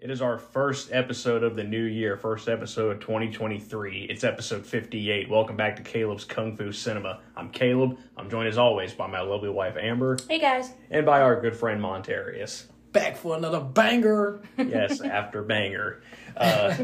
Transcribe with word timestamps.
It 0.00 0.10
is 0.10 0.20
our 0.22 0.38
first 0.38 0.90
episode 0.92 1.44
of 1.44 1.54
the 1.54 1.62
new 1.62 1.82
year, 1.84 2.16
first 2.16 2.48
episode 2.48 2.96
of 2.96 3.00
2023. 3.00 4.06
It's 4.10 4.24
episode 4.24 4.66
58. 4.66 5.28
Welcome 5.30 5.56
back 5.56 5.76
to 5.76 5.82
Caleb's 5.82 6.24
Kung 6.24 6.56
Fu 6.56 6.72
Cinema. 6.72 7.20
I'm 7.36 7.50
Caleb. 7.50 7.96
I'm 8.16 8.28
joined 8.28 8.48
as 8.48 8.58
always 8.58 8.92
by 8.92 9.06
my 9.06 9.20
lovely 9.20 9.50
wife 9.50 9.76
Amber 9.76 10.16
Hey 10.28 10.40
guys. 10.40 10.72
and 10.90 11.06
by 11.06 11.20
our 11.20 11.40
good 11.40 11.56
friend 11.56 11.80
Montarius. 11.80 12.64
Back 12.90 13.16
for 13.16 13.36
another 13.36 13.60
banger. 13.60 14.40
Yes, 14.56 15.00
after 15.00 15.42
banger. 15.42 16.00
Uh, 16.36 16.74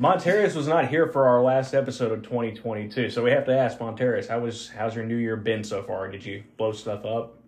Montarius 0.00 0.54
was 0.54 0.66
not 0.66 0.88
here 0.88 1.06
for 1.06 1.26
our 1.26 1.42
last 1.42 1.74
episode 1.74 2.12
of 2.12 2.22
2022, 2.22 3.10
so 3.10 3.22
we 3.22 3.30
have 3.30 3.44
to 3.46 3.56
ask 3.56 3.78
Montarius, 3.78 4.28
how 4.28 4.40
was 4.40 4.68
how's 4.68 4.94
your 4.94 5.04
new 5.04 5.16
year 5.16 5.36
been 5.36 5.64
so 5.64 5.82
far? 5.82 6.10
Did 6.10 6.24
you 6.24 6.44
blow 6.56 6.72
stuff 6.72 7.04
up? 7.04 7.38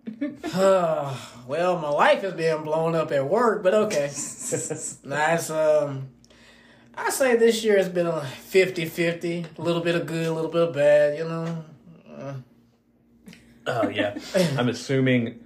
well, 0.55 1.79
my 1.79 1.89
life 1.89 2.23
is 2.23 2.35
being 2.35 2.63
blown 2.63 2.95
up 2.95 3.11
at 3.11 3.29
work, 3.29 3.63
but 3.63 3.75
okay. 3.75 4.07
nice. 5.05 5.51
Um, 5.51 6.09
I 6.97 7.11
say 7.11 7.37
this 7.37 7.65
year 7.65 7.77
has 7.77 7.89
been 7.89 8.07
a 8.07 8.27
50-50. 8.51 9.59
A 9.59 9.63
little 9.63 9.83
bit 9.83 9.97
of 9.97 10.07
good, 10.07 10.27
a 10.27 10.33
little 10.33 10.51
bit 10.51 10.63
of 10.69 10.75
bad. 10.75 11.19
You 11.19 11.25
know. 11.25 11.65
Uh, 12.09 12.35
Oh 13.67 13.89
yeah, 13.89 14.17
I'm 14.57 14.69
assuming. 14.69 15.41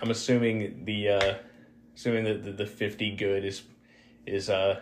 I'm 0.00 0.10
assuming 0.10 0.84
the 0.84 1.08
uh, 1.08 1.34
assuming 1.94 2.24
that 2.24 2.44
the, 2.44 2.52
the 2.52 2.66
50 2.66 3.16
good 3.16 3.44
is 3.44 3.62
is 4.28 4.50
uh 4.50 4.80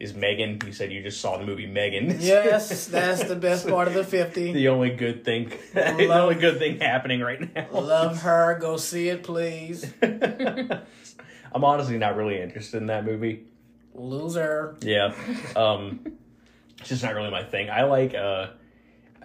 is 0.00 0.14
Megan. 0.14 0.60
You 0.64 0.72
said 0.72 0.92
you 0.92 1.02
just 1.02 1.20
saw 1.20 1.38
the 1.38 1.44
movie 1.44 1.66
Megan. 1.66 2.16
yes, 2.20 2.86
that's 2.86 3.24
the 3.24 3.36
best 3.36 3.68
part 3.68 3.88
of 3.88 3.94
the 3.94 4.04
fifty. 4.04 4.52
the 4.52 4.68
only 4.68 4.90
good 4.90 5.24
thing, 5.24 5.52
the 5.74 6.12
only 6.12 6.36
good 6.36 6.58
thing 6.58 6.80
happening 6.80 7.20
right 7.20 7.54
now. 7.54 7.66
Love 7.72 8.22
her. 8.22 8.58
Go 8.60 8.76
see 8.76 9.08
it, 9.08 9.22
please. 9.22 9.92
I'm 10.02 11.64
honestly 11.64 11.98
not 11.98 12.16
really 12.16 12.40
interested 12.40 12.78
in 12.78 12.86
that 12.86 13.04
movie. 13.04 13.46
Loser. 13.94 14.76
Yeah. 14.80 15.14
Um 15.56 16.00
it's 16.80 16.90
just 16.90 17.02
not 17.02 17.14
really 17.14 17.30
my 17.30 17.42
thing. 17.42 17.70
I 17.70 17.82
like 17.84 18.14
uh 18.14 18.48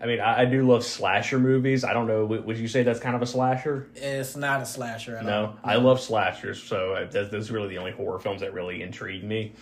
I 0.03 0.05
mean 0.05 0.19
I, 0.19 0.41
I 0.41 0.45
do 0.45 0.67
love 0.67 0.83
slasher 0.83 1.39
movies. 1.39 1.85
I 1.85 1.93
don't 1.93 2.07
know 2.07 2.25
would 2.25 2.45
would 2.45 2.57
you 2.57 2.67
say 2.67 2.83
that's 2.83 2.99
kind 2.99 3.15
of 3.15 3.21
a 3.21 3.25
slasher? 3.25 3.87
It's 3.95 4.35
not 4.35 4.61
a 4.61 4.65
slasher 4.65 5.15
at 5.15 5.23
all. 5.23 5.29
No. 5.29 5.55
I 5.63 5.77
love 5.77 6.01
slashers, 6.01 6.61
so 6.61 6.93
uh, 6.93 7.09
that's, 7.09 7.31
that's 7.31 7.49
really 7.49 7.69
the 7.69 7.77
only 7.77 7.91
horror 7.91 8.19
films 8.19 8.41
that 8.41 8.53
really 8.53 8.81
intrigue 8.81 9.23
me. 9.23 9.53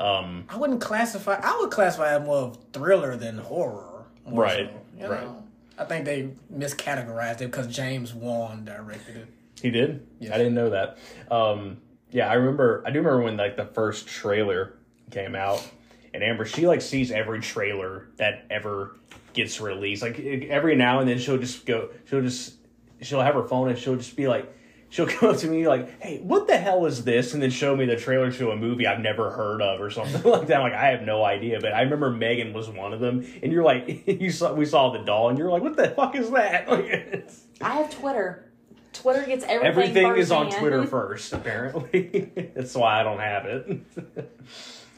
Um 0.00 0.44
I 0.48 0.56
wouldn't 0.56 0.80
classify. 0.80 1.40
I 1.40 1.56
would 1.60 1.70
classify 1.70 2.16
it 2.16 2.22
more 2.22 2.38
of 2.38 2.58
thriller 2.72 3.16
than 3.16 3.38
horror. 3.38 4.04
Right, 4.26 4.70
so, 4.98 5.08
right. 5.08 5.22
know? 5.22 5.44
I 5.78 5.84
think 5.84 6.04
they 6.04 6.30
miscategorized 6.52 7.40
it 7.40 7.50
because 7.50 7.68
James 7.68 8.12
Wan 8.14 8.64
directed 8.64 9.16
it. 9.16 9.28
he 9.60 9.70
did? 9.70 10.06
Yes. 10.18 10.32
I 10.32 10.38
didn't 10.38 10.54
know 10.54 10.70
that. 10.70 10.98
Um 11.30 11.78
yeah, 12.10 12.28
I 12.28 12.34
remember 12.34 12.82
I 12.84 12.90
do 12.90 12.98
remember 12.98 13.22
when 13.22 13.36
like 13.36 13.56
the 13.56 13.66
first 13.66 14.08
trailer 14.08 14.74
came 15.12 15.36
out 15.36 15.64
and 16.12 16.22
Amber 16.22 16.44
she 16.44 16.66
like 16.66 16.80
sees 16.80 17.12
every 17.12 17.40
trailer 17.40 18.08
that 18.16 18.46
ever 18.50 18.96
gets 19.34 19.60
released. 19.60 20.02
Like 20.02 20.18
every 20.20 20.76
now 20.76 21.00
and 21.00 21.08
then 21.08 21.18
she'll 21.18 21.38
just 21.38 21.66
go 21.66 21.90
she'll 22.08 22.22
just 22.22 22.54
she'll 23.02 23.20
have 23.20 23.34
her 23.34 23.46
phone 23.46 23.68
and 23.68 23.78
she'll 23.78 23.96
just 23.96 24.16
be 24.16 24.28
like 24.28 24.50
she'll 24.94 25.06
come 25.08 25.30
up 25.30 25.36
to 25.38 25.48
me 25.48 25.66
like, 25.66 26.00
"Hey, 26.00 26.20
what 26.20 26.46
the 26.46 26.56
hell 26.56 26.86
is 26.86 27.04
this?" 27.04 27.34
and 27.34 27.42
then 27.42 27.50
show 27.50 27.76
me 27.76 27.84
the 27.84 27.96
trailer 27.96 28.30
to 28.32 28.50
a 28.50 28.56
movie 28.56 28.86
I've 28.86 29.00
never 29.00 29.30
heard 29.30 29.60
of 29.60 29.80
or 29.80 29.90
something 29.90 30.22
like 30.30 30.46
that. 30.46 30.56
I'm 30.56 30.62
like, 30.62 30.72
I 30.72 30.88
have 30.88 31.02
no 31.02 31.24
idea, 31.24 31.60
but 31.60 31.72
I 31.72 31.82
remember 31.82 32.10
Megan 32.10 32.52
was 32.52 32.68
one 32.68 32.92
of 32.92 33.00
them, 33.00 33.26
and 33.42 33.52
you're 33.52 33.64
like, 33.64 34.04
you 34.06 34.30
saw 34.30 34.54
we 34.54 34.64
saw 34.64 34.90
the 34.90 35.00
doll, 35.00 35.28
and 35.28 35.38
you're 35.38 35.50
like, 35.50 35.62
"What 35.62 35.76
the 35.76 35.90
fuck 35.90 36.14
is 36.14 36.30
that?" 36.30 36.68
Like, 36.68 37.28
I 37.60 37.76
have 37.76 37.90
Twitter. 37.90 38.50
Twitter 38.92 39.26
gets 39.26 39.44
everything. 39.44 39.66
everything 39.66 40.16
is 40.16 40.30
on 40.30 40.46
firsthand. 40.46 40.60
Twitter 40.60 40.86
first, 40.86 41.32
apparently. 41.32 42.30
That's 42.54 42.74
why 42.76 43.00
I 43.00 43.02
don't 43.02 43.18
have 43.18 43.44
it. 43.46 43.82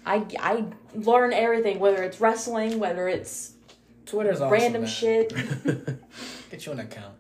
I 0.05 0.27
I 0.39 0.67
learn 0.95 1.33
everything, 1.33 1.79
whether 1.79 2.03
it's 2.03 2.21
wrestling, 2.21 2.79
whether 2.79 3.09
it's 3.09 3.55
Twitter's 4.07 4.41
awesome. 4.41 4.53
random 4.53 4.83
man. 4.83 4.91
shit. 4.91 5.33
Get 6.51 6.65
you 6.67 6.73
an 6.73 6.81
account. 6.81 7.15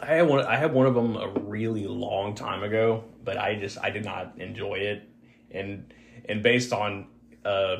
I 0.00 0.06
had 0.06 0.28
one. 0.28 0.44
I 0.44 0.56
had 0.56 0.72
one 0.72 0.86
of 0.86 0.94
them 0.94 1.16
a 1.16 1.28
really 1.28 1.86
long 1.86 2.34
time 2.34 2.62
ago, 2.62 3.04
but 3.24 3.36
I 3.36 3.56
just 3.56 3.78
I 3.82 3.90
did 3.90 4.04
not 4.04 4.34
enjoy 4.38 4.74
it, 4.76 5.08
and 5.50 5.92
and 6.28 6.42
based 6.42 6.72
on 6.72 7.08
uh 7.44 7.76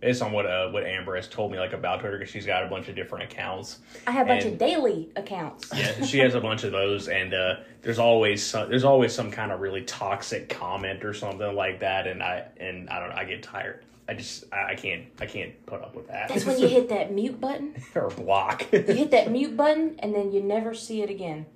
based 0.00 0.22
on 0.22 0.32
what 0.32 0.46
uh 0.46 0.70
what 0.70 0.84
Amber 0.84 1.14
has 1.16 1.28
told 1.28 1.52
me 1.52 1.58
like 1.58 1.74
about 1.74 2.00
Twitter 2.00 2.16
because 2.18 2.32
she's 2.32 2.46
got 2.46 2.64
a 2.64 2.68
bunch 2.68 2.88
of 2.88 2.94
different 2.96 3.30
accounts. 3.30 3.80
I 4.06 4.12
have 4.12 4.26
a 4.26 4.30
bunch 4.30 4.44
And- 4.44 4.52
of 4.54 4.58
daily 4.58 5.10
accounts. 5.16 5.68
Yeah, 5.76 6.02
she 6.06 6.20
has 6.20 6.34
a 6.34 6.40
bunch 6.40 6.64
of 6.64 6.72
those, 6.72 7.08
and 7.08 7.34
uh, 7.34 7.56
there's 7.82 7.98
always 7.98 8.42
some, 8.44 8.70
there's 8.70 8.84
always 8.84 9.14
some 9.14 9.30
kind 9.30 9.52
of 9.52 9.60
really 9.60 9.82
toxic 9.82 10.48
comment 10.48 11.04
or 11.04 11.12
something 11.12 11.54
like 11.54 11.80
that, 11.80 12.06
and 12.06 12.22
I 12.22 12.46
and 12.56 12.88
I 12.88 13.00
don't 13.00 13.10
know, 13.10 13.16
I 13.16 13.24
get 13.24 13.42
tired. 13.42 13.84
I 14.08 14.14
just 14.14 14.44
I, 14.52 14.72
I 14.72 14.74
can't 14.74 15.04
I 15.20 15.26
can't 15.26 15.64
put 15.66 15.82
up 15.82 15.94
with 15.94 16.08
that. 16.08 16.28
That's 16.28 16.44
when 16.44 16.58
you 16.58 16.68
hit 16.68 16.88
that 16.88 17.12
mute 17.12 17.40
button. 17.40 17.74
or 17.94 18.08
block. 18.08 18.66
You 18.72 18.80
hit 18.82 19.10
that 19.12 19.30
mute 19.30 19.56
button, 19.56 19.96
and 20.00 20.14
then 20.14 20.32
you 20.32 20.42
never 20.42 20.74
see 20.74 21.02
it 21.02 21.10
again. 21.10 21.46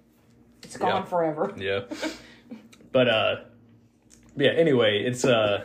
It's 0.63 0.77
gone 0.77 1.03
Yeah. 1.03 1.05
forever. 1.05 1.53
Yeah. 1.57 1.81
But 2.93 3.09
uh 3.09 3.37
yeah, 4.37 4.51
anyway, 4.51 5.03
it's 5.03 5.25
uh 5.25 5.65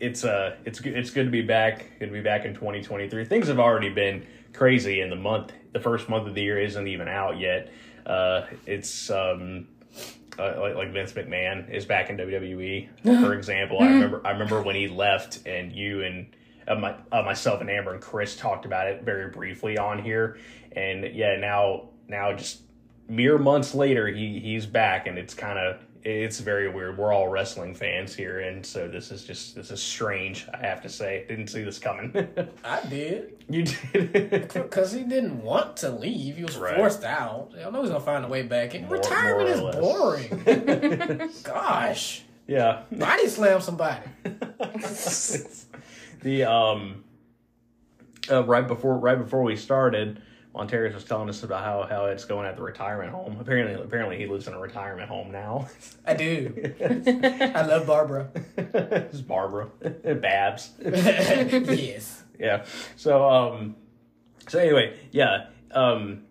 it's 0.00 0.22
uh 0.22 0.56
it's 0.66 0.80
good 0.80 0.94
it's 0.96 1.10
good 1.10 1.24
to 1.24 1.30
be 1.30 1.40
back. 1.40 1.86
Good 1.98 2.06
to 2.06 2.12
be 2.12 2.20
back 2.20 2.44
in 2.44 2.52
2023. 2.52 3.24
Things 3.24 3.48
have 3.48 3.58
already 3.58 3.88
been 3.88 4.26
crazy 4.52 5.00
in 5.00 5.08
the 5.08 5.16
month. 5.16 5.52
The 5.72 5.80
first 5.80 6.10
month 6.10 6.28
of 6.28 6.34
the 6.34 6.42
year 6.42 6.60
isn't 6.60 6.86
even 6.86 7.08
out 7.08 7.38
yet. 7.40 7.70
Uh 8.04 8.42
it's 8.66 9.08
um 9.10 9.68
uh, 10.38 10.54
like, 10.60 10.74
like 10.74 10.92
Vince 10.92 11.12
McMahon 11.12 11.70
is 11.70 11.84
back 11.84 12.10
in 12.10 12.16
WWE, 12.16 12.88
for 13.20 13.34
example. 13.34 13.78
I 13.80 13.86
remember 13.86 14.20
I 14.24 14.30
remember 14.30 14.62
when 14.62 14.76
he 14.76 14.88
left, 14.88 15.46
and 15.46 15.72
you 15.72 16.02
and 16.02 16.26
uh, 16.66 16.74
my, 16.76 16.94
uh, 17.10 17.22
myself 17.22 17.60
and 17.60 17.70
Amber 17.70 17.94
and 17.94 18.02
Chris 18.02 18.36
talked 18.36 18.64
about 18.64 18.86
it 18.86 19.02
very 19.02 19.30
briefly 19.30 19.78
on 19.78 20.02
here. 20.02 20.38
And 20.72 21.14
yeah, 21.14 21.36
now 21.36 21.88
now 22.08 22.32
just 22.34 22.62
mere 23.08 23.38
months 23.38 23.74
later, 23.74 24.06
he 24.06 24.38
he's 24.38 24.66
back, 24.66 25.06
and 25.06 25.18
it's 25.18 25.34
kind 25.34 25.58
of 25.58 25.80
it's 26.10 26.40
very 26.40 26.68
weird. 26.70 26.96
We're 26.96 27.12
all 27.12 27.28
wrestling 27.28 27.74
fans 27.74 28.14
here, 28.14 28.40
and 28.40 28.64
so 28.64 28.88
this 28.88 29.10
is 29.10 29.24
just 29.24 29.54
this 29.54 29.70
is 29.70 29.82
strange. 29.82 30.46
I 30.54 30.56
have 30.58 30.80
to 30.82 30.88
say, 30.88 31.24
didn't 31.28 31.48
see 31.48 31.62
this 31.62 31.78
coming. 31.78 32.12
I 32.64 32.80
did. 32.88 33.44
you 33.48 33.64
did. 33.64 34.48
Because 34.52 34.92
he 34.92 35.02
didn't 35.02 35.42
want 35.42 35.76
to 35.78 35.90
leave. 35.90 36.36
He 36.36 36.44
was 36.44 36.56
Right. 36.56 36.76
forced 36.76 37.04
out. 37.04 37.52
I 37.58 37.68
know 37.70 37.80
he's 37.82 37.90
going 37.90 38.00
to 38.00 38.06
find 38.06 38.24
a 38.24 38.28
way 38.28 38.42
back. 38.42 38.74
in. 38.74 38.82
More- 38.86 38.94
Retirement 38.94 39.60
more 39.60 40.16
is 40.16 40.30
boring. 40.36 41.30
Gosh. 41.44 42.22
yeah. 42.46 42.82
Body 42.90 43.28
slam 43.28 43.60
somebody. 43.60 44.00
the 46.22 46.44
um 46.44 47.04
uh, 48.30 48.44
right 48.44 48.66
before 48.66 48.96
right 48.98 49.18
before 49.18 49.42
we 49.42 49.56
started 49.56 50.22
Montarius 50.58 50.94
was 50.94 51.04
telling 51.04 51.28
us 51.28 51.42
about 51.44 51.62
how, 51.62 51.86
how 51.88 52.06
it's 52.06 52.24
going 52.24 52.46
at 52.46 52.56
the 52.56 52.62
retirement 52.62 53.12
home. 53.12 53.38
Apparently, 53.40 53.74
apparently 53.80 54.18
he 54.18 54.26
lives 54.26 54.48
in 54.48 54.54
a 54.54 54.58
retirement 54.58 55.08
home 55.08 55.30
now. 55.30 55.68
I 56.04 56.14
do. 56.14 56.74
I 56.80 57.62
love 57.62 57.86
Barbara. 57.86 58.28
it's 58.56 59.20
Barbara, 59.20 59.66
Babs. 60.20 60.70
yes. 60.82 62.24
yeah. 62.38 62.64
So 62.96 63.28
um, 63.28 63.76
so 64.48 64.58
anyway, 64.58 64.98
yeah. 65.12 65.46
Um, 65.70 66.24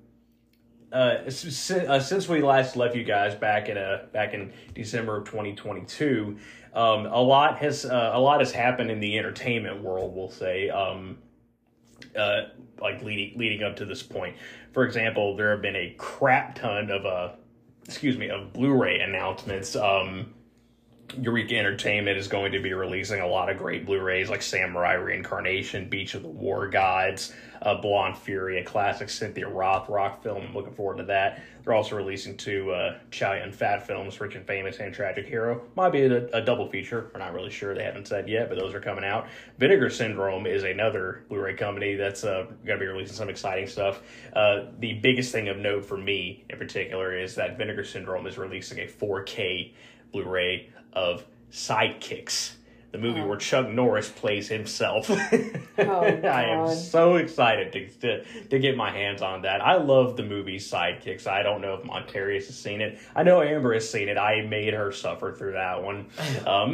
uh, 0.91 1.17
s- 1.25 1.71
uh, 1.71 1.99
since 1.99 2.27
we 2.27 2.41
last 2.41 2.75
left 2.75 2.95
you 2.95 3.03
guys 3.03 3.35
back 3.35 3.69
in 3.69 3.77
uh 3.77 4.05
back 4.11 4.33
in 4.33 4.51
December 4.73 5.17
of 5.17 5.25
2022, 5.25 6.37
um, 6.73 7.05
a 7.05 7.21
lot 7.21 7.57
has 7.59 7.85
uh, 7.85 8.11
a 8.13 8.19
lot 8.19 8.39
has 8.39 8.51
happened 8.51 8.91
in 8.91 8.99
the 8.99 9.17
entertainment 9.17 9.81
world. 9.81 10.15
We'll 10.15 10.29
say, 10.29 10.69
um, 10.69 11.17
uh, 12.15 12.43
like 12.81 13.03
leading 13.03 13.37
leading 13.37 13.63
up 13.63 13.75
to 13.77 13.85
this 13.85 14.03
point. 14.03 14.35
For 14.73 14.85
example, 14.85 15.35
there 15.35 15.51
have 15.51 15.61
been 15.61 15.75
a 15.75 15.95
crap 15.97 16.55
ton 16.55 16.91
of 16.91 17.05
uh, 17.05 17.29
excuse 17.87 18.17
me, 18.17 18.29
of 18.29 18.53
Blu-ray 18.53 18.99
announcements. 18.99 19.75
Um, 19.75 20.33
Eureka 21.15 21.57
Entertainment 21.57 22.17
is 22.17 22.27
going 22.27 22.51
to 22.51 22.59
be 22.59 22.73
releasing 22.73 23.21
a 23.21 23.27
lot 23.27 23.49
of 23.49 23.57
great 23.57 23.85
Blu-rays 23.85 24.29
like 24.29 24.41
Samurai 24.41 24.93
Reincarnation, 24.93 25.87
Beach 25.87 26.15
of 26.15 26.21
the 26.21 26.27
War 26.27 26.67
Gods, 26.67 27.33
uh, 27.61 27.75
Blonde 27.75 28.17
Fury, 28.17 28.59
a 28.59 28.63
classic 28.63 29.09
Cynthia 29.09 29.45
Rothrock 29.45 30.21
film. 30.21 30.43
I'm 30.47 30.53
looking 30.53 30.73
forward 30.73 30.97
to 30.97 31.03
that. 31.05 31.41
They're 31.63 31.73
also 31.73 31.95
releasing 31.95 32.37
two 32.37 32.71
uh, 32.71 32.99
Chow 33.11 33.33
Yun 33.33 33.51
Fat 33.51 33.87
films, 33.87 34.19
Rich 34.19 34.35
and 34.35 34.45
Famous 34.45 34.79
and 34.79 34.93
Tragic 34.93 35.25
Hero. 35.25 35.61
Might 35.75 35.91
be 35.91 36.03
a, 36.03 36.27
a 36.27 36.41
double 36.41 36.69
feature. 36.69 37.09
We're 37.13 37.19
not 37.19 37.33
really 37.33 37.49
sure. 37.49 37.73
They 37.73 37.83
haven't 37.83 38.07
said 38.07 38.29
yet, 38.29 38.49
but 38.49 38.57
those 38.57 38.73
are 38.73 38.79
coming 38.79 39.03
out. 39.03 39.27
Vinegar 39.57 39.89
Syndrome 39.89 40.45
is 40.45 40.63
another 40.63 41.23
Blu-ray 41.29 41.55
company 41.55 41.95
that's 41.95 42.23
uh, 42.23 42.45
going 42.65 42.79
to 42.79 42.85
be 42.85 42.85
releasing 42.85 43.15
some 43.15 43.29
exciting 43.29 43.67
stuff. 43.67 44.01
Uh, 44.33 44.65
the 44.79 44.93
biggest 44.93 45.31
thing 45.31 45.47
of 45.47 45.57
note 45.57 45.85
for 45.85 45.97
me 45.97 46.45
in 46.49 46.57
particular 46.57 47.17
is 47.17 47.35
that 47.35 47.57
Vinegar 47.57 47.83
Syndrome 47.83 48.27
is 48.27 48.37
releasing 48.37 48.79
a 48.79 48.87
4K 48.87 49.73
Blu-ray 50.11 50.69
of 50.97 51.23
Sidekicks, 51.51 52.53
the 52.91 52.97
movie 52.97 53.21
where 53.21 53.37
Chuck 53.37 53.69
Norris 53.69 54.09
plays 54.09 54.47
himself. 54.47 55.09
Oh, 55.09 55.15
I 55.77 56.45
am 56.45 56.73
so 56.75 57.17
excited 57.17 57.71
to, 57.73 57.87
to 58.01 58.43
to 58.49 58.59
get 58.59 58.75
my 58.75 58.89
hands 58.89 59.21
on 59.21 59.43
that. 59.43 59.61
I 59.61 59.75
love 59.75 60.17
the 60.17 60.23
movie 60.23 60.57
Sidekicks. 60.57 61.27
I 61.27 61.43
don't 61.43 61.61
know 61.61 61.75
if 61.75 61.83
Montarius 61.83 62.47
has 62.47 62.57
seen 62.57 62.81
it. 62.81 62.97
I 63.15 63.21
know 63.21 63.43
Amber 63.43 63.75
has 63.75 63.89
seen 63.89 64.09
it. 64.09 64.17
I 64.17 64.41
made 64.41 64.73
her 64.73 64.91
suffer 64.91 65.33
through 65.33 65.53
that 65.53 65.83
one. 65.83 66.07
Um, 66.47 66.73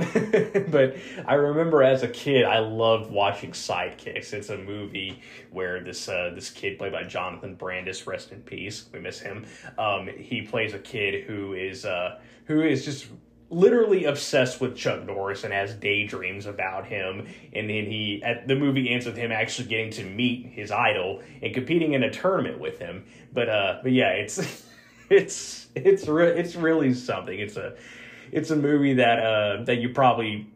but 0.70 0.98
I 1.25 1.34
remember 1.34 1.81
as 1.81 2.04
a 2.04 2.08
kid, 2.08 2.46
I 2.46 2.60
loved 2.60 3.12
watching 3.12 3.52
Sidekicks. 3.52 4.31
It's 4.34 4.50
a 4.50 4.58
movie 4.58 5.20
where 5.52 5.80
this 5.80 6.08
uh, 6.08 6.31
this 6.36 6.52
kid 6.52 6.78
played 6.78 6.92
by 6.92 7.04
Jonathan 7.04 7.56
Brandis, 7.56 8.06
rest 8.06 8.31
in 8.31 8.42
peace. 8.42 8.86
We 8.94 9.00
miss 9.00 9.20
him. 9.20 9.46
Um, 9.78 10.08
he 10.08 10.44
plays 10.44 10.74
a 10.74 10.80
kid 10.80 11.24
who 11.25 11.54
is 11.54 11.86
uh, 11.86 12.20
who 12.46 12.62
is 12.62 12.86
just 12.86 13.08
literally 13.54 14.06
obsessed 14.06 14.60
with 14.60 14.76
Chuck 14.76 15.06
Norris 15.06 15.44
and 15.44 15.54
has 15.54 15.74
daydreams 15.74 16.46
about 16.46 16.86
him. 16.86 17.28
And 17.54 17.70
then 17.70 17.86
he, 17.86 18.22
at 18.24 18.48
the 18.48 18.56
movie 18.56 18.90
ends 18.90 19.06
with 19.06 19.16
him 19.16 19.32
actually 19.32 19.68
getting 19.68 19.92
to 19.92 20.04
meet 20.04 20.48
his 20.48 20.72
idol 20.72 21.22
and 21.42 21.54
competing 21.54 21.94
in 21.94 22.04
a 22.04 22.12
tournament 22.12 22.60
with 22.60 22.80
him. 22.80 23.06
But 23.32 23.50
uh, 23.50 23.80
but 23.84 23.92
yeah, 23.92 24.10
it's 24.10 24.66
it's 25.10 25.68
it's 25.76 26.08
re- 26.08 26.38
it's 26.38 26.56
really 26.56 26.94
something. 26.94 27.38
It's 27.38 27.58
a 27.58 27.76
it's 28.32 28.50
a 28.50 28.56
movie 28.56 28.96
that 28.96 29.20
uh 29.20 29.64
that 29.66 29.78
you 29.78 29.90
probably 29.90 30.48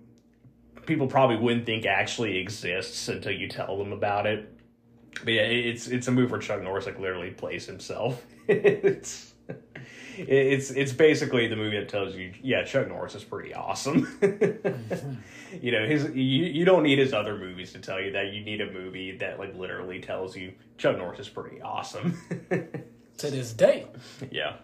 people 0.85 1.07
probably 1.07 1.37
wouldn't 1.37 1.65
think 1.65 1.85
actually 1.85 2.37
exists 2.37 3.07
until 3.07 3.33
you 3.33 3.47
tell 3.47 3.77
them 3.77 3.91
about 3.93 4.25
it. 4.25 4.51
But 5.23 5.33
yeah, 5.33 5.41
it's 5.41 5.87
it's 5.87 6.07
a 6.07 6.11
movie 6.11 6.31
where 6.31 6.39
Chuck 6.39 6.61
Norris 6.63 6.85
like 6.85 6.99
literally 6.99 7.31
plays 7.31 7.65
himself. 7.65 8.23
it's 8.47 9.33
it's 10.17 10.71
it's 10.71 10.93
basically 10.93 11.47
the 11.47 11.55
movie 11.55 11.77
that 11.79 11.89
tells 11.89 12.15
you, 12.15 12.33
yeah, 12.41 12.63
Chuck 12.63 12.87
Norris 12.87 13.15
is 13.15 13.23
pretty 13.23 13.53
awesome. 13.53 14.07
you 15.61 15.71
know, 15.71 15.85
his 15.85 16.05
you, 16.15 16.45
you 16.45 16.65
don't 16.65 16.83
need 16.83 16.99
his 16.99 17.13
other 17.13 17.37
movies 17.37 17.73
to 17.73 17.79
tell 17.79 18.01
you 18.01 18.11
that. 18.11 18.33
You 18.33 18.43
need 18.43 18.61
a 18.61 18.71
movie 18.71 19.17
that 19.17 19.39
like 19.39 19.55
literally 19.55 19.99
tells 20.01 20.35
you 20.35 20.53
Chuck 20.77 20.97
Norris 20.97 21.19
is 21.19 21.29
pretty 21.29 21.61
awesome. 21.61 22.17
To 23.17 23.31
this 23.31 23.51
day. 23.51 23.87
yeah, 24.29 24.57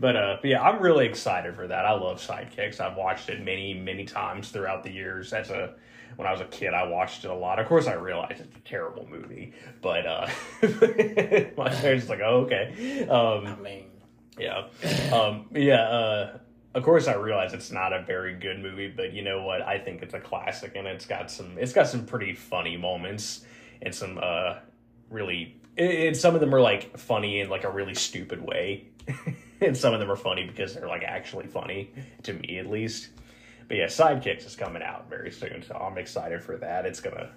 but 0.00 0.16
uh, 0.16 0.38
but 0.42 0.48
yeah, 0.48 0.60
I'm 0.60 0.82
really 0.82 1.06
excited 1.06 1.54
for 1.54 1.68
that. 1.68 1.84
I 1.84 1.92
love 1.92 2.20
Sidekicks. 2.20 2.80
I've 2.80 2.96
watched 2.96 3.28
it 3.28 3.40
many 3.44 3.74
many 3.74 4.04
times 4.04 4.48
throughout 4.48 4.82
the 4.82 4.90
years. 4.90 5.32
As 5.32 5.50
a 5.50 5.76
when 6.16 6.26
I 6.26 6.32
was 6.32 6.40
a 6.40 6.46
kid, 6.46 6.74
I 6.74 6.88
watched 6.88 7.24
it 7.24 7.30
a 7.30 7.34
lot. 7.34 7.60
Of 7.60 7.68
course, 7.68 7.86
I 7.86 7.92
realized 7.92 8.40
it's 8.40 8.56
a 8.56 8.60
terrible 8.60 9.06
movie, 9.08 9.52
but 9.80 10.04
uh, 10.04 10.26
my 11.56 11.68
parents 11.68 12.08
like, 12.08 12.18
oh 12.24 12.40
okay. 12.46 13.06
Um, 13.08 13.46
I 13.46 13.54
mean, 13.62 13.84
yeah. 14.38 14.68
Um, 15.12 15.46
yeah. 15.52 15.82
Uh, 15.82 16.38
of 16.74 16.82
course, 16.82 17.06
I 17.06 17.14
realize 17.14 17.52
it's 17.52 17.70
not 17.70 17.92
a 17.92 18.02
very 18.02 18.34
good 18.34 18.58
movie, 18.60 18.88
but 18.88 19.12
you 19.12 19.22
know 19.22 19.42
what? 19.42 19.60
I 19.60 19.78
think 19.78 20.02
it's 20.02 20.14
a 20.14 20.20
classic, 20.20 20.72
and 20.74 20.86
it's 20.86 21.04
got 21.04 21.30
some. 21.30 21.58
It's 21.58 21.72
got 21.72 21.86
some 21.86 22.06
pretty 22.06 22.34
funny 22.34 22.76
moments, 22.76 23.44
and 23.82 23.94
some 23.94 24.18
uh, 24.22 24.56
really. 25.10 25.58
And 25.76 26.14
some 26.14 26.34
of 26.34 26.40
them 26.42 26.54
are 26.54 26.60
like 26.60 26.98
funny 26.98 27.40
in 27.40 27.48
like 27.48 27.64
a 27.64 27.70
really 27.70 27.94
stupid 27.94 28.40
way, 28.42 28.88
and 29.60 29.76
some 29.76 29.94
of 29.94 30.00
them 30.00 30.10
are 30.10 30.16
funny 30.16 30.46
because 30.46 30.74
they're 30.74 30.88
like 30.88 31.02
actually 31.02 31.46
funny 31.46 31.90
to 32.22 32.32
me 32.34 32.58
at 32.58 32.66
least. 32.66 33.08
But 33.68 33.76
yeah, 33.78 33.86
Sidekicks 33.86 34.46
is 34.46 34.56
coming 34.56 34.82
out 34.82 35.08
very 35.08 35.30
soon, 35.30 35.62
so 35.66 35.74
I'm 35.74 35.96
excited 35.96 36.42
for 36.42 36.56
that. 36.58 36.84
It's 36.84 37.00
gonna, 37.00 37.30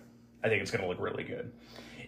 I 0.44 0.50
think 0.50 0.62
it's 0.62 0.72
gonna 0.72 0.88
look 0.88 1.00
really 1.00 1.24
good. 1.24 1.52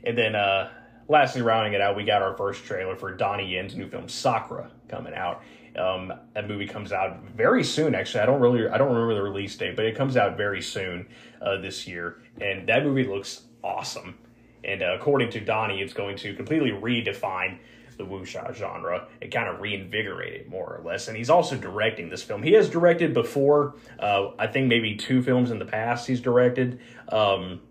And 0.04 0.18
then, 0.18 0.36
uh, 0.36 0.70
lastly, 1.08 1.42
rounding 1.42 1.74
it 1.74 1.82
out, 1.82 1.96
we 1.96 2.04
got 2.04 2.22
our 2.22 2.36
first 2.36 2.64
trailer 2.66 2.96
for 2.96 3.12
Donnie 3.14 3.54
Yen's 3.54 3.76
new 3.76 3.88
film 3.88 4.08
Sakra 4.08 4.72
coming 4.90 5.14
out. 5.14 5.44
Um, 5.78 6.12
that 6.34 6.48
movie 6.48 6.68
comes 6.68 6.92
out 6.92 7.24
very 7.36 7.64
soon. 7.64 7.94
Actually, 7.94 8.22
I 8.22 8.26
don't 8.26 8.42
really, 8.42 8.68
I 8.68 8.78
don't 8.78 8.94
remember 8.94 9.14
the 9.14 9.22
release 9.22 9.56
date, 9.56 9.76
but 9.76 9.86
it 9.86 9.96
comes 9.96 10.18
out 10.18 10.36
very 10.36 10.62
soon 10.62 11.08
uh, 11.42 11.58
this 11.58 11.88
year, 11.88 12.22
and 12.42 12.68
that 12.68 12.84
movie 12.84 13.04
looks 13.04 13.44
awesome. 13.64 14.18
And 14.64 14.82
uh, 14.82 14.96
according 14.96 15.30
to 15.32 15.40
Donnie, 15.40 15.82
it's 15.82 15.94
going 15.94 16.18
to 16.18 16.34
completely 16.34 16.72
redefine 16.72 17.60
the 17.98 18.04
wuxia 18.04 18.54
genre 18.54 19.08
and 19.22 19.32
kind 19.32 19.50
of 19.50 19.60
reinvigorate 19.60 20.34
it 20.34 20.50
more 20.50 20.78
or 20.78 20.84
less. 20.84 21.08
And 21.08 21.18
he's 21.18 21.30
also 21.30 21.56
directing 21.56 22.10
this 22.10 22.24
film. 22.24 22.44
He 22.44 22.54
has 22.54 22.70
directed 22.70 23.14
before, 23.14 23.76
uh, 24.00 24.30
I 24.38 24.48
think 24.48 24.68
maybe 24.68 24.96
two 24.96 25.22
films 25.22 25.52
in 25.52 25.60
the 25.60 25.66
past 25.66 26.08
he's 26.08 26.22
directed. 26.22 26.80
Um, 27.10 27.62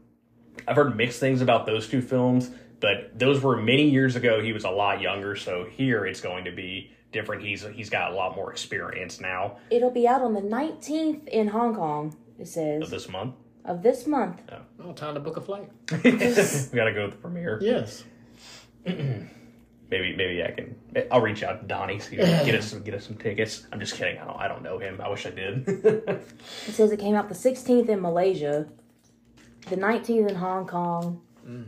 I've 0.67 0.77
heard 0.77 0.97
mixed 0.97 1.21
things 1.21 1.43
about 1.43 1.67
those 1.67 1.88
two 1.88 2.03
films, 2.03 2.50
but 2.81 3.19
those 3.19 3.40
were 3.40 3.56
many 3.56 3.88
years 3.88 4.17
ago. 4.17 4.40
He 4.40 4.52
was 4.52 4.64
a 4.64 4.70
lot 4.70 5.00
younger, 5.00 5.37
so 5.37 5.64
here 5.70 6.06
it's 6.06 6.20
going 6.20 6.44
to 6.44 6.52
be 6.52 6.93
different. 7.12 7.43
He's 7.43 7.64
he's 7.75 7.90
got 7.90 8.12
a 8.12 8.14
lot 8.14 8.37
more 8.37 8.50
experience 8.52 9.20
now 9.20 9.56
It'll 9.70 9.90
be 9.90 10.06
out 10.06 10.23
on 10.23 10.34
the 10.34 10.40
19th 10.43 11.26
in 11.28 11.49
Hong 11.49 11.75
Kong, 11.75 12.17
it 12.38 12.49
says, 12.49 12.82
of 12.82 12.90
this 12.90 13.08
month. 13.08 13.34
of 13.64 13.82
this 13.82 14.06
month. 14.06 14.43
oh, 14.52 14.58
oh 14.84 14.93
time 14.93 15.14
to 15.14 15.20
book 15.20 15.37
a 15.37 15.40
flight. 15.40 15.70
we 16.05 16.11
gotta 16.11 16.93
go 16.93 17.06
to 17.06 17.11
the 17.11 17.17
premiere. 17.20 17.58
Yes. 17.62 18.05
Maybe 19.88 20.17
maybe 20.17 20.43
I 20.43 20.50
can. 20.50 20.75
I'll 21.12 21.20
reach 21.20 21.44
out 21.44 21.61
to 21.61 21.67
Donnie 21.69 22.00
see 22.00 22.17
if 22.17 22.25
can 22.26 22.44
get 22.44 22.56
us 22.56 22.67
some 22.67 22.82
get 22.82 22.94
us 22.94 23.06
some 23.06 23.17
tickets. 23.17 23.67
I'm 23.70 23.78
just 23.78 23.94
kidding. 23.94 24.19
I 24.19 24.25
don't 24.26 24.37
I 24.37 24.49
don't 24.49 24.62
know 24.64 24.78
him. 24.78 25.00
I 25.00 25.08
wish 25.08 25.26
I 25.26 25.31
did. 25.31 25.64
It 26.67 26.75
says 26.75 26.90
it 26.90 26.99
came 26.99 27.14
out 27.14 27.28
the 27.28 27.37
16th 27.37 27.88
in 27.88 28.00
Malaysia, 28.02 28.67
the 29.69 29.76
19th 29.76 30.28
in 30.28 30.34
Hong 30.34 30.67
Kong, 30.67 31.20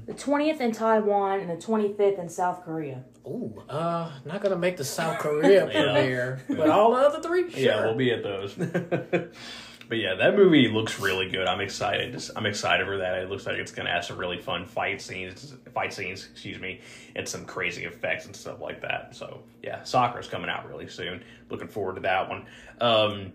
the 0.07 0.13
20th 0.15 0.61
in 0.61 0.73
Taiwan, 0.73 1.41
and 1.41 1.51
the 1.51 1.55
25th 1.57 2.19
in 2.19 2.29
South 2.29 2.65
Korea. 2.65 3.05
Ooh, 3.27 3.63
uh, 3.69 4.11
not 4.25 4.41
gonna 4.41 4.57
make 4.57 4.77
the 4.77 4.85
South 4.85 5.19
Korea 5.19 5.67
premiere, 5.73 6.41
but 6.49 6.69
all 6.69 6.93
the 6.93 6.97
other 6.99 7.23
three, 7.23 7.51
sure. 7.51 7.61
Yeah, 7.61 7.85
we'll 7.85 7.95
be 7.95 8.11
at 8.11 8.23
those. 8.23 8.55
but 9.89 9.99
yeah, 9.99 10.15
that 10.15 10.35
movie 10.35 10.69
looks 10.69 10.99
really 10.99 11.29
good. 11.31 11.47
I'm 11.47 11.61
excited. 11.61 12.13
Just- 12.13 12.31
I'm 12.37 12.47
excited 12.47 12.87
for 12.87 12.97
that. 12.99 13.19
It 13.19 13.29
looks 13.31 13.47
like 13.47 13.57
it's 13.59 13.71
gonna 13.71 13.91
have 13.91 14.05
some 14.05 14.17
really 14.19 14.39
fun 14.39 14.65
fight 14.67 15.01
scenes, 15.01 15.55
fight 15.75 15.93
scenes, 15.93 16.27
excuse 16.31 16.59
me, 16.59 16.81
and 17.15 17.29
some 17.29 17.45
crazy 17.45 17.85
effects 17.85 18.27
and 18.27 18.35
stuff 18.35 18.61
like 18.61 18.81
that. 18.81 19.15
So 19.15 19.43
yeah, 19.63 19.85
Sakra 19.85 20.21
is 20.21 20.27
coming 20.29 20.51
out 20.51 20.69
really 20.69 20.89
soon. 20.89 21.23
Looking 21.51 21.69
forward 21.69 21.97
to 21.97 22.01
that 22.03 22.29
one. 22.29 22.47
Um, 22.81 23.33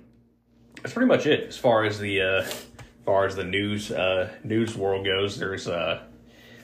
that's 0.81 0.93
pretty 0.93 1.07
much 1.07 1.25
it 1.25 1.47
as 1.47 1.57
far 1.57 1.83
as 1.85 1.99
the 1.99 2.21
uh, 2.21 2.41
as 2.41 2.65
far 3.05 3.25
as 3.25 3.35
the 3.35 3.43
news 3.43 3.91
uh, 3.91 4.29
news 4.43 4.75
world 4.75 5.05
goes. 5.05 5.37
There's 5.37 5.67
uh, 5.67 6.01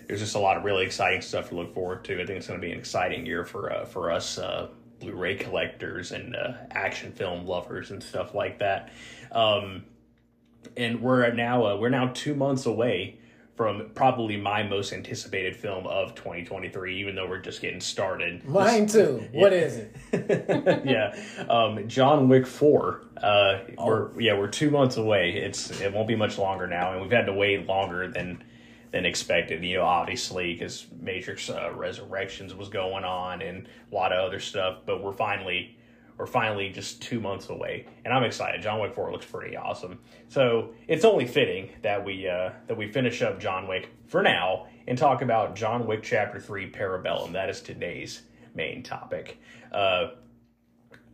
there's 0.10 0.22
just 0.22 0.34
a 0.34 0.40
lot 0.40 0.58
of 0.58 0.64
really 0.64 0.84
exciting 0.84 1.22
stuff 1.22 1.50
to 1.50 1.56
look 1.56 1.72
forward 1.72 2.04
to. 2.04 2.16
I 2.16 2.26
think 2.26 2.40
it's 2.40 2.48
going 2.48 2.60
to 2.60 2.66
be 2.66 2.74
an 2.74 2.80
exciting 2.80 3.28
year 3.28 3.46
for 3.46 3.72
uh, 3.72 3.86
for 3.86 4.12
us 4.12 4.40
uh, 4.40 4.70
Blu-ray 5.00 5.36
collectors 5.36 6.12
and 6.12 6.36
uh, 6.36 6.54
action 6.72 7.12
film 7.12 7.46
lovers 7.46 7.92
and 7.92 8.02
stuff 8.02 8.34
like 8.34 8.58
that. 8.58 8.92
Um, 9.32 9.86
and 10.76 11.00
we're 11.00 11.32
now 11.34 11.64
uh, 11.64 11.76
we're 11.78 11.90
now 11.90 12.08
two 12.16 12.34
months 12.34 12.66
away 12.66 13.20
from 13.56 13.92
probably 13.94 14.36
my 14.36 14.64
most 14.64 14.94
anticipated 14.94 15.56
film 15.56 15.86
of 15.86 16.16
2023. 16.16 17.00
Even 17.00 17.14
though 17.14 17.28
we're 17.28 17.38
just 17.38 17.62
getting 17.62 17.80
started. 17.80 18.44
Mine 18.46 18.88
too. 18.88 19.24
What 19.32 19.54
is 19.54 19.78
it? 19.78 19.96
yeah, 20.86 21.16
um, 21.48 21.88
John 21.88 22.28
Wick 22.30 22.48
Four. 22.48 23.02
Uh, 23.16 23.60
We're 23.78 24.20
yeah, 24.20 24.36
we're 24.36 24.48
two 24.48 24.72
months 24.72 24.98
away. 24.98 25.34
It's 25.34 25.70
it 25.82 25.94
won't 25.94 26.08
be 26.08 26.16
much 26.16 26.40
longer 26.40 26.66
now, 26.66 26.94
and 26.94 27.02
we've 27.04 27.12
had 27.12 27.28
to 27.28 27.34
wait 27.34 27.68
longer 27.68 28.10
than 28.10 28.44
than 28.92 29.06
expected. 29.06 29.64
You 29.64 29.78
know, 29.78 29.86
obviously 29.86 30.54
because 30.54 30.86
Matrix 31.00 31.50
uh, 31.50 31.72
Resurrections 31.76 32.54
was 32.54 32.70
going 32.70 33.04
on 33.04 33.42
and 33.42 33.68
a 33.92 33.96
lot 33.96 34.12
of 34.12 34.26
other 34.26 34.40
stuff, 34.40 34.80
but 34.86 35.04
we're 35.04 35.14
finally 35.14 35.76
we're 36.18 36.26
finally 36.26 36.70
just 36.70 37.02
two 37.02 37.22
months 37.22 37.48
away, 37.48 37.86
and 38.04 38.14
I'm 38.14 38.26
excited. 38.26 38.62
John 38.62 38.82
Wick 38.82 38.94
Four 38.94 39.10
looks 39.12 39.26
pretty 39.26 39.56
awesome, 39.56 40.00
so 40.28 40.74
it's 40.88 41.06
only 41.06 41.26
fitting 41.26 41.70
that 41.82 42.04
we 42.04 42.28
uh, 42.28 42.52
that 42.68 42.78
we 42.78 42.92
finish 42.92 43.22
up 43.22 43.40
John 43.40 43.68
Wick 43.68 43.90
for 44.08 44.22
now 44.22 44.68
and 44.88 44.98
talk 44.98 45.22
about 45.22 45.56
John 45.56 45.88
Wick 45.88 46.04
Chapter 46.04 46.40
Three 46.40 46.70
Parabellum. 46.70 47.32
That 47.32 47.50
is 47.50 47.62
today's 47.62 48.24
main 48.54 48.84
topic. 48.84 49.40
Uh, 49.72 50.10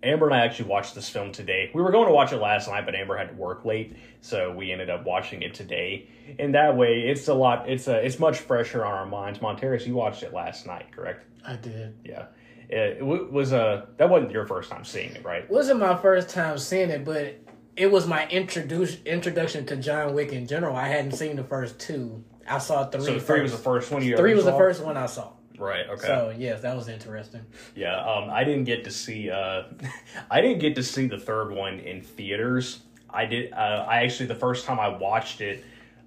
Amber 0.03 0.27
and 0.27 0.35
I 0.35 0.45
actually 0.45 0.69
watched 0.69 0.93
this 0.93 1.09
film 1.09 1.31
today. 1.31 1.71
We 1.73 1.81
were 1.81 1.91
going 1.91 2.07
to 2.07 2.13
watch 2.13 2.31
it 2.31 2.37
last 2.37 2.67
night, 2.67 2.85
but 2.85 2.95
Amber 2.95 3.17
had 3.17 3.29
to 3.29 3.35
work 3.35 3.65
late, 3.65 3.95
so 4.21 4.51
we 4.51 4.71
ended 4.71 4.89
up 4.89 5.05
watching 5.05 5.41
it 5.41 5.53
today. 5.53 6.07
And 6.37 6.53
that 6.53 6.77
way, 6.77 7.07
it's 7.07 7.27
a 7.27 7.33
lot. 7.33 7.69
It's 7.69 7.87
a. 7.87 8.05
It's 8.05 8.19
much 8.19 8.39
fresher 8.39 8.85
on 8.85 8.93
our 8.93 9.05
minds. 9.05 9.39
Montarius, 9.39 9.85
you 9.87 9.95
watched 9.95 10.23
it 10.23 10.33
last 10.33 10.67
night, 10.67 10.91
correct? 10.91 11.25
I 11.45 11.55
did. 11.55 11.95
Yeah. 12.03 12.25
It, 12.69 12.99
w- 12.99 13.29
was 13.31 13.51
a. 13.51 13.87
That 13.97 14.09
wasn't 14.09 14.31
your 14.31 14.45
first 14.45 14.69
time 14.69 14.85
seeing 14.85 15.11
it, 15.15 15.23
right? 15.23 15.49
Wasn't 15.49 15.79
my 15.79 15.95
first 15.95 16.29
time 16.29 16.57
seeing 16.57 16.89
it, 16.89 17.03
but 17.05 17.39
it 17.75 17.91
was 17.91 18.07
my 18.07 18.27
introduce 18.29 19.01
introduction 19.03 19.65
to 19.67 19.75
John 19.75 20.13
Wick 20.13 20.31
in 20.31 20.47
general. 20.47 20.75
I 20.75 20.87
hadn't 20.87 21.13
seen 21.13 21.35
the 21.35 21.43
first 21.43 21.79
two. 21.79 22.23
I 22.47 22.59
saw 22.59 22.85
three. 22.85 23.05
So 23.05 23.19
three 23.19 23.41
was 23.41 23.51
the 23.51 23.57
first. 23.57 23.87
first 23.87 23.91
one 23.91 24.03
you. 24.03 24.17
Three 24.17 24.35
was 24.35 24.45
the 24.45 24.51
first 24.51 24.83
one 24.83 24.97
I 24.97 25.07
saw. 25.07 25.31
Right. 25.57 25.87
Okay. 25.87 26.07
So 26.07 26.33
yes, 26.37 26.61
that 26.61 26.75
was 26.75 26.87
interesting. 26.87 27.41
Yeah, 27.75 27.97
um, 27.97 28.29
I 28.29 28.43
didn't 28.43 28.65
get 28.65 28.83
to 28.85 28.91
see. 28.91 29.29
Uh, 29.29 29.63
I 30.31 30.41
didn't 30.41 30.59
get 30.59 30.75
to 30.75 30.83
see 30.83 31.07
the 31.07 31.19
third 31.19 31.51
one 31.51 31.79
in 31.79 32.01
theaters. 32.01 32.79
I 33.09 33.25
did. 33.25 33.53
Uh, 33.53 33.85
I 33.87 34.03
actually 34.03 34.27
the 34.27 34.35
first 34.35 34.65
time 34.65 34.79
I 34.79 34.89
watched 34.89 35.41
it 35.41 35.63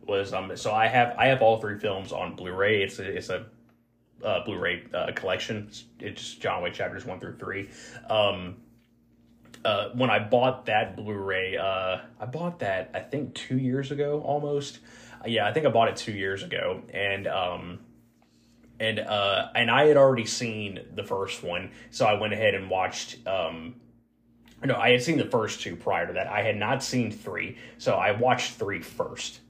was 0.07 0.33
um. 0.33 0.57
So 0.57 0.73
I 0.73 0.87
have 0.87 1.17
I 1.19 1.26
have 1.26 1.43
all 1.43 1.61
three 1.61 1.78
films 1.78 2.12
on 2.12 2.35
Blu-ray. 2.35 2.83
It's 2.83 2.99
a 2.99 3.17
it's 3.17 3.31
a 3.31 3.47
uh, 4.25 4.45
Blu-ray 4.45 4.85
uh, 4.93 5.12
collection. 5.14 5.67
It's, 5.69 5.85
it's 6.00 6.35
John 6.35 6.62
Wick 6.62 6.75
chapters 6.75 7.05
one 7.05 7.21
through 7.21 7.37
three. 7.37 7.71
Um, 8.11 8.57
uh, 9.64 9.90
when 9.95 10.11
I 10.11 10.19
bought 10.19 10.67
that 10.67 10.97
Blu-ray, 10.97 11.57
uh, 11.57 11.99
I 12.21 12.26
bought 12.26 12.61
that 12.61 12.90
I 12.95 13.00
think 13.00 13.35
two 13.35 13.59
years 13.59 13.90
ago 13.90 14.21
almost. 14.25 14.78
Yeah, 15.26 15.47
I 15.47 15.52
think 15.52 15.67
I 15.67 15.71
bought 15.71 15.88
it 15.88 15.97
two 15.97 16.12
years 16.12 16.45
ago, 16.45 16.83
and 16.95 17.26
um, 17.26 17.81
and 18.80 18.99
uh, 19.00 19.49
and 19.54 19.70
I 19.70 19.87
had 19.87 19.97
already 19.97 20.26
seen 20.26 20.80
the 20.94 21.02
first 21.04 21.42
one, 21.42 21.70
so 21.90 22.06
I 22.06 22.14
went 22.20 22.32
ahead 22.32 22.54
and 22.54 22.70
watched. 22.70 23.26
Um, 23.26 23.75
no, 24.64 24.75
I 24.75 24.90
had 24.90 25.02
seen 25.02 25.18
the 25.18 25.25
first 25.25 25.61
two 25.61 25.76
prior 25.76 26.06
to 26.08 26.12
that. 26.14 26.26
I 26.26 26.42
had 26.42 26.56
not 26.56 26.82
seen 26.82 27.11
three, 27.12 27.56
so 27.78 27.94
I 27.94 28.12
watched 28.12 28.54
three 28.54 28.80
first 28.82 29.40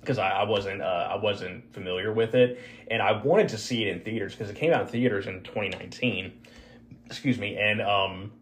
because 0.00 0.18
I, 0.18 0.30
I 0.30 0.42
wasn't 0.44 0.82
uh, 0.82 1.08
I 1.10 1.16
wasn't 1.16 1.72
familiar 1.72 2.12
with 2.12 2.34
it, 2.34 2.60
and 2.90 3.00
I 3.02 3.12
wanted 3.22 3.48
to 3.50 3.58
see 3.58 3.84
it 3.84 3.88
in 3.96 4.00
theaters 4.02 4.32
because 4.34 4.50
it 4.50 4.56
came 4.56 4.72
out 4.72 4.82
in 4.82 4.86
theaters 4.88 5.26
in 5.26 5.42
2019. 5.42 6.32
Excuse 7.06 7.38
me, 7.38 7.56
and 7.56 7.80
um, 7.82 8.32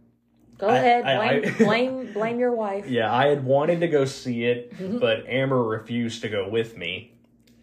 Go 0.59 0.69
I- 0.69 0.77
ahead, 0.77 1.05
blame 1.05 1.45
I- 1.55 1.65
blame 1.65 2.13
blame 2.15 2.39
your 2.39 2.53
wife. 2.55 2.87
yeah, 2.89 3.13
I 3.13 3.27
had 3.27 3.45
wanted 3.45 3.81
to 3.81 3.89
go 3.89 4.05
see 4.05 4.45
it, 4.47 4.73
but 5.01 5.27
Amber 5.29 5.63
refused 5.63 6.23
to 6.23 6.29
go 6.29 6.49
with 6.49 6.77
me, 6.77 7.15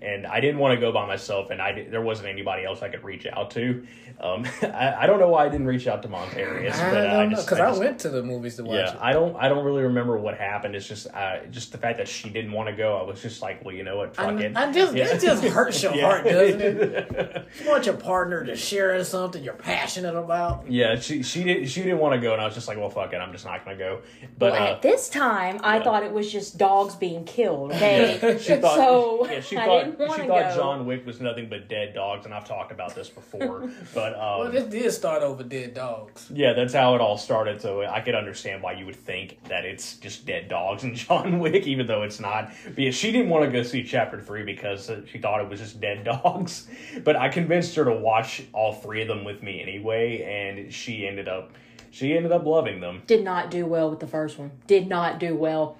and 0.02 0.28
I 0.28 0.40
didn't 0.40 0.60
want 0.60 0.76
to 0.76 0.80
go 0.80 0.92
by 0.92 1.06
myself, 1.08 1.50
and 1.50 1.62
I 1.62 1.88
there 1.90 2.02
wasn't 2.02 2.30
anybody 2.30 2.64
else 2.66 2.82
I 2.84 2.90
could 2.90 3.04
reach 3.04 3.26
out 3.26 3.52
to. 3.52 3.86
Um, 4.20 4.46
I, 4.64 4.96
I 5.02 5.06
don't 5.08 5.20
know 5.20 5.30
why 5.30 5.46
I 5.46 5.50
didn't 5.50 5.68
reach 5.68 5.86
out 5.88 6.02
to 6.04 6.08
Montarius, 6.08 6.74
I 6.76 6.90
but 6.92 6.98
uh, 7.08 7.14
don't 7.18 7.30
know 7.30 7.36
just 7.36 7.48
because 7.48 7.60
I, 7.60 7.68
just- 7.70 7.80
went 7.80 8.00
to 8.00 8.10
the 8.10 8.24
movies 8.24 8.56
to 8.56 8.64
watch 8.64 8.74
Yeah, 8.76 8.94
it. 8.94 8.98
I 9.02 9.14
don't. 9.14 9.36
I 9.36 9.48
don't 9.50 9.64
really 9.66 9.84
remember 9.84 10.18
what 10.18 10.38
happened. 10.38 10.76
It's 10.76 10.88
just, 10.88 11.08
uh, 11.14 11.46
just 11.52 11.72
the 11.72 11.78
fact 11.78 11.98
that 12.00 12.08
she 12.08 12.30
didn't 12.30 12.52
want 12.52 12.68
to 12.70 12.76
go. 12.76 12.98
I 12.98 13.04
was 13.04 13.22
just 13.22 13.42
like, 13.42 13.64
well, 13.66 13.76
you 13.76 13.84
know 13.84 13.98
what, 13.98 14.16
fuck 14.16 14.28
I, 14.38 14.40
it. 14.44 14.56
I 14.58 14.72
just 14.72 14.96
Yeah. 14.96 15.06
it 15.16 15.22
just 15.22 15.44
hurts 15.44 15.82
your 15.84 15.94
Yeah. 15.96 16.06
heart, 16.06 16.24
doesn't 16.26 16.62
it? 16.62 17.48
You 17.64 17.70
want 17.70 17.86
your 17.86 17.96
partner 17.96 18.44
to 18.46 18.56
share 18.56 19.04
something 19.04 19.44
you're 19.44 19.54
passionate 19.54 20.16
about. 20.16 20.70
yeah, 20.70 21.00
she 21.00 21.22
she 21.24 21.44
did. 21.44 21.70
She 21.70 21.82
didn't 21.82 22.00
want 22.00 22.14
to 22.16 22.22
go, 22.22 22.34
and 22.34 22.42
I 22.42 22.46
was 22.46 22.54
just 22.56 22.68
like, 22.68 22.78
well, 22.78 22.90
fuck 22.90 23.14
it. 23.14 23.18
I'm 23.18 23.32
just 23.32 23.46
not 23.46 23.64
gonna 23.66 23.78
go. 23.78 24.00
But 24.38 24.54
Well, 24.54 24.64
uh, 24.64 24.72
at 24.74 24.82
this 24.82 25.10
time, 25.10 25.60
I 25.64 25.78
yeah. 25.78 25.84
thought 25.84 26.04
it 26.04 26.12
was 26.12 26.32
just 26.32 26.58
dogs 26.58 26.96
being 26.96 27.24
killed. 27.26 27.72
Okay, 27.74 28.38
she 28.42 28.56
thought, 28.58 28.76
so 28.76 29.28
yeah, 29.30 29.40
she 29.42 29.58
I 29.58 29.66
thought 29.92 30.08
want 30.08 30.22
she 30.22 30.28
thought 30.28 30.50
go. 30.50 30.56
John 30.56 30.86
Wick 30.86 31.06
was 31.06 31.20
nothing 31.22 31.50
but 31.50 31.68
dead 31.68 31.94
dogs, 31.94 32.26
and 32.26 32.34
I've 32.34 32.48
talked 32.48 32.72
about 32.72 32.96
this 32.96 33.10
before. 33.10 33.70
but 33.94 34.14
um, 34.14 34.40
Well, 34.40 34.52
this 34.52 34.66
did 34.66 34.92
start 34.92 35.24
over 35.24 35.44
dead 35.44 35.74
dogs. 35.74 36.30
yeah, 36.34 36.54
that's 36.54 36.74
how 36.74 36.96
it 36.96 37.02
all 37.02 37.18
started. 37.18 37.62
So 37.62 37.84
I 37.84 38.02
could 38.02 38.16
understand 38.16 38.62
why 38.64 38.74
you 38.74 38.86
would 38.86 38.96
think 38.96 39.44
that 39.46 39.66
it's 39.66 39.96
just 39.98 40.26
dead 40.26 40.48
dogs 40.48 40.84
and 40.84 40.96
John 41.08 41.40
Wick, 41.40 41.68
even 41.68 41.88
though 41.88 42.04
it's 42.04 42.20
not. 42.20 42.52
But 42.66 42.80
yeah, 42.80 42.92
she 42.92 43.12
didn't 43.12 43.30
want 43.30 43.46
to 43.46 43.52
go 43.52 43.64
see 43.64 43.84
Chapter 43.84 44.20
Three 44.22 44.44
because 44.44 44.90
uh, 44.90 45.02
she 45.12 45.18
thought 45.18 45.42
it 45.42 45.50
was 45.50 45.60
just 45.60 45.80
dead 45.80 46.04
dogs. 46.24 46.68
But 47.04 47.16
I 47.16 47.30
convinced 47.30 47.76
her 47.76 47.86
to 47.86 47.94
watch 47.94 48.44
all 48.54 48.74
three 48.74 49.02
of 49.02 49.08
them 49.08 49.24
with 49.24 49.44
me 49.44 49.62
anyway, 49.62 50.22
and 50.24 50.74
she 50.74 51.08
ended 51.08 51.28
up 51.28 51.52
she 51.92 52.16
ended 52.16 52.32
up 52.32 52.46
loving 52.46 52.80
them. 52.80 53.02
Did 53.08 53.24
not 53.24 53.50
do 53.50 53.66
well 53.66 53.90
with 53.90 54.00
the 54.00 54.08
first 54.08 54.38
one. 54.38 54.52
Did 54.68 54.88
not 54.88 55.20
do 55.20 55.36
well. 55.36 55.78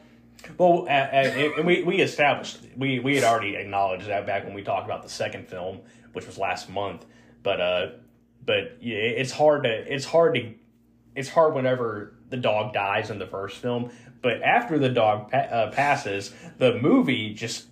Well, 0.58 0.84
uh, 0.88 0.92
uh, 0.92 1.54
and 1.58 1.66
we 1.66 1.84
we 1.84 2.02
established 2.02 2.60
we 2.76 3.00
we 3.00 3.16
had 3.16 3.24
already 3.24 3.56
acknowledged 3.56 4.08
that 4.08 4.26
back 4.26 4.46
when 4.46 4.54
we 4.54 4.64
talked 4.64 4.86
about 4.86 5.04
the 5.04 5.10
second 5.10 5.48
film, 5.48 5.80
which 6.14 6.26
was 6.26 6.38
last 6.38 6.70
month. 6.70 7.06
But 7.44 7.62
uh, 7.62 7.88
but 8.46 8.78
yeah, 8.82 8.98
it's 8.98 9.32
hard 9.32 9.64
to 9.64 9.70
it's 9.94 10.06
hard 10.06 10.36
to 10.36 10.54
it's 11.16 11.30
hard 11.30 11.54
whenever 11.54 12.14
the 12.30 12.38
dog 12.38 12.74
dies 12.74 13.10
in 13.10 13.20
the 13.20 13.28
first 13.28 13.58
film. 13.58 13.92
But 14.22 14.42
after 14.42 14.80
the 14.80 14.90
dog 14.90 15.32
pa- 15.32 15.38
uh, 15.38 15.72
passes, 15.72 16.34
the 16.58 16.76
movie 16.80 17.34
just 17.34 17.68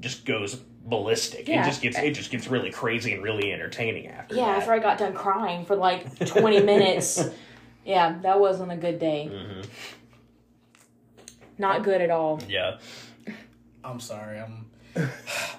just 0.00 0.24
goes 0.24 0.54
ballistic. 0.54 1.48
Yeah. 1.48 1.62
It 1.62 1.66
just 1.66 1.82
gets 1.82 1.98
it 1.98 2.12
just 2.12 2.30
gets 2.30 2.48
really 2.48 2.70
crazy 2.70 3.12
and 3.12 3.22
really 3.22 3.52
entertaining 3.52 4.08
after. 4.08 4.34
Yeah, 4.34 4.46
that. 4.46 4.58
after 4.58 4.72
I 4.72 4.78
got 4.78 4.98
done 4.98 5.14
crying 5.14 5.64
for 5.64 5.76
like 5.76 6.18
20 6.26 6.60
minutes. 6.62 7.22
Yeah, 7.84 8.18
that 8.22 8.40
wasn't 8.40 8.72
a 8.72 8.76
good 8.76 8.98
day. 8.98 9.28
Mm-hmm. 9.30 9.60
Not 11.58 11.82
good 11.84 12.00
at 12.00 12.10
all. 12.10 12.40
yeah. 12.48 12.78
I'm 13.84 14.00
sorry. 14.00 14.38
I'm. 14.38 14.66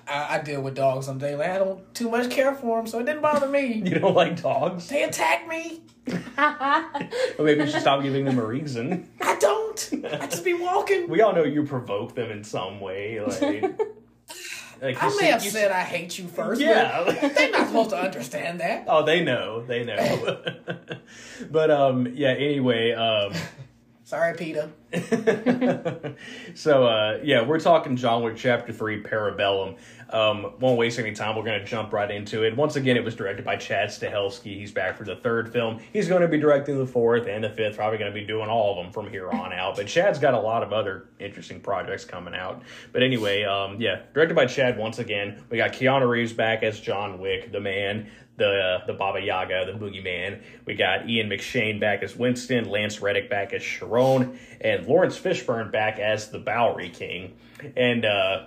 I, 0.07 0.37
I 0.37 0.41
deal 0.41 0.61
with 0.61 0.75
dogs 0.75 1.07
on 1.07 1.17
daily. 1.17 1.45
I 1.45 1.57
don't 1.57 1.93
too 1.93 2.09
much 2.09 2.29
care 2.31 2.55
for 2.55 2.77
them, 2.77 2.87
so 2.87 2.99
it 2.99 3.05
didn't 3.05 3.21
bother 3.21 3.47
me. 3.47 3.73
You 3.85 3.99
don't 3.99 4.15
like 4.15 4.41
dogs? 4.41 4.87
They 4.87 5.03
attack 5.03 5.47
me. 5.47 5.81
Well, 6.37 7.45
maybe 7.45 7.61
you 7.63 7.69
should 7.69 7.81
stop 7.81 8.01
giving 8.03 8.25
them 8.25 8.39
a 8.39 8.45
reason. 8.45 9.09
I 9.21 9.35
don't. 9.37 9.89
I 10.11 10.27
just 10.27 10.43
be 10.45 10.53
walking. 10.53 11.07
We 11.09 11.21
all 11.21 11.33
know 11.33 11.43
you 11.43 11.63
provoke 11.63 12.15
them 12.15 12.31
in 12.31 12.43
some 12.43 12.79
way. 12.79 13.19
Like, 13.21 13.41
like 13.41 15.01
you 15.01 15.07
I 15.07 15.09
see- 15.09 15.21
may 15.21 15.27
have 15.31 15.43
you 15.43 15.49
said 15.51 15.71
I 15.71 15.81
hate 15.83 16.17
you 16.17 16.27
first. 16.27 16.59
Yeah. 16.61 17.03
but 17.05 17.35
they're 17.35 17.51
not 17.51 17.67
supposed 17.67 17.89
to 17.91 17.97
understand 17.97 18.59
that. 18.61 18.85
oh, 18.87 19.03
they 19.05 19.23
know. 19.23 19.65
They 19.65 19.83
know. 19.85 20.41
but 21.51 21.71
um, 21.71 22.07
yeah. 22.13 22.29
Anyway, 22.31 22.91
um, 22.93 23.33
Sorry, 24.05 24.35
Peter. 24.35 24.69
so 26.53 26.85
uh, 26.85 27.19
yeah, 27.23 27.43
we're 27.43 27.59
talking 27.59 27.95
John 27.95 28.21
Wick 28.21 28.35
Chapter 28.37 28.71
Three, 28.71 29.01
Parabellum. 29.01 29.77
Um, 30.11 30.53
won't 30.59 30.77
waste 30.77 30.99
any 30.99 31.13
time. 31.13 31.35
We're 31.35 31.43
to 31.43 31.65
jump 31.65 31.91
right 31.91 32.11
into 32.11 32.43
it. 32.43 32.55
Once 32.55 32.75
again, 32.75 32.97
it 32.97 33.03
was 33.03 33.15
directed 33.15 33.43
by 33.43 33.55
Chad 33.55 33.89
Stahelski. 33.89 34.59
He's 34.59 34.71
back 34.71 34.95
for 34.95 35.05
the 35.05 35.15
third 35.15 35.51
film. 35.51 35.79
He's 35.91 36.07
going 36.07 36.21
to 36.21 36.27
be 36.27 36.37
directing 36.37 36.77
the 36.77 36.85
fourth 36.85 37.25
and 37.25 37.43
the 37.43 37.49
fifth. 37.49 37.77
Probably 37.77 37.97
going 37.97 38.11
to 38.11 38.13
be 38.13 38.23
doing 38.23 38.47
all 38.47 38.77
of 38.77 38.83
them 38.83 38.93
from 38.93 39.09
here 39.09 39.31
on 39.31 39.51
out. 39.51 39.75
But 39.75 39.87
Chad's 39.87 40.19
got 40.19 40.35
a 40.35 40.39
lot 40.39 40.61
of 40.61 40.71
other 40.71 41.09
interesting 41.19 41.59
projects 41.59 42.05
coming 42.05 42.35
out. 42.35 42.61
But 42.91 43.01
anyway, 43.01 43.43
um, 43.43 43.81
yeah, 43.81 44.03
directed 44.13 44.35
by 44.35 44.45
Chad 44.45 44.77
once 44.77 44.99
again. 44.99 45.43
We 45.49 45.57
got 45.57 45.73
Keanu 45.73 46.07
Reeves 46.07 46.31
back 46.31 46.61
as 46.61 46.79
John 46.79 47.19
Wick, 47.19 47.51
the 47.51 47.59
man 47.59 48.11
the 48.37 48.79
the 48.87 48.93
Baba 48.93 49.21
Yaga, 49.21 49.65
the 49.65 49.77
Boogeyman. 49.77 50.41
We 50.65 50.75
got 50.75 51.09
Ian 51.09 51.29
McShane 51.29 51.79
back 51.79 52.03
as 52.03 52.15
Winston, 52.15 52.69
Lance 52.69 53.01
Reddick 53.01 53.29
back 53.29 53.53
as 53.53 53.63
Charon, 53.63 54.37
and 54.61 54.85
Laurence 54.85 55.17
Fishburne 55.17 55.71
back 55.71 55.99
as 55.99 56.29
the 56.29 56.39
Bowery 56.39 56.89
King. 56.89 57.35
And 57.75 58.05
uh, 58.05 58.45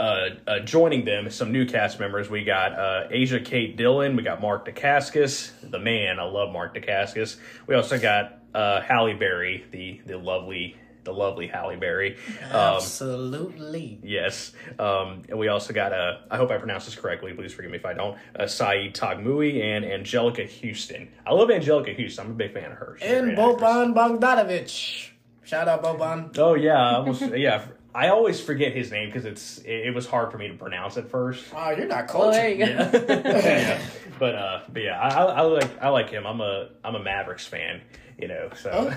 uh, 0.00 0.28
uh, 0.46 0.60
joining 0.60 1.04
them, 1.04 1.30
some 1.30 1.52
new 1.52 1.66
cast 1.66 2.00
members. 2.00 2.28
We 2.28 2.44
got 2.44 2.72
uh, 2.72 3.08
Asia 3.10 3.40
Kate 3.40 3.76
Dillon. 3.76 4.16
We 4.16 4.22
got 4.22 4.40
Mark 4.40 4.66
Dacascos, 4.66 5.70
the 5.70 5.78
man. 5.78 6.18
I 6.18 6.24
love 6.24 6.52
Mark 6.52 6.74
Dacascos. 6.74 7.36
We 7.66 7.74
also 7.74 7.98
got 7.98 8.38
uh, 8.54 8.80
Halle 8.80 9.14
Berry, 9.14 9.64
the 9.70 10.00
the 10.06 10.18
lovely 10.18 10.76
the 11.04 11.12
lovely 11.12 11.46
Halle 11.46 11.76
Berry. 11.76 12.16
Um, 12.50 12.76
Absolutely. 12.78 13.98
Yes. 14.02 14.52
Um, 14.78 15.22
and 15.28 15.38
we 15.38 15.48
also 15.48 15.72
got, 15.72 15.92
a, 15.92 16.22
I 16.30 16.36
hope 16.36 16.50
I 16.50 16.58
pronounced 16.58 16.86
this 16.86 16.94
correctly. 16.96 17.32
Please 17.32 17.52
forgive 17.52 17.70
me 17.70 17.78
if 17.78 17.84
I 17.86 17.92
don't. 17.94 18.18
Uh, 18.34 18.46
Said 18.46 18.94
Taghmaoui 18.94 19.62
and 19.62 19.84
Anjelica 19.84 20.48
Huston. 20.48 21.08
I 21.26 21.32
love 21.32 21.48
Anjelica 21.48 21.96
Huston. 22.00 22.26
I'm 22.26 22.30
a 22.32 22.34
big 22.34 22.52
fan 22.54 22.72
of 22.72 22.78
hers. 22.78 23.00
She's 23.02 23.10
And. 23.10 23.36
Boban 23.36 23.94
Bogdanovich. 23.94 25.10
Shout 25.44 25.68
out 25.68 25.82
Boban. 25.82 26.36
Oh, 26.38 26.54
yeah. 26.54 26.78
I 26.80 26.94
almost, 26.96 27.20
yeah. 27.36 27.66
I 27.94 28.08
always 28.08 28.40
forget 28.40 28.74
his 28.74 28.90
name 28.90 29.08
because 29.08 29.24
it's 29.24 29.58
it, 29.58 29.86
it 29.88 29.94
was 29.94 30.04
hard 30.06 30.32
for 30.32 30.38
me 30.38 30.48
to 30.48 30.54
pronounce 30.54 30.96
at 30.96 31.08
first. 31.10 31.44
Oh, 31.54 31.70
you're 31.70 31.86
not 31.86 32.12
Well, 32.12 32.32
cultured. 32.32 32.34
there 32.34 32.50
you 32.50 32.66
go. 32.66 32.66
Yeah. 32.66 33.38
yeah. 33.78 33.82
But 34.18 34.34
uh, 34.34 34.60
but 34.72 34.82
yeah, 34.82 34.98
I, 35.00 35.08
I, 35.10 35.24
I 35.24 35.40
like 35.42 35.82
I 35.82 35.88
like 35.90 36.10
him. 36.10 36.26
I'm 36.26 36.40
a 36.40 36.70
I'm 36.82 36.96
a 36.96 36.98
Mavericks 37.02 37.46
fan. 37.46 37.82
You 38.18 38.28
know, 38.28 38.50
so 38.54 38.92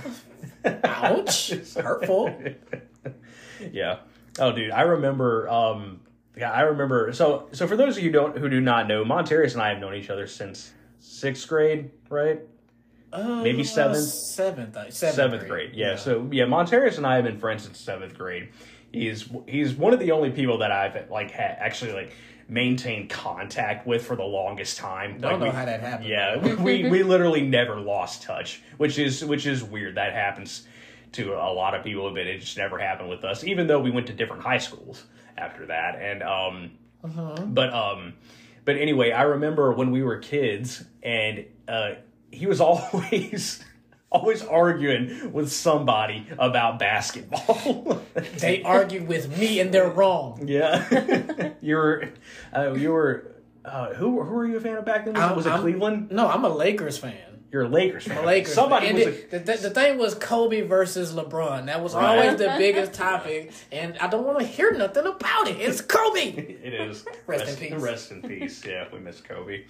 Ouch. 0.83 1.49
Hurtful. 1.75 2.37
yeah. 3.71 3.99
Oh, 4.39 4.51
dude, 4.51 4.71
I 4.71 4.81
remember. 4.81 5.49
Um, 5.49 6.01
yeah, 6.35 6.51
I 6.51 6.61
remember. 6.61 7.11
So, 7.13 7.49
so 7.51 7.67
for 7.67 7.75
those 7.75 7.97
of 7.97 8.03
you 8.03 8.09
who 8.09 8.13
don't 8.13 8.37
who 8.37 8.47
do 8.49 8.61
not 8.61 8.87
know, 8.87 9.03
Montarius 9.03 9.53
and 9.53 9.61
I 9.61 9.69
have 9.69 9.79
known 9.79 9.95
each 9.95 10.09
other 10.09 10.27
since 10.27 10.71
sixth 10.99 11.47
grade, 11.47 11.89
right? 12.09 12.41
Uh, 13.11 13.41
Maybe 13.41 13.63
seventh? 13.63 14.03
Seventh. 14.03 14.75
uh, 14.77 14.91
Seventh, 14.91 15.15
Seventh 15.15 15.47
grade. 15.47 15.71
Yeah. 15.73 15.95
So 15.95 16.27
yeah, 16.31 16.43
Montarius 16.43 16.97
and 16.97 17.07
I 17.07 17.15
have 17.15 17.23
been 17.23 17.39
friends 17.39 17.63
since 17.63 17.79
seventh 17.79 18.15
grade. 18.15 18.49
He's 18.91 19.27
he's 19.47 19.73
one 19.73 19.93
of 19.93 19.99
the 19.99 20.11
only 20.11 20.29
people 20.29 20.59
that 20.59 20.71
I've 20.71 21.09
like 21.09 21.31
had 21.31 21.57
actually 21.59 21.93
like 21.93 22.13
maintained 22.49 23.09
contact 23.09 23.85
with 23.85 24.05
for 24.05 24.15
the 24.15 24.23
longest 24.23 24.77
time. 24.77 25.15
I 25.15 25.17
don't 25.17 25.31
Like, 25.31 25.39
know 25.39 25.45
we- 25.47 25.51
how 25.51 25.65
that 25.65 25.79
happened. 25.81 26.09
Yeah, 26.09 26.37
we, 26.61 26.85
we 26.89 27.03
literally 27.03 27.41
never 27.41 27.79
lost 27.79 28.23
touch, 28.23 28.61
which 28.77 28.97
is 28.97 29.23
which 29.25 29.45
is 29.45 29.63
weird. 29.63 29.95
That 29.95 30.13
happens 30.13 30.65
to 31.13 31.33
a 31.33 31.51
lot 31.53 31.73
of 31.73 31.83
people, 31.83 32.09
but 32.11 32.27
it 32.27 32.39
just 32.39 32.57
never 32.57 32.77
happened 32.77 33.09
with 33.09 33.23
us. 33.23 33.43
Even 33.43 33.67
though 33.67 33.79
we 33.79 33.91
went 33.91 34.07
to 34.07 34.13
different 34.13 34.43
high 34.43 34.57
schools 34.59 35.05
after 35.37 35.65
that, 35.67 35.95
and 36.01 36.23
um, 36.23 36.71
but 37.53 37.73
um, 37.73 38.13
but 38.65 38.75
anyway, 38.77 39.11
I 39.11 39.23
remember 39.23 39.71
when 39.73 39.91
we 39.91 40.03
were 40.03 40.17
kids, 40.17 40.83
and 41.03 41.45
uh, 41.67 41.91
he 42.31 42.45
was 42.47 42.59
always. 42.61 43.63
Always 44.09 44.41
arguing 44.41 45.33
with 45.33 45.51
somebody 45.51 46.25
about 46.39 46.79
basketball. 46.79 48.01
They 48.39 48.63
argued 48.63 49.07
with 49.07 49.37
me 49.37 49.59
and 49.59 49.71
they're 49.71 49.89
wrong. 49.89 50.47
yeah, 50.47 51.51
you 51.61 51.75
were, 51.75 52.09
uh, 52.55 52.73
you 52.73 52.91
were. 52.91 53.31
Uh, 53.65 53.93
who 53.95 54.23
who 54.23 54.33
were 54.33 54.45
you 54.47 54.57
a 54.57 54.59
fan 54.61 54.77
of 54.77 54.85
back 54.85 55.03
then? 55.05 55.13
Was, 55.13 55.29
it- 55.31 55.35
was 55.35 55.45
it 55.45 55.49
I'm- 55.51 55.61
Cleveland? 55.61 56.09
No, 56.11 56.27
I'm 56.27 56.45
a 56.45 56.49
Lakers 56.49 56.97
fan. 56.97 57.26
You're 57.51 57.63
a 57.63 57.67
Lakers 57.69 58.05
fan. 58.05 58.25
Lakers. 58.25 58.53
Somebody 58.53 58.87
and 58.87 58.97
was. 58.97 59.07
it- 59.07 59.31
the, 59.31 59.39
the, 59.39 59.57
the 59.57 59.69
thing 59.69 59.97
was 59.97 60.13
Kobe 60.15 60.61
versus 60.61 61.13
LeBron. 61.13 61.67
That 61.67 61.81
was 61.81 61.95
always 61.95 62.35
the 62.37 62.53
biggest 62.57 62.93
topic, 62.93 63.51
and 63.71 63.97
I 63.99 64.07
don't 64.07 64.25
want 64.25 64.39
to 64.39 64.45
hear 64.45 64.71
nothing 64.73 65.05
about 65.05 65.47
it. 65.47 65.57
It's 65.59 65.81
Kobe. 65.81 66.55
It 66.67 66.73
is. 66.73 67.05
Rest 67.27 67.47
in 67.61 67.69
peace. 67.69 67.81
Rest 67.81 68.11
in 68.11 68.21
peace. 68.21 68.65
Yeah, 68.65 68.85
we 68.91 68.99
miss 68.99 69.21
Kobe. 69.21 69.63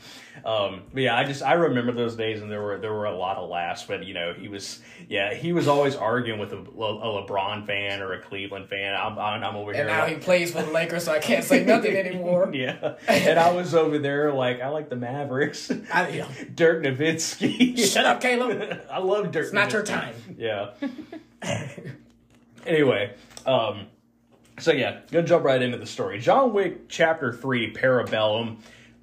Um, 0.43 0.81
but 0.93 1.03
yeah, 1.03 1.15
I 1.15 1.23
just 1.25 1.43
I 1.43 1.53
remember 1.53 1.91
those 1.91 2.15
days, 2.15 2.41
and 2.41 2.51
there 2.51 2.61
were 2.61 2.79
there 2.79 2.93
were 2.93 3.05
a 3.05 3.15
lot 3.15 3.37
of 3.37 3.49
laughs. 3.49 3.83
But 3.83 4.05
you 4.05 4.13
know, 4.15 4.33
he 4.33 4.47
was 4.47 4.79
yeah 5.07 5.33
he 5.35 5.53
was 5.53 5.67
always 5.67 5.95
arguing 5.95 6.39
with 6.39 6.53
a, 6.53 6.57
a 6.57 6.61
LeBron 7.27 7.67
fan 7.67 8.01
or 8.01 8.13
a 8.13 8.21
Cleveland 8.21 8.69
fan. 8.69 8.95
I'm 8.95 9.17
I'm, 9.19 9.43
I'm 9.43 9.55
over 9.55 9.71
here. 9.73 9.81
And 9.81 9.89
now 9.91 10.03
like- 10.03 10.13
he 10.13 10.15
plays 10.19 10.51
for 10.51 10.63
the 10.63 10.71
Lakers, 10.71 11.03
so 11.03 11.11
I 11.11 11.19
can't 11.19 11.43
say 11.43 11.63
nothing 11.63 11.95
anymore. 11.95 12.49
yeah, 12.53 12.95
and 13.07 13.37
I 13.37 13.51
was 13.51 13.75
over 13.75 13.99
there 13.99 14.33
like 14.33 14.61
I 14.61 14.69
like 14.69 14.89
the 14.89 14.95
Mavericks. 14.95 15.71
I, 15.93 16.09
you 16.09 16.21
know, 16.21 16.29
Dirk 16.55 16.83
Nowitzki. 16.83 17.66
shut 17.85 18.05
up, 18.05 18.21
Caleb. 18.21 18.81
I 18.91 18.99
love 18.99 19.31
Dirk. 19.31 19.45
It's 19.45 19.53
not 19.53 19.71
your 19.73 19.83
time. 19.83 20.15
Yeah. 20.37 20.71
anyway, 22.65 23.13
um, 23.45 23.87
so 24.59 24.71
yeah, 24.71 24.99
gonna 25.11 25.25
jump 25.25 25.43
right 25.43 25.61
into 25.61 25.77
the 25.77 25.85
story. 25.85 26.19
John 26.19 26.53
Wick 26.53 26.89
Chapter 26.89 27.33
Three, 27.33 27.73
Parabellum, 27.73 28.57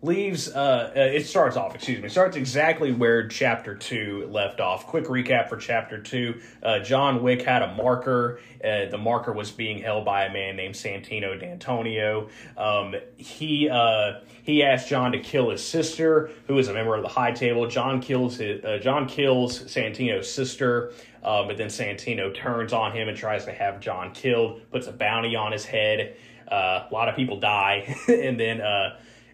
leaves. 0.05 0.49
Uh, 0.49 0.93
uh, 0.95 1.01
it 1.01 1.27
starts 1.27 1.57
off. 1.57 1.75
Excuse 1.75 2.03
me. 2.03 2.09
Starts 2.09 2.37
exactly 2.37 2.93
where 2.93 3.27
Chapter 3.27 3.75
Two 3.75 4.29
left 4.31 4.61
off. 4.61 4.87
Quick 4.87 5.07
recap 5.07 5.49
for 5.49 5.57
Chapter 5.57 6.01
Two. 6.01 6.41
Uh, 6.63 6.79
John 6.81 7.23
Wick 7.23 7.43
had 7.43 7.63
a 7.63 7.75
marker. 7.75 8.41
Uh, 8.63 8.87
the 8.91 8.99
marker 8.99 9.33
was 9.33 9.51
being 9.51 9.79
held 9.79 10.05
by 10.05 10.25
a 10.25 10.33
man 10.33 10.57
named 10.57 10.75
Santino 10.75 11.39
D'Antonio. 11.39 12.29
Um, 12.57 12.95
he 13.17 13.69
uh, 13.69 14.21
he 14.43 14.63
asked 14.63 14.89
John 14.89 15.13
to 15.13 15.19
kill 15.19 15.51
his 15.51 15.67
sister, 15.67 16.31
who 16.47 16.59
is 16.59 16.69
a 16.69 16.75
member 16.75 16.95
of 16.95 17.03
the 17.03 17.09
High 17.09 17.33
Table. 17.33 17.67
John 17.67 18.01
kills 18.01 18.37
his, 18.37 18.63
uh, 18.63 18.79
John 18.83 19.09
kills 19.09 19.65
Santino's 19.65 20.31
sister. 20.31 20.93
But 21.23 21.57
then 21.57 21.69
Santino 21.69 22.35
turns 22.35 22.75
on 22.75 22.93
him 22.93 23.09
and 23.09 23.17
tries 23.17 23.47
to 23.47 23.53
have 23.53 23.81
John 23.81 24.13
killed, 24.13 24.61
puts 24.71 24.87
a 24.89 24.93
bounty 24.93 25.35
on 25.35 25.53
his 25.53 25.65
head. 25.65 26.17
A 26.49 26.87
lot 26.93 27.09
of 27.09 27.17
people 27.17 27.41
die, 27.41 27.97
and 28.09 28.39
then 28.39 28.61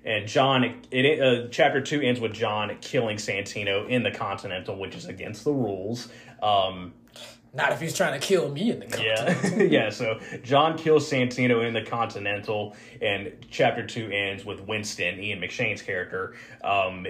and 0.05 0.27
John. 0.27 0.83
It 0.91 1.21
uh, 1.21 1.49
chapter 1.51 1.81
two 1.81 2.01
ends 2.01 2.21
with 2.21 2.33
John 2.33 2.77
killing 2.81 3.17
Santino 3.17 3.89
in 3.89 4.03
the 4.03 4.11
Continental, 4.11 4.77
which 4.77 4.95
is 4.95 5.07
against 5.07 5.45
the 5.45 5.53
rules. 5.53 6.09
Um, 6.43 6.95
Not 7.53 7.73
if 7.73 7.81
he's 7.81 7.97
trying 7.97 8.19
to 8.19 8.25
kill 8.25 8.49
me 8.51 8.71
in 8.71 8.81
the 8.81 8.87
continent. 8.87 9.59
yeah, 9.59 9.63
yeah. 9.85 9.91
So 9.91 10.21
John 10.43 10.79
kills 10.79 11.11
Santino 11.11 11.67
in 11.67 11.75
the 11.75 11.83
Continental, 11.83 12.77
and 13.03 13.33
chapter 13.51 13.87
two 13.87 14.11
ends 14.11 14.45
with 14.45 14.61
Winston, 14.61 15.19
Ian 15.23 15.41
McShane's 15.41 15.83
character, 15.83 16.35
um, 16.63 17.07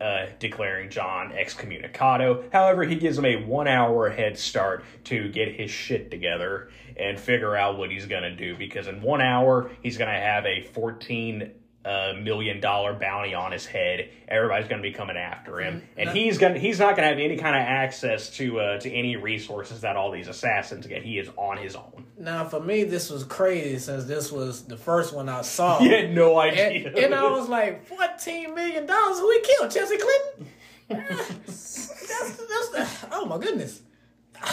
uh, 0.00 0.26
declaring 0.38 0.90
John 0.90 1.32
excommunicado. 1.32 2.44
However, 2.52 2.84
he 2.84 2.94
gives 2.96 3.18
him 3.18 3.24
a 3.24 3.36
one 3.44 3.68
hour 3.68 4.08
head 4.10 4.38
start 4.38 4.84
to 5.04 5.28
get 5.28 5.54
his 5.54 5.70
shit 5.70 6.10
together 6.10 6.70
and 6.96 7.18
figure 7.18 7.56
out 7.56 7.78
what 7.78 7.90
he's 7.90 8.06
gonna 8.06 8.34
do 8.36 8.56
because 8.56 8.86
in 8.86 9.00
one 9.00 9.20
hour 9.22 9.70
he's 9.82 9.96
gonna 9.96 10.12
have 10.12 10.44
a 10.44 10.62
fourteen 10.62 11.50
uh, 11.84 12.12
million 12.20 12.60
dollar 12.60 12.94
bounty 12.94 13.34
on 13.34 13.50
his 13.52 13.66
head. 13.66 14.08
Everybody's 14.28 14.68
going 14.68 14.80
to 14.80 14.88
be 14.88 14.94
coming 14.94 15.16
after 15.16 15.58
him, 15.60 15.82
and 15.96 16.10
he's 16.10 16.38
gonna 16.38 16.58
he's 16.58 16.78
not 16.78 16.96
going 16.96 17.02
to 17.08 17.14
have 17.14 17.18
any 17.18 17.36
kind 17.36 17.56
of 17.56 17.62
access 17.62 18.30
to 18.36 18.60
uh, 18.60 18.78
to 18.80 18.90
any 18.90 19.16
resources 19.16 19.80
that 19.80 19.96
all 19.96 20.10
these 20.10 20.28
assassins 20.28 20.86
get. 20.86 21.02
He 21.02 21.18
is 21.18 21.28
on 21.36 21.56
his 21.56 21.74
own. 21.74 22.04
Now, 22.18 22.44
for 22.44 22.60
me, 22.60 22.84
this 22.84 23.10
was 23.10 23.24
crazy 23.24 23.78
since 23.78 24.04
this 24.04 24.30
was 24.30 24.62
the 24.64 24.76
first 24.76 25.12
one 25.12 25.28
I 25.28 25.42
saw. 25.42 25.78
He 25.82 25.88
had 25.88 26.14
no 26.14 26.38
And, 26.40 26.52
idea. 26.56 26.92
and 27.04 27.14
I 27.14 27.28
was 27.30 27.48
like, 27.48 27.88
$14 27.88 28.54
million? 28.54 28.86
Who 28.86 29.30
he 29.32 29.40
killed? 29.40 29.70
Chelsea 29.72 29.98
Clinton? 29.98 30.46
that's, 30.88 31.88
that's 31.88 32.68
the, 32.68 33.08
oh 33.10 33.24
my 33.24 33.38
goodness. 33.38 33.80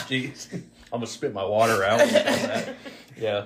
Jeez, 0.07 0.51
I'm 0.53 0.63
gonna 0.93 1.05
spit 1.07 1.33
my 1.33 1.43
water 1.45 1.83
out. 1.83 1.99
yeah. 3.17 3.45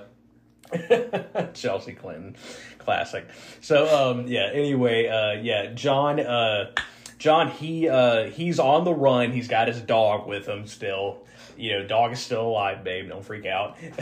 Chelsea 1.54 1.94
Clinton, 1.94 2.36
classic. 2.84 3.28
So, 3.62 4.12
um, 4.12 4.28
yeah. 4.28 4.50
Anyway, 4.54 5.08
uh, 5.08 5.42
yeah, 5.42 5.68
John, 5.74 6.20
uh, 6.20 6.72
John, 7.18 7.50
he, 7.50 7.88
uh, 7.90 8.26
he's 8.26 8.60
on 8.60 8.84
the 8.84 8.94
run. 8.94 9.32
He's 9.32 9.48
got 9.48 9.68
his 9.68 9.82
dog 9.82 10.28
with 10.28 10.48
him 10.48 10.68
still. 10.68 11.26
You 11.56 11.74
know, 11.80 11.88
dog 11.88 12.12
is 12.14 12.20
still 12.20 12.48
alive, 12.48 12.84
babe. 12.84 13.10
Don't 13.10 13.24
freak 13.24 13.46
out. 13.46 13.78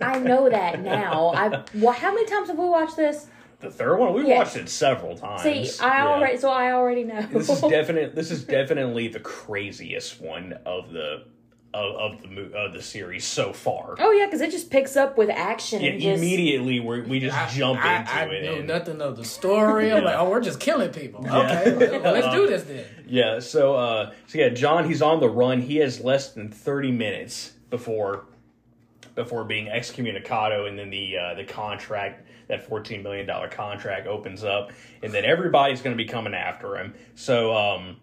I 0.00 0.18
know 0.18 0.48
that 0.50 0.80
now. 0.82 1.28
I 1.34 1.64
well, 1.74 1.92
how 1.92 2.12
many 2.12 2.26
times 2.26 2.48
have 2.48 2.58
we 2.58 2.66
watched 2.68 2.96
this? 2.96 3.26
the 3.60 3.70
third 3.70 3.98
one, 3.98 4.14
we 4.14 4.26
Yeah. 4.26 4.38
watched 4.38 4.56
it 4.56 4.70
several 4.70 5.16
times. 5.16 5.42
See, 5.42 5.84
I 5.84 5.98
Yeah. 5.98 6.06
already 6.08 6.36
so 6.38 6.48
I 6.50 6.72
already 6.72 7.04
know. 7.04 7.20
This 7.22 7.48
is 7.50 7.60
definite. 7.68 8.14
This 8.14 8.30
is 8.30 8.42
definitely 8.44 9.08
the 9.08 9.20
craziest 9.20 10.20
one 10.20 10.54
of 10.64 10.92
the 10.92 11.24
of, 11.72 11.94
of 12.14 12.22
the 12.22 12.28
mo- 12.28 12.50
of 12.56 12.72
the 12.72 12.82
series 12.82 13.24
so 13.24 13.52
far. 13.52 13.94
oh 13.98 14.10
yeah, 14.12 14.26
because 14.26 14.40
it 14.40 14.50
just 14.50 14.70
picks 14.70 14.96
up 14.96 15.16
with 15.16 15.30
action 15.30 15.80
Yeah, 15.80 15.90
and 15.90 16.00
just 16.00 16.18
immediately 16.18 16.80
we 16.80 17.00
we 17.02 17.20
just 17.20 17.36
I, 17.36 17.48
jump 17.48 17.78
I, 17.84 17.98
into 18.00 18.12
I 18.12 18.22
it. 18.24 18.42
knew 18.42 18.58
and- 18.60 18.66
nothing 18.68 19.00
of 19.00 19.16
the 19.16 19.24
story. 19.24 19.92
I'm 19.92 20.02
like, 20.04 20.16
oh, 20.18 20.28
we're 20.30 20.40
just 20.40 20.58
killing 20.60 20.90
people. 20.90 21.20
Okay, 21.26 22.00
well, 22.02 22.12
let's 22.12 22.34
do 22.34 22.46
this 22.46 22.64
then. 22.64 22.84
Yeah, 23.06 23.40
so 23.40 23.74
uh 23.74 24.12
so 24.28 24.38
yeah, 24.38 24.48
John 24.50 24.86
he's 24.88 25.02
on 25.02 25.18
the 25.20 25.28
run. 25.28 25.60
He 25.60 25.76
has 25.76 26.00
less 26.00 26.32
than 26.32 26.48
30 26.50 26.92
minutes 26.92 27.52
before 27.68 28.26
before 29.16 29.44
being 29.44 29.66
excommunicado 29.66 30.68
and 30.68 30.78
then 30.78 30.90
the 30.90 31.16
uh 31.16 31.34
the 31.34 31.44
contract 31.44 32.26
that 32.48 32.66
14 32.68 33.02
million 33.02 33.26
dollar 33.26 33.48
contract 33.48 34.06
opens 34.06 34.44
up 34.44 34.70
and 35.02 35.12
then 35.12 35.24
everybody's 35.24 35.82
going 35.82 35.96
to 35.96 36.02
be 36.02 36.08
coming 36.08 36.34
after 36.34 36.76
him. 36.76 36.94
So 37.16 37.54
um 37.56 37.96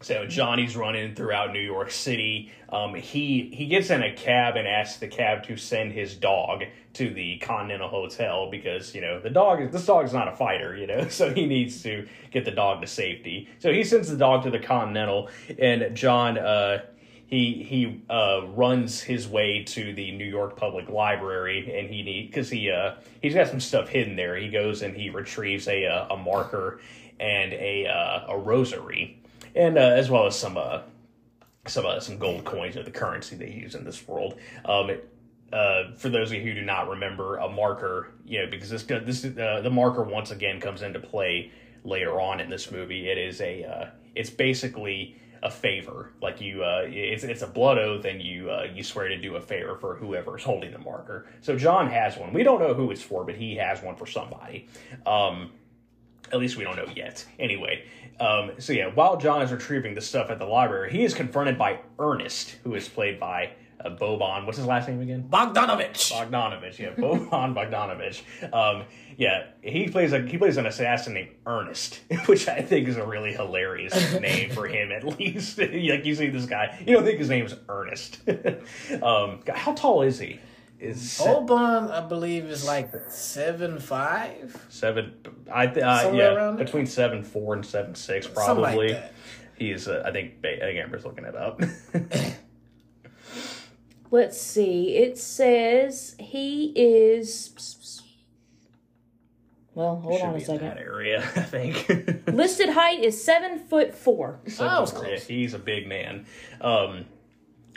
so 0.00 0.26
Johnny's 0.26 0.76
running 0.76 1.14
throughout 1.14 1.52
New 1.52 1.60
York 1.60 1.90
City. 1.90 2.52
Um, 2.68 2.94
he 2.94 3.50
he 3.52 3.66
gets 3.66 3.90
in 3.90 4.02
a 4.02 4.12
cab 4.14 4.56
and 4.56 4.68
asks 4.68 4.98
the 4.98 5.08
cab 5.08 5.42
to 5.44 5.56
send 5.56 5.92
his 5.92 6.14
dog 6.14 6.64
to 6.94 7.10
the 7.10 7.38
Continental 7.38 7.88
Hotel 7.88 8.48
because 8.50 8.94
you 8.94 9.00
know 9.00 9.20
the 9.20 9.30
dog 9.30 9.60
is 9.60 9.72
this 9.72 9.86
dog 9.86 10.04
is 10.04 10.12
not 10.12 10.28
a 10.28 10.36
fighter, 10.36 10.76
you 10.76 10.86
know, 10.86 11.08
so 11.08 11.32
he 11.32 11.46
needs 11.46 11.82
to 11.82 12.06
get 12.30 12.44
the 12.44 12.50
dog 12.52 12.80
to 12.82 12.86
safety. 12.86 13.48
So 13.58 13.72
he 13.72 13.82
sends 13.82 14.08
the 14.08 14.16
dog 14.16 14.44
to 14.44 14.50
the 14.50 14.60
Continental, 14.60 15.30
and 15.58 15.96
John 15.96 16.38
uh, 16.38 16.82
he 17.26 17.64
he 17.64 18.02
uh, 18.08 18.42
runs 18.54 19.00
his 19.00 19.26
way 19.26 19.64
to 19.64 19.92
the 19.94 20.12
New 20.12 20.26
York 20.26 20.56
Public 20.56 20.88
Library, 20.88 21.76
and 21.76 21.90
he 21.90 22.02
need 22.02 22.28
because 22.28 22.48
he 22.48 22.70
uh, 22.70 22.94
he's 23.20 23.34
got 23.34 23.48
some 23.48 23.60
stuff 23.60 23.88
hidden 23.88 24.14
there. 24.14 24.36
He 24.36 24.48
goes 24.48 24.82
and 24.82 24.96
he 24.96 25.10
retrieves 25.10 25.66
a 25.66 25.86
uh, 25.86 26.14
a 26.14 26.16
marker 26.16 26.80
and 27.18 27.52
a 27.52 27.86
uh, 27.86 28.32
a 28.32 28.38
rosary 28.38 29.18
and 29.58 29.76
uh, 29.76 29.80
as 29.80 30.08
well 30.08 30.26
as 30.26 30.38
some 30.38 30.56
uh, 30.56 30.80
some 31.66 31.84
uh, 31.84 32.00
some 32.00 32.18
gold 32.18 32.44
coins 32.44 32.76
of 32.76 32.86
the 32.86 32.90
currency 32.90 33.36
they 33.36 33.50
use 33.50 33.74
in 33.74 33.84
this 33.84 34.06
world. 34.08 34.38
Um, 34.64 34.90
it, 34.90 35.12
uh, 35.52 35.92
for 35.96 36.08
those 36.08 36.30
of 36.30 36.36
you 36.36 36.42
who 36.42 36.54
do 36.54 36.62
not 36.62 36.88
remember, 36.88 37.36
a 37.36 37.48
marker, 37.48 38.12
you 38.24 38.40
know, 38.40 38.50
because 38.50 38.70
this 38.70 38.84
this 38.84 39.24
uh, 39.24 39.60
the 39.62 39.70
marker 39.70 40.02
once 40.02 40.30
again 40.30 40.60
comes 40.60 40.82
into 40.82 41.00
play 41.00 41.50
later 41.84 42.20
on 42.20 42.40
in 42.40 42.48
this 42.48 42.70
movie. 42.70 43.10
It 43.10 43.18
is 43.18 43.40
a 43.40 43.64
uh, 43.64 43.86
it's 44.14 44.30
basically 44.30 45.16
a 45.42 45.50
favor, 45.50 46.12
like 46.20 46.40
you 46.40 46.62
uh, 46.62 46.82
it's 46.86 47.24
it's 47.24 47.42
a 47.42 47.46
blood 47.46 47.78
oath, 47.78 48.04
and 48.04 48.22
you 48.22 48.50
uh, 48.50 48.66
you 48.72 48.82
swear 48.82 49.08
to 49.08 49.16
do 49.16 49.36
a 49.36 49.40
favor 49.40 49.76
for 49.76 49.96
whoever's 49.96 50.44
holding 50.44 50.72
the 50.72 50.78
marker. 50.78 51.26
So 51.40 51.56
John 51.56 51.88
has 51.88 52.16
one. 52.16 52.32
We 52.32 52.42
don't 52.42 52.60
know 52.60 52.74
who 52.74 52.90
it's 52.90 53.02
for, 53.02 53.24
but 53.24 53.34
he 53.34 53.56
has 53.56 53.82
one 53.82 53.96
for 53.96 54.06
somebody. 54.06 54.68
Um, 55.06 55.52
at 56.32 56.38
least 56.38 56.56
we 56.56 56.64
don't 56.64 56.76
know 56.76 56.88
yet. 56.94 57.24
Anyway, 57.38 57.84
um, 58.20 58.52
so 58.58 58.72
yeah, 58.72 58.86
while 58.88 59.16
John 59.16 59.42
is 59.42 59.52
retrieving 59.52 59.94
the 59.94 60.00
stuff 60.00 60.30
at 60.30 60.38
the 60.38 60.46
library, 60.46 60.90
he 60.90 61.04
is 61.04 61.14
confronted 61.14 61.56
by 61.58 61.80
Ernest, 61.98 62.56
who 62.64 62.74
is 62.74 62.88
played 62.88 63.20
by 63.20 63.50
uh, 63.84 63.90
Boban. 63.90 64.44
What's 64.44 64.58
his 64.58 64.66
last 64.66 64.88
name 64.88 65.00
again? 65.00 65.28
Bogdanovich. 65.30 66.12
Bogdanovich. 66.12 66.78
Yeah, 66.78 66.90
Boban 66.90 67.54
Bogdanovich. 67.54 68.22
Um, 68.52 68.84
yeah, 69.16 69.46
he 69.62 69.88
plays 69.88 70.12
a 70.12 70.20
he 70.22 70.38
plays 70.38 70.56
an 70.56 70.66
assassin 70.66 71.14
named 71.14 71.30
Ernest, 71.46 72.00
which 72.26 72.48
I 72.48 72.60
think 72.60 72.88
is 72.88 72.96
a 72.96 73.06
really 73.06 73.32
hilarious 73.32 73.94
name 74.20 74.50
for 74.50 74.66
him. 74.66 74.90
At 74.90 75.04
least, 75.18 75.58
like 75.58 76.04
you 76.04 76.14
see 76.14 76.28
this 76.28 76.46
guy, 76.46 76.76
you 76.86 76.94
don't 76.94 77.04
think 77.04 77.18
his 77.18 77.28
name's 77.28 77.54
Ernest. 77.68 78.18
um, 79.02 79.40
how 79.48 79.74
tall 79.74 80.02
is 80.02 80.18
he? 80.18 80.40
Is 80.80 81.10
se- 81.12 81.28
Oban, 81.28 81.90
I 81.90 82.06
believe, 82.06 82.44
is 82.44 82.64
like 82.66 82.92
seven 83.10 83.78
five. 83.80 84.64
Seven, 84.68 85.12
I 85.52 85.66
th- 85.66 85.84
uh, 85.84 86.02
Somewhere 86.02 86.30
yeah, 86.32 86.36
around 86.36 86.56
there? 86.56 86.64
between 86.64 86.86
seven 86.86 87.24
four 87.24 87.54
and 87.54 87.66
seven 87.66 87.94
six 87.96 88.26
Something 88.26 88.62
like 88.62 88.74
probably. 88.74 88.92
that. 88.92 89.12
He's, 89.56 89.88
uh, 89.88 90.04
I 90.06 90.12
think, 90.12 90.40
ba- 90.40 90.58
I 90.62 90.68
think 90.68 90.78
Amber's 90.78 91.04
looking 91.04 91.24
it 91.24 91.34
up. 91.34 91.60
Let's 94.10 94.40
see. 94.40 94.96
It 94.96 95.18
says 95.18 96.16
he 96.18 96.72
is. 96.76 98.02
Well, 99.74 99.96
hold 99.96 100.18
Should 100.20 100.26
on 100.26 100.38
be 100.38 100.44
a 100.44 100.50
in 100.50 100.58
that 100.58 100.76
second. 100.76 100.78
area, 100.78 101.18
I 101.36 101.42
think. 101.42 102.22
Listed 102.26 102.70
height 102.70 103.04
is 103.04 103.22
seven 103.22 103.58
foot 103.60 103.94
four. 103.94 104.40
So, 104.48 104.64
was 104.80 104.92
yeah, 104.92 104.98
close. 105.00 105.26
he's 105.26 105.54
a 105.54 105.58
big 105.58 105.86
man. 105.86 106.26
Um, 106.60 107.04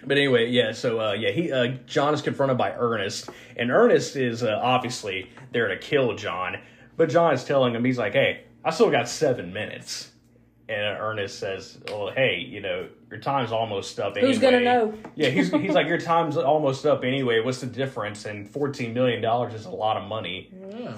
but 0.05 0.17
anyway, 0.17 0.49
yeah. 0.49 0.71
So 0.71 0.99
uh, 0.99 1.13
yeah, 1.13 1.31
he 1.31 1.51
uh, 1.51 1.67
John 1.87 2.13
is 2.13 2.21
confronted 2.21 2.57
by 2.57 2.71
Ernest, 2.73 3.29
and 3.55 3.71
Ernest 3.71 4.15
is 4.15 4.43
uh, 4.43 4.59
obviously 4.61 5.29
there 5.51 5.67
to 5.67 5.77
kill 5.77 6.15
John. 6.15 6.57
But 6.97 7.09
John 7.09 7.33
is 7.33 7.43
telling 7.43 7.73
him 7.75 7.83
he's 7.83 7.97
like, 7.97 8.13
"Hey, 8.13 8.43
I 8.63 8.71
still 8.71 8.91
got 8.91 9.07
seven 9.07 9.53
minutes." 9.53 10.11
and 10.71 10.97
Ernest 10.99 11.37
says, 11.37 11.79
"Well, 11.89 12.11
hey, 12.15 12.37
you 12.47 12.61
know, 12.61 12.87
your 13.09 13.19
time's 13.19 13.51
almost 13.51 13.99
up. 13.99 14.15
Who's 14.17 14.39
gonna 14.39 14.61
know? 14.61 14.93
Yeah, 15.15 15.29
he's 15.29 15.51
he's 15.51 15.73
like, 15.73 15.87
your 15.87 15.97
time's 15.99 16.37
almost 16.37 16.85
up 16.85 17.03
anyway. 17.03 17.41
What's 17.41 17.59
the 17.59 17.67
difference? 17.67 18.25
And 18.25 18.49
fourteen 18.49 18.93
million 18.93 19.21
dollars 19.21 19.53
is 19.53 19.65
a 19.65 19.69
lot 19.71 19.97
of 19.97 20.07
money. 20.07 20.49
Yeah. 20.71 20.93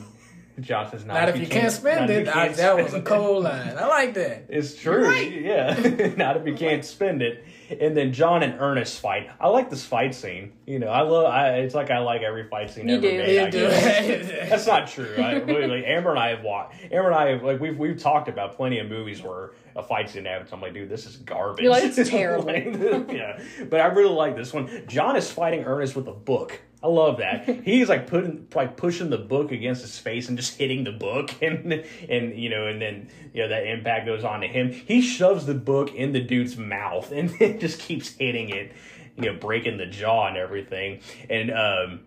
John 0.60 0.92
says, 0.92 1.06
"Not, 1.06 1.16
Not 1.16 1.30
if 1.30 1.38
you 1.38 1.48
can't 1.48 1.72
spend 1.74 2.02
not 2.02 2.10
if 2.12 2.28
it. 2.28 2.32
can't 2.32 2.56
that 2.56 2.74
spend 2.74 2.84
was 2.84 2.94
a 2.94 2.98
it." 2.98 3.06
cold 3.06 3.46
line. 3.46 3.76
I 3.76 3.88
like 3.88 4.14
that. 4.14 4.46
It's 4.50 4.76
true. 4.76 5.12
Yeah. 5.12 6.14
Not 6.18 6.38
if 6.38 6.46
you 6.46 6.54
can't 6.54 6.86
spend 6.86 7.24
it. 7.24 7.44
And 7.70 7.96
then 7.96 8.14
John 8.14 8.44
and 8.44 8.60
Ernest 8.60 9.00
fight. 9.00 9.30
I 9.40 9.48
like 9.48 9.70
this 9.70 9.86
fight 9.86 10.14
scene. 10.14 10.54
You 10.66 10.80
know, 10.80 10.88
I 10.88 11.02
love. 11.02 11.26
I, 11.26 11.58
it's 11.60 11.76
like 11.76 11.92
I 11.92 12.00
like 12.00 12.22
every 12.22 12.48
fight 12.48 12.70
scene 12.72 12.88
You 12.88 12.96
ever 12.96 13.02
do. 13.02 13.18
made. 13.18 13.36
You 13.36 13.42
I 13.46 13.50
do. 13.50 13.68
That's 14.50 14.68
not 14.68 14.88
true. 14.88 15.16
I, 15.18 15.34
really, 15.36 15.68
like, 15.68 15.86
Amber 15.86 16.12
and 16.12 16.20
I 16.20 16.30
have 16.30 16.44
watched. 16.44 16.76
Amber 16.84 17.08
and 17.08 17.16
I 17.16 17.30
have 17.30 17.44
like 17.44 17.60
we've 17.60 17.78
we've 17.78 17.98
talked 17.98 18.28
about 18.30 18.56
plenty 18.56 18.80
of 18.80 18.88
movies 18.90 19.22
where 19.22 19.52
a 19.76 19.84
fight 19.84 20.10
scene 20.10 20.26
happens. 20.26 20.52
I'm 20.54 20.62
like, 20.62 20.74
dude, 20.74 20.90
this 20.90 21.06
is 21.06 21.18
garbage. 21.18 21.64
You're 21.64 21.72
like, 21.72 21.84
"It's 21.84 22.10
terrible." 22.10 22.46
Like, 22.46 22.66
yeah, 23.12 23.42
but 23.70 23.80
I 23.80 23.86
really 23.88 24.14
like 24.14 24.36
this 24.36 24.54
one. 24.54 24.84
John 24.88 25.16
is 25.16 25.30
fighting 25.32 25.64
Ernest 25.64 25.96
with 25.96 26.08
a 26.08 26.14
book. 26.14 26.60
I 26.84 26.88
love 26.88 27.20
that. 27.20 27.48
He's 27.64 27.88
like 27.88 28.08
putting 28.08 28.46
like 28.54 28.76
pushing 28.76 29.10
the 29.10 29.18
book 29.18 29.54
against 29.54 29.84
his 29.84 29.98
face 29.98 30.28
and 30.28 30.38
just 30.38 30.58
hitting 30.58 30.84
the 30.84 30.92
book 30.92 31.34
and 31.42 31.86
and 32.10 32.38
you 32.38 32.50
know 32.50 32.68
and 32.68 32.82
then 32.82 33.10
you 33.34 33.42
know 33.42 33.48
that 33.48 33.66
impact 33.66 34.06
goes 34.06 34.26
on 34.26 34.42
to 34.42 34.48
him. 34.48 34.72
He 34.72 35.02
shoves 35.02 35.46
the 35.46 35.54
book 35.54 35.96
in 35.96 36.12
the 36.12 36.20
dude's 36.20 36.58
mouth 36.58 37.12
and 37.14 37.30
then 37.30 37.60
just 37.60 37.80
keeps 37.80 38.10
hitting 38.10 38.50
it, 38.50 38.74
you 39.16 39.32
know, 39.32 39.40
breaking 39.40 39.78
the 39.78 39.86
jaw 39.86 40.28
and 40.28 40.36
everything. 40.36 41.00
And 41.30 41.52
um 41.52 42.02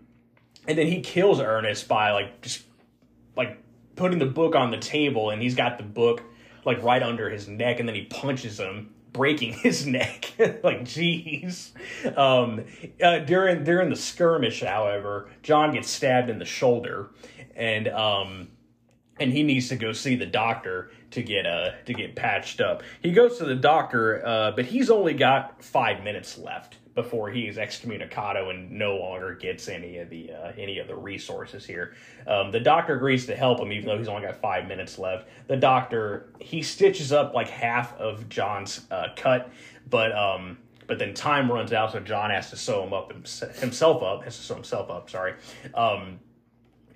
and 0.68 0.76
then 0.76 0.88
he 0.88 1.00
kills 1.00 1.40
Ernest 1.40 1.88
by 1.88 2.10
like 2.12 2.42
just 2.42 2.62
like 3.34 3.58
putting 3.94 4.18
the 4.18 4.26
book 4.26 4.54
on 4.54 4.70
the 4.70 4.78
table 4.78 5.30
and 5.30 5.40
he's 5.40 5.54
got 5.54 5.78
the 5.78 5.84
book 5.84 6.22
like 6.66 6.82
right 6.82 7.02
under 7.02 7.30
his 7.30 7.48
neck 7.48 7.80
and 7.80 7.88
then 7.88 7.94
he 7.94 8.04
punches 8.04 8.60
him 8.60 8.92
breaking 9.16 9.52
his 9.62 9.87
neck. 9.87 10.33
Like 10.62 10.83
jeez. 10.83 11.70
Um 12.16 12.64
uh, 13.02 13.20
during 13.20 13.64
during 13.64 13.88
the 13.88 13.96
skirmish 13.96 14.62
however 14.62 15.31
john 15.42 15.72
gets 15.72 15.88
stabbed 15.90 16.29
in 16.29 16.38
the 16.38 16.44
shoulder 16.44 17.11
and 17.55 17.88
um 17.88 18.48
and 19.18 19.33
he 19.33 19.42
needs 19.42 19.68
to 19.68 19.76
go 19.76 19.92
see 19.92 20.14
the 20.16 20.26
doctor 20.26 20.90
to 21.12 21.22
get 21.22 21.46
uh 21.46 21.70
to 21.87 21.94
get 21.94 22.14
patched 22.16 22.61
up. 22.61 22.83
He 23.02 23.12
goes 23.12 23.38
to 23.38 23.44
the 23.44 23.55
doctor, 23.55 24.26
uh, 24.26 24.50
but 24.52 24.66
he's 24.66 24.90
only 24.90 25.14
got 25.14 25.62
five 25.64 26.05
minutes 26.05 26.37
left 26.38 26.76
before 26.96 27.30
he 27.30 27.46
is 27.46 27.59
excommunicado 27.59 28.50
and 28.50 28.72
no 28.72 28.96
longer 28.96 29.35
gets 29.35 29.68
any 29.68 29.98
of 29.98 30.11
the 30.11 30.32
uh, 30.32 30.52
any 30.59 30.78
of 30.78 30.88
the 30.88 30.96
resources 30.96 31.64
here. 31.64 31.94
Um, 32.26 32.50
the 32.50 32.59
doctor 32.59 32.96
agrees 32.96 33.26
to 33.26 33.37
help 33.37 33.61
him, 33.61 33.70
even 33.70 33.87
though 33.87 33.98
he's 33.98 34.09
only 34.09 34.22
got 34.22 34.40
five 34.40 34.66
minutes 34.66 34.98
left. 34.98 35.28
The 35.46 35.56
doctor 35.56 36.30
he 36.40 36.62
stitches 36.62 37.12
up 37.12 37.35
like 37.35 37.48
half 37.48 37.96
of 37.98 38.28
John's 38.28 38.80
uh, 38.90 39.09
cut, 39.14 39.52
but 39.88 40.16
um, 40.16 40.59
but 40.88 40.98
then 40.98 41.14
time 41.14 41.52
runs 41.52 41.72
out, 41.72 41.92
so 41.92 42.00
John 42.00 42.30
has 42.30 42.50
to 42.50 42.56
sew 42.56 42.82
him 42.82 42.94
up 42.94 43.12
himself 43.12 44.02
up. 44.02 44.24
Has 44.24 44.37
to 44.38 44.42
sew 44.42 44.54
himself 44.54 44.90
up. 44.90 45.11
Sorry. 45.11 45.35
Um, 45.74 46.18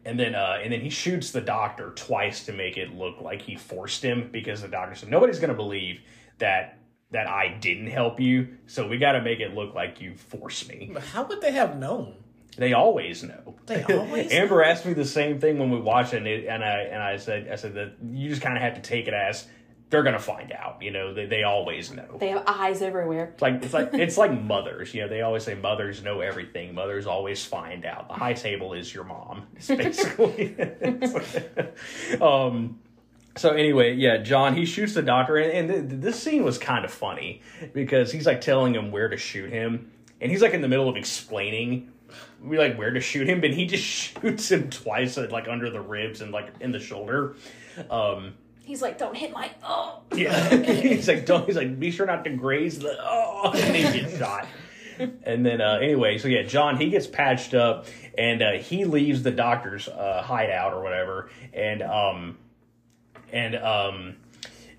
and 0.07 0.19
then 0.19 0.35
uh, 0.35 0.59
and 0.63 0.73
then 0.73 0.81
he 0.81 0.89
shoots 0.89 1.31
the 1.31 1.43
doctor 1.43 1.93
twice 1.95 2.45
to 2.47 2.53
make 2.53 2.79
it 2.79 2.95
look 2.95 3.21
like 3.21 3.43
he 3.43 3.55
forced 3.55 4.03
him 4.03 4.31
because 4.33 4.63
the 4.63 4.69
doctor 4.69 4.95
said 4.95 5.11
nobody's 5.11 5.39
gonna 5.39 5.53
believe 5.53 6.01
that 6.39 6.79
that 7.11 7.29
I 7.29 7.49
didn't 7.61 7.89
help 7.89 8.21
you, 8.21 8.57
so 8.67 8.87
we 8.87 8.99
got 8.99 9.13
to 9.13 9.23
make 9.23 9.41
it 9.41 9.55
look 9.55 9.75
like 9.75 10.01
you 10.01 10.15
forced 10.15 10.69
me. 10.69 10.91
But 10.93 11.03
how 11.03 11.25
would 11.25 11.41
they 11.41 11.53
have 11.53 11.77
known? 11.77 12.15
They 12.57 12.73
always 12.73 13.23
know. 13.23 13.57
They 13.67 13.83
always 13.85 14.31
Amber 14.33 14.63
asked 14.63 14.85
me 14.85 14.93
the 14.93 15.05
same 15.05 15.41
thing 15.41 15.59
when 15.59 15.71
we 15.71 15.81
watched 15.81 16.15
it, 16.15 16.19
and, 16.19 16.27
it, 16.27 16.47
and 16.47 16.63
I 16.65 16.81
and 16.83 17.03
I 17.03 17.17
said 17.17 17.49
I 17.51 17.57
said 17.57 17.75
that 17.75 17.95
you 18.11 18.29
just 18.29 18.43
kind 18.43 18.57
of 18.57 18.63
have 18.63 18.75
to 18.75 18.81
take 18.81 19.09
it 19.09 19.15
as 19.15 19.47
they're 19.89 20.03
gonna 20.03 20.19
find 20.19 20.53
out. 20.53 20.83
You 20.83 20.91
know, 20.91 21.13
they, 21.13 21.27
they 21.27 21.43
always 21.43 21.93
know. 21.93 22.17
They 22.19 22.29
have 22.29 22.45
eyes 22.47 22.83
everywhere. 22.83 23.31
It's 23.33 23.43
like 23.43 23.63
it's 23.63 23.75
like 23.75 23.91
it's 23.95 24.17
like 24.17 24.33
mothers. 24.33 24.95
You 24.95 25.03
know, 25.03 25.09
they 25.09 25.23
always 25.23 25.45
say 25.45 25.55
mothers 25.55 26.03
know 26.03 26.21
everything. 26.21 26.75
Mothers 26.75 27.07
always 27.07 27.45
find 27.45 27.85
out. 27.85 28.09
The 28.09 28.15
high 28.15 28.35
table 28.35 28.73
is 28.73 28.95
your 28.95 29.05
mom. 29.05 29.47
It's 29.57 29.69
basically. 29.69 30.57
um. 32.21 32.81
So 33.37 33.51
anyway, 33.51 33.95
yeah, 33.95 34.19
John 34.19 34.57
he 34.57 34.65
shoots 34.65 34.95
the 34.95 35.03
doctor, 35.03 35.37
and, 35.37 35.71
and 35.71 35.91
th- 35.91 36.01
this 36.03 36.23
scene 36.23 36.43
was 36.43 36.59
kind 36.59 36.85
of 36.85 36.91
funny 36.93 37.43
because 37.73 38.11
he's 38.11 38.27
like 38.27 38.41
telling 38.41 38.75
him 38.75 38.91
where 38.91 39.09
to 39.09 39.17
shoot 39.17 39.51
him, 39.51 39.91
and 40.21 40.31
he's 40.31 40.43
like 40.43 40.53
in 40.53 40.61
the 40.61 40.69
middle 40.69 40.89
of 40.89 40.97
explaining. 40.97 41.93
We 42.43 42.59
like 42.59 42.77
where 42.77 42.91
to 42.91 43.01
shoot 43.01 43.29
him, 43.29 43.41
but 43.41 43.51
he 43.51 43.67
just 43.67 43.85
shoots 43.85 44.51
him 44.51 44.69
twice, 44.71 45.17
uh, 45.17 45.29
like 45.31 45.47
under 45.49 45.71
the 45.71 45.81
ribs 45.81 46.21
and 46.21 46.33
like 46.33 46.49
in 46.61 46.73
the 46.73 46.81
shoulder. 46.81 47.37
Um, 47.89 48.35
He's 48.65 48.83
like, 48.83 48.99
don't 48.99 49.17
hit 49.17 49.33
my 49.33 49.51
oh. 49.65 50.03
yeah, 50.15 50.55
he's 50.63 51.09
like, 51.09 51.27
don't. 51.27 51.47
He's 51.47 51.57
like, 51.57 51.79
be 51.81 51.91
sure 51.91 52.07
not 52.07 52.25
to 52.25 52.31
graze 52.31 52.79
the. 52.79 52.97
Oh, 53.01 53.53
and 53.55 53.77
he 53.77 54.01
gets 54.01 54.17
shot. 54.19 54.47
And 55.23 55.47
then, 55.47 55.61
uh, 55.63 55.79
anyway, 55.81 56.19
so 56.19 56.29
yeah, 56.29 56.43
John 56.43 56.77
he 56.77 56.91
gets 56.91 57.07
patched 57.07 57.55
up, 57.55 57.87
and 58.19 58.43
uh, 58.43 58.53
he 58.53 58.85
leaves 58.85 59.23
the 59.23 59.31
doctor's 59.31 59.89
uh, 59.89 60.23
hideout 60.23 60.75
or 60.75 60.83
whatever, 60.83 61.31
and 61.55 61.83
um, 61.83 62.39
and 63.33 63.57
um, 63.57 64.17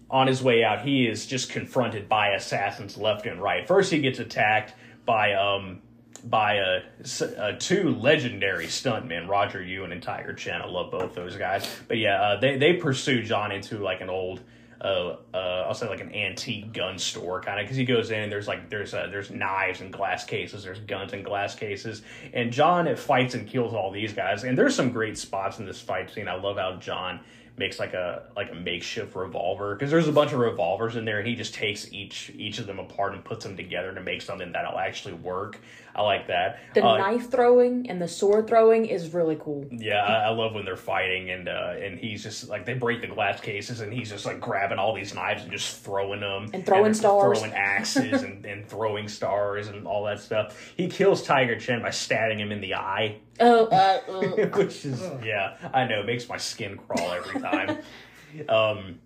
on 0.09 0.27
his 0.27 0.43
way 0.43 0.63
out, 0.63 0.81
he 0.85 1.07
is 1.07 1.25
just 1.25 1.49
confronted 1.49 2.09
by 2.09 2.29
assassins 2.29 2.97
left 2.97 3.25
and 3.25 3.41
right. 3.41 3.67
First, 3.67 3.91
he 3.91 3.99
gets 3.99 4.19
attacked 4.19 4.73
by 5.05 5.33
um 5.33 5.81
by 6.23 6.59
uh, 6.59 6.81
s- 6.99 7.21
uh, 7.23 7.55
two 7.57 7.95
legendary 7.95 8.67
stuntmen, 8.67 9.27
Roger 9.27 9.63
Yuan 9.63 9.91
and 9.91 10.03
Tiger 10.03 10.33
Chen. 10.33 10.61
I 10.61 10.67
love 10.67 10.91
both 10.91 11.15
those 11.15 11.35
guys. 11.35 11.67
But 11.87 11.97
yeah, 11.97 12.21
uh, 12.21 12.39
they 12.39 12.57
they 12.57 12.73
pursue 12.73 13.23
John 13.23 13.51
into 13.51 13.79
like 13.79 14.01
an 14.01 14.09
old. 14.09 14.41
Uh, 14.79 15.17
uh, 15.31 15.65
I'll 15.67 15.75
say 15.75 15.87
like 15.87 16.01
an 16.01 16.11
antique 16.15 16.73
gun 16.73 16.97
store 16.97 17.39
kind 17.39 17.59
of 17.59 17.65
because 17.65 17.77
he 17.77 17.85
goes 17.85 18.09
in 18.09 18.19
and 18.19 18.31
there's 18.31 18.47
like 18.47 18.67
there's 18.71 18.95
uh, 18.95 19.07
there's 19.11 19.29
knives 19.29 19.79
and 19.79 19.93
glass 19.93 20.25
cases, 20.25 20.63
there's 20.63 20.79
guns 20.79 21.13
and 21.13 21.23
glass 21.23 21.53
cases, 21.53 22.01
and 22.33 22.51
John 22.51 22.87
it 22.87 22.97
fights 22.97 23.35
and 23.35 23.47
kills 23.47 23.75
all 23.75 23.91
these 23.91 24.11
guys. 24.11 24.43
And 24.43 24.57
there's 24.57 24.73
some 24.75 24.91
great 24.91 25.19
spots 25.19 25.59
in 25.59 25.67
this 25.67 25.79
fight 25.79 26.09
scene. 26.11 26.27
I 26.27 26.33
love 26.33 26.57
how 26.57 26.77
John 26.77 27.19
makes 27.61 27.79
like 27.79 27.93
a 27.93 28.23
like 28.35 28.51
a 28.51 28.55
makeshift 28.55 29.15
revolver 29.15 29.75
because 29.75 29.91
there's 29.91 30.07
a 30.07 30.11
bunch 30.11 30.33
of 30.33 30.39
revolvers 30.39 30.95
in 30.95 31.05
there 31.05 31.19
and 31.19 31.27
he 31.27 31.35
just 31.35 31.53
takes 31.53 31.93
each 31.93 32.31
each 32.35 32.57
of 32.57 32.65
them 32.65 32.79
apart 32.79 33.13
and 33.13 33.23
puts 33.23 33.45
them 33.45 33.55
together 33.55 33.93
to 33.93 34.01
make 34.01 34.21
something 34.21 34.51
that'll 34.51 34.79
actually 34.79 35.13
work 35.13 35.59
i 35.95 36.01
like 36.01 36.27
that 36.27 36.59
The 36.73 36.85
Uh, 36.85 36.97
knife 36.97 37.29
throwing 37.29 37.89
and 37.89 38.01
the 38.01 38.07
sword 38.07 38.47
throwing 38.47 38.85
is 38.85 39.13
really 39.13 39.37
cool. 39.39 39.65
yeah 39.71 40.03
I, 40.05 40.25
I 40.25 40.29
love 40.29 40.53
when 40.53 40.65
they're 40.65 40.75
fighting 40.75 41.29
and 41.31 41.47
uh 41.49 41.73
and 41.81 41.99
he's 41.99 42.23
just 42.23 42.49
like 42.49 42.65
they 42.65 42.73
break 42.73 43.01
the 43.01 43.07
glass 43.07 43.39
cases 43.41 43.81
and 43.81 43.91
he's 43.93 44.09
just 44.09 44.25
like 44.25 44.39
grabbing 44.39 44.77
all 44.79 44.93
these 44.95 45.13
knives 45.13 45.43
and 45.43 45.51
just 45.51 45.81
throwing 45.83 46.19
them 46.21 46.49
And 46.53 46.65
throwing 46.65 46.83
then 46.83 46.93
stars. 46.93 47.39
throwing 47.39 47.53
axes 47.53 48.23
and, 48.23 48.45
and 48.45 48.65
throwing 48.67 49.07
stars 49.07 49.67
and 49.67 49.85
all 49.87 50.05
that 50.05 50.19
stuff 50.19 50.73
he 50.77 50.87
kills 50.87 51.23
tiger 51.23 51.59
chen 51.59 51.81
by 51.81 51.89
stabbing 51.91 52.39
him 52.39 52.51
in 52.51 52.61
the 52.61 52.75
eye 52.75 53.17
Oh, 53.39 53.65
uh, 53.67 53.99
uh. 54.07 54.21
which 54.57 54.85
is 54.85 55.01
yeah, 55.23 55.57
I 55.73 55.85
know, 55.85 56.01
it 56.01 56.05
makes 56.05 56.29
my 56.29 56.37
skin 56.37 56.77
crawl 56.77 57.11
every 57.11 57.41
time. 57.41 57.79
um, 58.49 58.99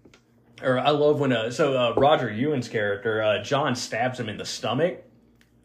or 0.61 0.77
I 0.77 0.89
love 0.89 1.19
when 1.21 1.31
uh, 1.31 1.51
so 1.51 1.77
uh, 1.77 1.93
Roger 1.95 2.29
Yuan's 2.29 2.67
character 2.67 3.21
uh, 3.23 3.41
John 3.43 3.75
stabs 3.75 4.19
him 4.19 4.27
in 4.27 4.37
the 4.37 4.43
stomach. 4.43 5.03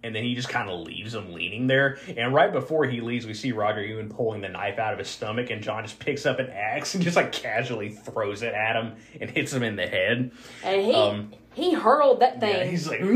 And 0.02 0.14
then 0.14 0.24
he 0.24 0.34
just 0.34 0.48
kind 0.48 0.70
of 0.70 0.80
leaves 0.80 1.14
him 1.14 1.34
leaning 1.34 1.66
there. 1.66 1.98
And 2.16 2.32
right 2.32 2.50
before 2.50 2.86
he 2.86 3.02
leaves, 3.02 3.26
we 3.26 3.34
see 3.34 3.52
Roger 3.52 3.84
Yuan 3.84 4.08
pulling 4.08 4.40
the 4.40 4.48
knife 4.48 4.78
out 4.78 4.94
of 4.94 4.98
his 4.98 5.08
stomach, 5.08 5.50
and 5.50 5.62
John 5.62 5.84
just 5.84 5.98
picks 5.98 6.24
up 6.24 6.38
an 6.38 6.48
axe 6.48 6.94
and 6.94 7.04
just 7.04 7.16
like 7.16 7.32
casually 7.32 7.90
throws 7.90 8.42
it 8.42 8.54
at 8.54 8.76
him 8.76 8.94
and 9.20 9.28
hits 9.28 9.52
him 9.52 9.62
in 9.62 9.76
the 9.76 9.86
head. 9.86 10.30
and 10.64 10.80
he 10.82 10.94
Um, 10.94 11.32
he 11.52 11.74
hurled 11.74 12.20
that 12.20 12.36
Yeah, 12.36 12.40
thing. 12.40 12.70
he's 12.70 12.88
like, 12.88 13.00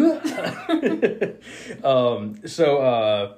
um, 1.85 2.47
so, 2.47 2.79
uh, 2.79 3.35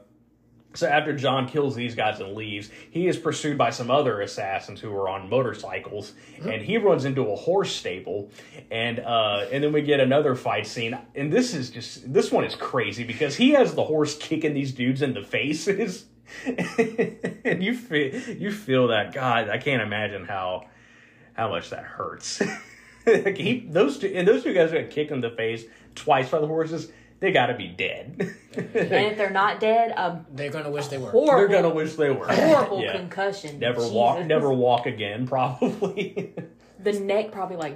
so 0.76 0.86
after 0.86 1.14
John 1.14 1.48
kills 1.48 1.74
these 1.74 1.94
guys 1.94 2.20
and 2.20 2.34
leaves, 2.34 2.70
he 2.90 3.08
is 3.08 3.16
pursued 3.16 3.56
by 3.56 3.70
some 3.70 3.90
other 3.90 4.20
assassins 4.20 4.80
who 4.80 4.92
are 4.94 5.08
on 5.08 5.28
motorcycles, 5.28 6.12
and 6.42 6.62
he 6.62 6.76
runs 6.76 7.04
into 7.04 7.22
a 7.22 7.36
horse 7.36 7.74
stable, 7.74 8.30
and 8.70 9.00
uh, 9.00 9.46
and 9.50 9.64
then 9.64 9.72
we 9.72 9.82
get 9.82 10.00
another 10.00 10.34
fight 10.34 10.66
scene, 10.66 10.98
and 11.14 11.32
this 11.32 11.54
is 11.54 11.70
just 11.70 12.12
this 12.12 12.30
one 12.30 12.44
is 12.44 12.54
crazy 12.54 13.04
because 13.04 13.36
he 13.36 13.50
has 13.50 13.74
the 13.74 13.84
horse 13.84 14.16
kicking 14.16 14.54
these 14.54 14.72
dudes 14.72 15.02
in 15.02 15.14
the 15.14 15.22
faces, 15.22 16.04
and 16.46 17.62
you 17.62 17.74
feel 17.74 18.14
you 18.32 18.52
feel 18.52 18.88
that 18.88 19.12
God, 19.12 19.48
I 19.48 19.58
can't 19.58 19.82
imagine 19.82 20.24
how 20.24 20.68
how 21.32 21.48
much 21.48 21.70
that 21.70 21.84
hurts. 21.84 22.42
like 23.06 23.36
he, 23.36 23.60
those 23.68 23.98
two, 23.98 24.12
and 24.14 24.26
those 24.26 24.42
two 24.42 24.52
guys 24.52 24.72
got 24.72 24.90
kicked 24.90 25.10
in 25.10 25.20
the 25.20 25.30
face 25.30 25.64
twice 25.94 26.28
by 26.28 26.40
the 26.40 26.46
horses. 26.46 26.90
They 27.20 27.33
got 27.33 27.46
to 27.46 27.55
be 27.55 27.68
dead. 27.68 28.14
and 28.55 28.66
if 28.74 29.16
they're 29.16 29.31
not 29.31 29.59
dead, 29.61 29.90
a 29.92 30.20
They're 30.35 30.50
gonna 30.50 30.70
wish 30.70 30.88
they 30.88 30.98
were. 30.98 31.11
horrible, 31.11 31.37
They're 31.48 31.62
gonna 31.62 31.74
wish 31.74 31.94
they 31.94 32.11
were. 32.11 32.26
horrible 32.26 32.83
Yeah. 32.85 32.96
concussion. 32.96 33.59
Never 33.59 33.79
Jesus. 33.81 33.92
walk. 33.92 34.24
Never 34.26 34.52
walk 34.52 34.87
again. 34.87 35.26
Probably. 35.26 36.35
The 36.79 36.92
neck 36.92 37.33
probably 37.33 37.57
like 37.57 37.74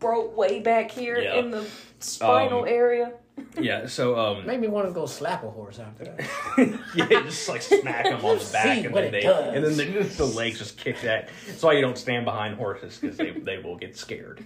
broke 0.00 0.36
way 0.36 0.60
back 0.60 0.90
here 0.90 1.18
Yeah. 1.18 1.36
in 1.36 1.50
the 1.50 1.64
spinal 2.00 2.62
Um, 2.62 2.68
area. 2.68 3.12
yeah. 3.58 3.86
So 3.86 4.18
um. 4.18 4.44
Made 4.44 4.60
me 4.60 4.68
want 4.68 4.86
to 4.88 4.92
go 4.92 5.06
slap 5.06 5.44
a 5.44 5.50
horse 5.50 5.78
after 5.78 6.04
that. 6.04 6.78
yeah, 6.96 7.06
just 7.22 7.48
like 7.48 7.62
smack 7.62 8.04
them 8.04 8.22
on 8.24 8.38
the 8.38 8.44
back, 8.52 8.64
See 8.78 8.84
and 8.84 8.92
what 8.92 9.04
then 9.04 9.08
it 9.08 9.10
they, 9.12 9.20
does. 9.22 9.54
and 9.54 9.64
then 9.64 9.76
the, 9.94 10.08
the 10.08 10.26
legs 10.26 10.58
just 10.58 10.76
kick 10.76 11.00
that. 11.02 11.30
That's 11.46 11.62
why 11.62 11.72
you 11.72 11.80
don't 11.80 11.96
stand 11.96 12.24
behind 12.26 12.56
horses 12.56 12.98
because 12.98 13.16
they 13.16 13.30
they 13.30 13.58
will 13.58 13.76
get 13.76 13.96
scared. 13.96 14.44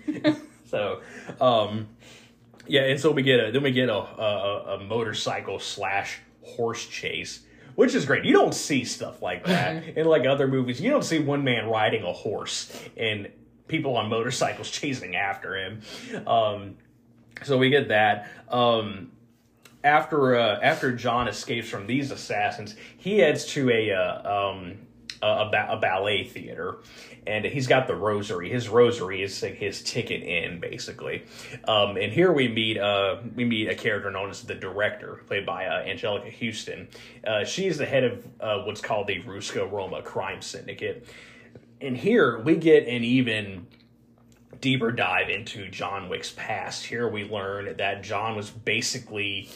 so, 0.70 1.00
um, 1.40 1.88
yeah, 2.68 2.82
and 2.82 3.00
so 3.00 3.10
we 3.10 3.22
get 3.22 3.40
a 3.40 3.50
then 3.50 3.62
we 3.62 3.72
get 3.72 3.88
a 3.88 3.94
a, 3.94 4.76
a 4.76 4.84
motorcycle 4.84 5.58
slash 5.58 6.20
horse 6.42 6.86
chase, 6.86 7.40
which 7.74 7.94
is 7.94 8.04
great. 8.04 8.24
You 8.24 8.32
don't 8.32 8.54
see 8.54 8.84
stuff 8.84 9.22
like 9.22 9.44
that 9.46 9.96
in 9.96 10.06
like 10.06 10.26
other 10.26 10.46
movies. 10.46 10.80
You 10.80 10.90
don't 10.90 11.04
see 11.04 11.18
one 11.18 11.44
man 11.44 11.66
riding 11.68 12.02
a 12.04 12.12
horse 12.12 12.72
and 12.96 13.30
people 13.66 13.96
on 13.96 14.08
motorcycles 14.08 14.70
chasing 14.70 15.16
after 15.16 15.56
him. 15.56 15.82
Um, 16.26 16.76
so 17.44 17.58
we 17.58 17.70
get 17.70 17.88
that. 17.88 18.30
Um, 18.48 19.12
after 19.84 20.36
uh, 20.36 20.60
after 20.60 20.92
John 20.92 21.28
escapes 21.28 21.68
from 21.68 21.86
these 21.86 22.10
assassins, 22.10 22.74
he 22.96 23.18
heads 23.18 23.44
to 23.46 23.70
a 23.70 23.92
uh, 23.92 24.50
um, 24.50 24.78
a, 25.22 25.26
a, 25.26 25.48
ba- 25.50 25.68
a 25.70 25.76
ballet 25.78 26.24
theater, 26.24 26.78
and 27.26 27.44
he's 27.44 27.66
got 27.66 27.86
the 27.86 27.94
rosary. 27.94 28.50
His 28.50 28.68
rosary 28.68 29.22
is 29.22 29.42
like 29.42 29.54
his 29.54 29.82
ticket 29.82 30.22
in, 30.22 30.60
basically. 30.60 31.24
Um, 31.66 31.96
and 31.96 32.12
here 32.12 32.32
we 32.32 32.48
meet 32.48 32.78
uh, 32.78 33.18
we 33.34 33.44
meet 33.44 33.68
a 33.68 33.74
character 33.74 34.10
known 34.10 34.30
as 34.30 34.42
the 34.42 34.54
director, 34.54 35.22
played 35.26 35.46
by 35.46 35.66
uh, 35.66 35.84
Anjelica 35.84 36.32
Huston. 36.32 36.88
Uh, 37.26 37.44
she's 37.44 37.78
the 37.78 37.86
head 37.86 38.04
of 38.04 38.26
uh, 38.40 38.58
what's 38.64 38.80
called 38.80 39.06
the 39.06 39.22
Ruska 39.22 39.70
Roma 39.70 40.02
crime 40.02 40.42
syndicate. 40.42 41.06
And 41.80 41.96
here 41.96 42.38
we 42.38 42.56
get 42.56 42.88
an 42.88 43.04
even 43.04 43.66
deeper 44.60 44.90
dive 44.90 45.28
into 45.28 45.68
John 45.68 46.08
Wick's 46.08 46.32
past. 46.32 46.84
Here 46.84 47.08
we 47.08 47.24
learn 47.24 47.76
that 47.76 48.02
John 48.02 48.36
was 48.36 48.50
basically 48.50 49.48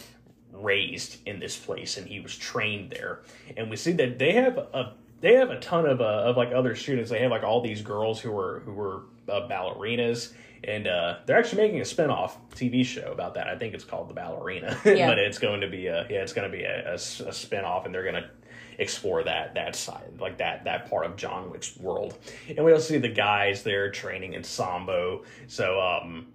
raised 0.52 1.16
in 1.26 1.40
this 1.40 1.56
place 1.56 1.96
and 1.96 2.06
he 2.06 2.20
was 2.20 2.36
trained 2.36 2.90
there. 2.90 3.20
And 3.56 3.70
we 3.70 3.76
see 3.76 3.92
that 3.92 4.18
they 4.18 4.32
have 4.32 4.58
a 4.58 4.94
they 5.22 5.34
have 5.34 5.48
a 5.50 5.58
ton 5.60 5.86
of 5.86 6.00
uh, 6.02 6.04
of 6.04 6.36
like 6.36 6.52
other 6.52 6.74
students. 6.76 7.10
They 7.10 7.20
have 7.20 7.30
like 7.30 7.42
all 7.44 7.62
these 7.62 7.80
girls 7.80 8.20
who 8.20 8.30
were 8.32 8.60
who 8.66 8.72
were 8.72 9.02
uh, 9.28 9.48
ballerinas. 9.48 10.32
And 10.64 10.86
uh, 10.86 11.16
they're 11.26 11.36
actually 11.36 11.62
making 11.62 11.80
a 11.80 11.84
spin-off 11.84 12.38
TV 12.50 12.84
show 12.84 13.10
about 13.10 13.34
that. 13.34 13.48
I 13.48 13.56
think 13.58 13.74
it's 13.74 13.82
called 13.82 14.08
The 14.08 14.14
Ballerina, 14.14 14.78
Yeah. 14.84 15.08
but 15.08 15.18
it's 15.18 15.38
going 15.40 15.60
to 15.60 15.66
be 15.66 15.88
a 15.88 16.06
yeah, 16.08 16.22
it's 16.22 16.32
going 16.32 16.48
to 16.48 16.56
be 16.56 16.62
a, 16.62 16.90
a, 16.92 16.94
a 16.94 17.32
spin-off, 17.32 17.84
and 17.84 17.92
they're 17.92 18.04
going 18.04 18.22
to 18.22 18.30
explore 18.78 19.24
that 19.24 19.54
that 19.54 19.74
side, 19.74 20.20
like 20.20 20.38
that 20.38 20.62
that 20.64 20.88
part 20.88 21.04
of 21.04 21.16
John 21.16 21.50
Wick's 21.50 21.76
world. 21.78 22.16
And 22.48 22.64
we 22.64 22.72
also 22.72 22.92
see 22.92 22.98
the 22.98 23.08
guys 23.08 23.64
there 23.64 23.90
training 23.90 24.34
in 24.34 24.44
sambo. 24.44 25.24
So 25.48 25.80
um, 25.80 26.28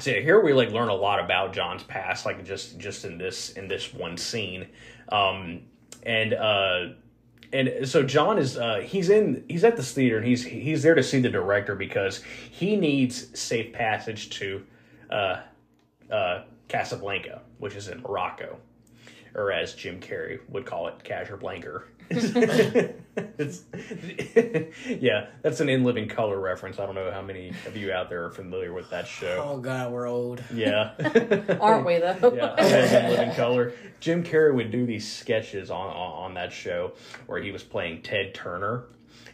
so 0.00 0.10
yeah, 0.10 0.20
here 0.20 0.40
we 0.40 0.52
like 0.52 0.70
learn 0.72 0.88
a 0.88 0.94
lot 0.94 1.20
about 1.20 1.52
John's 1.52 1.84
past, 1.84 2.26
like 2.26 2.44
just 2.44 2.76
just 2.80 3.04
in 3.04 3.18
this 3.18 3.50
in 3.50 3.68
this 3.68 3.94
one 3.94 4.16
scene, 4.16 4.66
um, 5.10 5.60
and 6.02 6.34
uh, 6.34 6.86
and 7.54 7.88
so 7.88 8.02
John 8.02 8.36
is 8.36 8.58
uh, 8.58 8.80
he's 8.80 9.10
in 9.10 9.44
he's 9.48 9.62
at 9.62 9.76
this 9.76 9.92
theater 9.92 10.18
and 10.18 10.26
he's 10.26 10.42
he's 10.44 10.82
there 10.82 10.94
to 10.94 11.02
see 11.02 11.20
the 11.20 11.30
director 11.30 11.76
because 11.76 12.20
he 12.50 12.76
needs 12.76 13.38
safe 13.38 13.72
passage 13.72 14.30
to 14.30 14.62
uh, 15.10 15.40
uh, 16.10 16.42
Casablanca, 16.66 17.42
which 17.58 17.76
is 17.76 17.88
in 17.88 18.00
Morocco, 18.02 18.58
or 19.36 19.52
as 19.52 19.74
Jim 19.74 20.00
Carrey 20.00 20.40
would 20.48 20.66
call 20.66 20.88
it, 20.88 21.04
Casablanca. 21.04 21.82
it's, 22.10 23.62
yeah, 24.86 25.26
that's 25.42 25.60
an 25.60 25.68
in 25.68 25.84
living 25.84 26.08
color 26.08 26.38
reference. 26.38 26.78
I 26.78 26.86
don't 26.86 26.94
know 26.94 27.10
how 27.10 27.22
many 27.22 27.52
of 27.66 27.76
you 27.76 27.92
out 27.92 28.08
there 28.08 28.24
are 28.24 28.30
familiar 28.30 28.72
with 28.72 28.90
that 28.90 29.06
show. 29.06 29.42
Oh 29.44 29.58
God, 29.58 29.92
we're 29.92 30.06
old. 30.06 30.42
Yeah. 30.52 30.92
Aren't 31.60 31.86
we 31.86 31.98
though? 31.98 32.34
yeah, 32.34 33.04
in 33.04 33.10
living 33.10 33.34
Color. 33.34 33.72
Jim 34.00 34.22
Carrey 34.22 34.54
would 34.54 34.70
do 34.70 34.86
these 34.86 35.10
sketches 35.10 35.70
on, 35.70 35.88
on 35.88 36.24
on 36.24 36.34
that 36.34 36.52
show 36.52 36.92
where 37.26 37.40
he 37.42 37.50
was 37.50 37.62
playing 37.62 38.02
Ted 38.02 38.34
Turner, 38.34 38.84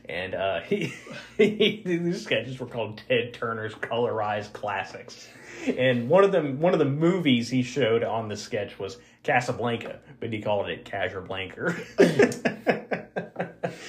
and 0.08 0.34
uh, 0.34 0.60
he, 0.68 0.92
he 1.36 1.82
these 1.84 2.22
sketches 2.22 2.60
were 2.60 2.66
called 2.66 3.02
Ted 3.08 3.32
Turner's 3.32 3.74
Colorized 3.74 4.52
Classics. 4.52 5.28
And 5.66 6.08
one 6.08 6.24
of 6.24 6.32
them, 6.32 6.60
one 6.60 6.72
of 6.72 6.78
the 6.78 6.84
movies 6.84 7.50
he 7.50 7.62
showed 7.62 8.02
on 8.02 8.28
the 8.28 8.36
sketch 8.36 8.78
was 8.78 8.98
Casablanca, 9.22 10.00
but 10.18 10.32
he 10.32 10.40
called 10.40 10.68
it 10.68 10.84
Casablanca. 10.84 11.76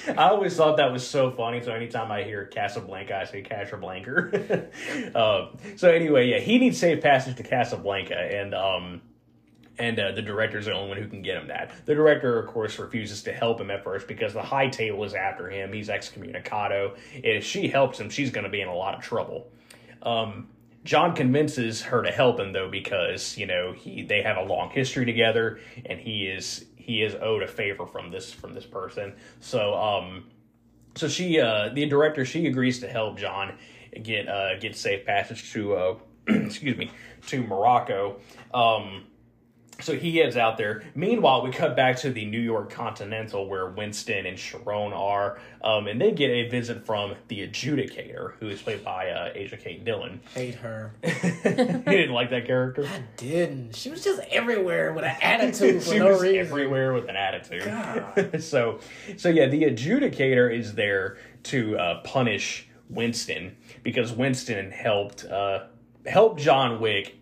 I 0.08 0.28
always 0.28 0.56
thought 0.56 0.76
that 0.76 0.92
was 0.92 1.06
so 1.06 1.30
funny. 1.30 1.62
So 1.62 1.72
anytime 1.72 2.10
I 2.10 2.22
hear 2.22 2.46
Casablanca, 2.46 3.16
I 3.16 3.24
say 3.24 3.42
Casablanca. 3.42 4.68
um, 5.14 5.56
so 5.76 5.90
anyway, 5.90 6.28
yeah, 6.28 6.38
he 6.38 6.58
needs 6.58 6.78
safe 6.78 7.02
passage 7.02 7.36
to 7.36 7.42
Casablanca, 7.42 8.16
and 8.16 8.54
um, 8.54 9.02
and 9.78 9.98
uh, 9.98 10.12
the 10.12 10.22
director's 10.22 10.66
the 10.66 10.72
only 10.72 10.88
one 10.88 10.98
who 10.98 11.08
can 11.08 11.22
get 11.22 11.36
him 11.36 11.48
that. 11.48 11.72
The 11.86 11.94
director, 11.94 12.38
of 12.38 12.46
course, 12.46 12.78
refuses 12.78 13.22
to 13.24 13.32
help 13.32 13.60
him 13.60 13.70
at 13.70 13.82
first 13.82 14.06
because 14.06 14.34
the 14.34 14.42
High 14.42 14.68
Table 14.68 15.02
is 15.04 15.14
after 15.14 15.48
him. 15.48 15.72
He's 15.72 15.88
excommunicado. 15.88 16.94
And 17.14 17.24
if 17.24 17.44
she 17.44 17.68
helps 17.68 17.98
him, 17.98 18.10
she's 18.10 18.30
going 18.30 18.44
to 18.44 18.50
be 18.50 18.60
in 18.60 18.68
a 18.68 18.74
lot 18.74 18.94
of 18.94 19.02
trouble. 19.02 19.50
Um, 20.02 20.48
John 20.84 21.14
convinces 21.14 21.82
her 21.82 22.02
to 22.02 22.10
help 22.10 22.40
him 22.40 22.52
though 22.52 22.70
because 22.70 23.38
you 23.38 23.46
know 23.46 23.72
he 23.72 24.02
they 24.02 24.22
have 24.22 24.36
a 24.36 24.42
long 24.42 24.70
history 24.70 25.04
together, 25.06 25.60
and 25.86 26.00
he 26.00 26.26
is 26.26 26.64
he 26.76 27.02
is 27.02 27.14
owed 27.14 27.42
a 27.42 27.48
favor 27.48 27.86
from 27.86 28.10
this 28.10 28.32
from 28.32 28.54
this 28.54 28.66
person. 28.66 29.14
So 29.40 29.74
um, 29.74 30.24
so 30.94 31.08
she 31.08 31.40
uh 31.40 31.70
the 31.72 31.86
director 31.86 32.24
she 32.24 32.46
agrees 32.46 32.80
to 32.80 32.88
help 32.88 33.18
John 33.18 33.54
get 34.02 34.28
uh 34.28 34.58
get 34.58 34.76
safe 34.76 35.06
passage 35.06 35.52
to 35.52 35.74
uh 35.74 35.98
excuse 36.26 36.76
me 36.76 36.90
to 37.28 37.42
Morocco. 37.42 38.20
Um 38.52 39.04
so 39.82 39.96
he 39.96 40.16
heads 40.18 40.36
out 40.36 40.56
there. 40.56 40.82
Meanwhile, 40.94 41.42
we 41.44 41.50
cut 41.50 41.76
back 41.76 41.96
to 41.98 42.10
the 42.10 42.24
New 42.24 42.40
York 42.40 42.70
Continental 42.70 43.46
where 43.46 43.66
Winston 43.68 44.26
and 44.26 44.38
Charon 44.38 44.92
are, 44.92 45.38
um, 45.62 45.86
and 45.86 46.00
they 46.00 46.12
get 46.12 46.30
a 46.30 46.48
visit 46.48 46.86
from 46.86 47.14
the 47.28 47.46
adjudicator, 47.46 48.34
who 48.40 48.48
is 48.48 48.62
played 48.62 48.84
by 48.84 49.10
uh, 49.10 49.32
Asia 49.34 49.56
Kate 49.56 49.84
Dillon. 49.84 50.20
Hate 50.34 50.54
her. 50.56 50.92
you 51.02 51.10
didn't 51.10 52.12
like 52.12 52.30
that 52.30 52.46
character? 52.46 52.86
I 52.86 53.02
didn't. 53.16 53.76
She 53.76 53.90
was 53.90 54.02
just 54.02 54.20
everywhere 54.30 54.92
with 54.92 55.04
an 55.04 55.16
attitude 55.20 55.82
for 55.82 55.92
she 55.92 55.98
no 55.98 56.08
was 56.08 56.22
reason. 56.22 56.38
everywhere 56.38 56.92
with 56.92 57.08
an 57.08 57.16
attitude. 57.16 57.64
God. 57.64 58.42
so, 58.42 58.80
so 59.16 59.28
yeah, 59.28 59.46
the 59.46 59.64
adjudicator 59.64 60.52
is 60.56 60.74
there 60.74 61.18
to 61.44 61.76
uh, 61.78 62.00
punish 62.02 62.68
Winston 62.88 63.56
because 63.82 64.12
Winston 64.12 64.70
helped 64.70 65.24
uh, 65.24 65.64
helped 66.06 66.40
John 66.40 66.80
Wick 66.80 67.16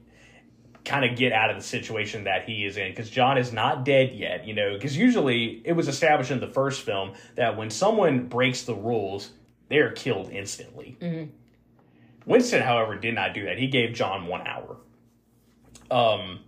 kind 0.85 1.05
of 1.05 1.17
get 1.17 1.33
out 1.33 1.51
of 1.51 1.57
the 1.57 1.63
situation 1.63 2.25
that 2.25 2.45
he 2.49 2.65
is 2.65 2.77
in 2.77 2.91
because 2.91 3.11
John 3.11 3.39
is 3.39 3.53
not 3.53 3.85
dead 3.85 4.15
yet. 4.15 4.47
You 4.47 4.55
know, 4.55 4.75
because 4.75 4.97
usually 4.97 5.63
it 5.65 5.73
was 5.73 5.89
established 5.89 6.31
in 6.31 6.41
the 6.41 6.49
first 6.49 6.83
film 6.83 7.13
that 7.37 7.57
when 7.57 7.71
someone 7.71 8.27
breaks 8.27 8.63
the 8.63 8.75
rules, 8.75 9.31
they 9.69 9.79
are 9.79 9.91
killed 9.91 10.31
instantly. 10.31 10.97
Winston, 12.27 12.63
however, 12.63 12.97
did 12.97 13.15
not 13.15 13.35
do 13.35 13.45
that. 13.47 13.59
He 13.59 13.67
gave 13.67 13.95
John 13.95 14.27
one 14.27 14.47
hour. 14.47 14.77
Um, 15.91 16.41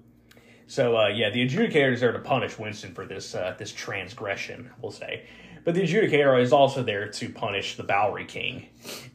so 0.67 0.97
uh, 0.97 1.09
yeah, 1.09 1.31
the 1.31 1.47
adjudicator 1.47 1.93
is 1.93 2.01
there 2.01 2.13
to 2.13 2.19
punish 2.19 2.59
Winston 2.59 2.95
for 2.95 3.05
this 3.05 3.35
uh, 3.35 3.55
this 3.59 3.73
transgression, 3.73 4.71
we'll 4.81 4.93
say. 4.93 5.27
But 5.65 5.75
the 5.75 5.83
adjudicator 5.83 6.41
is 6.41 6.53
also 6.53 6.83
there 6.83 7.09
to 7.09 7.29
punish 7.29 7.77
the 7.77 7.85
Bowery 7.85 8.25
King 8.25 8.69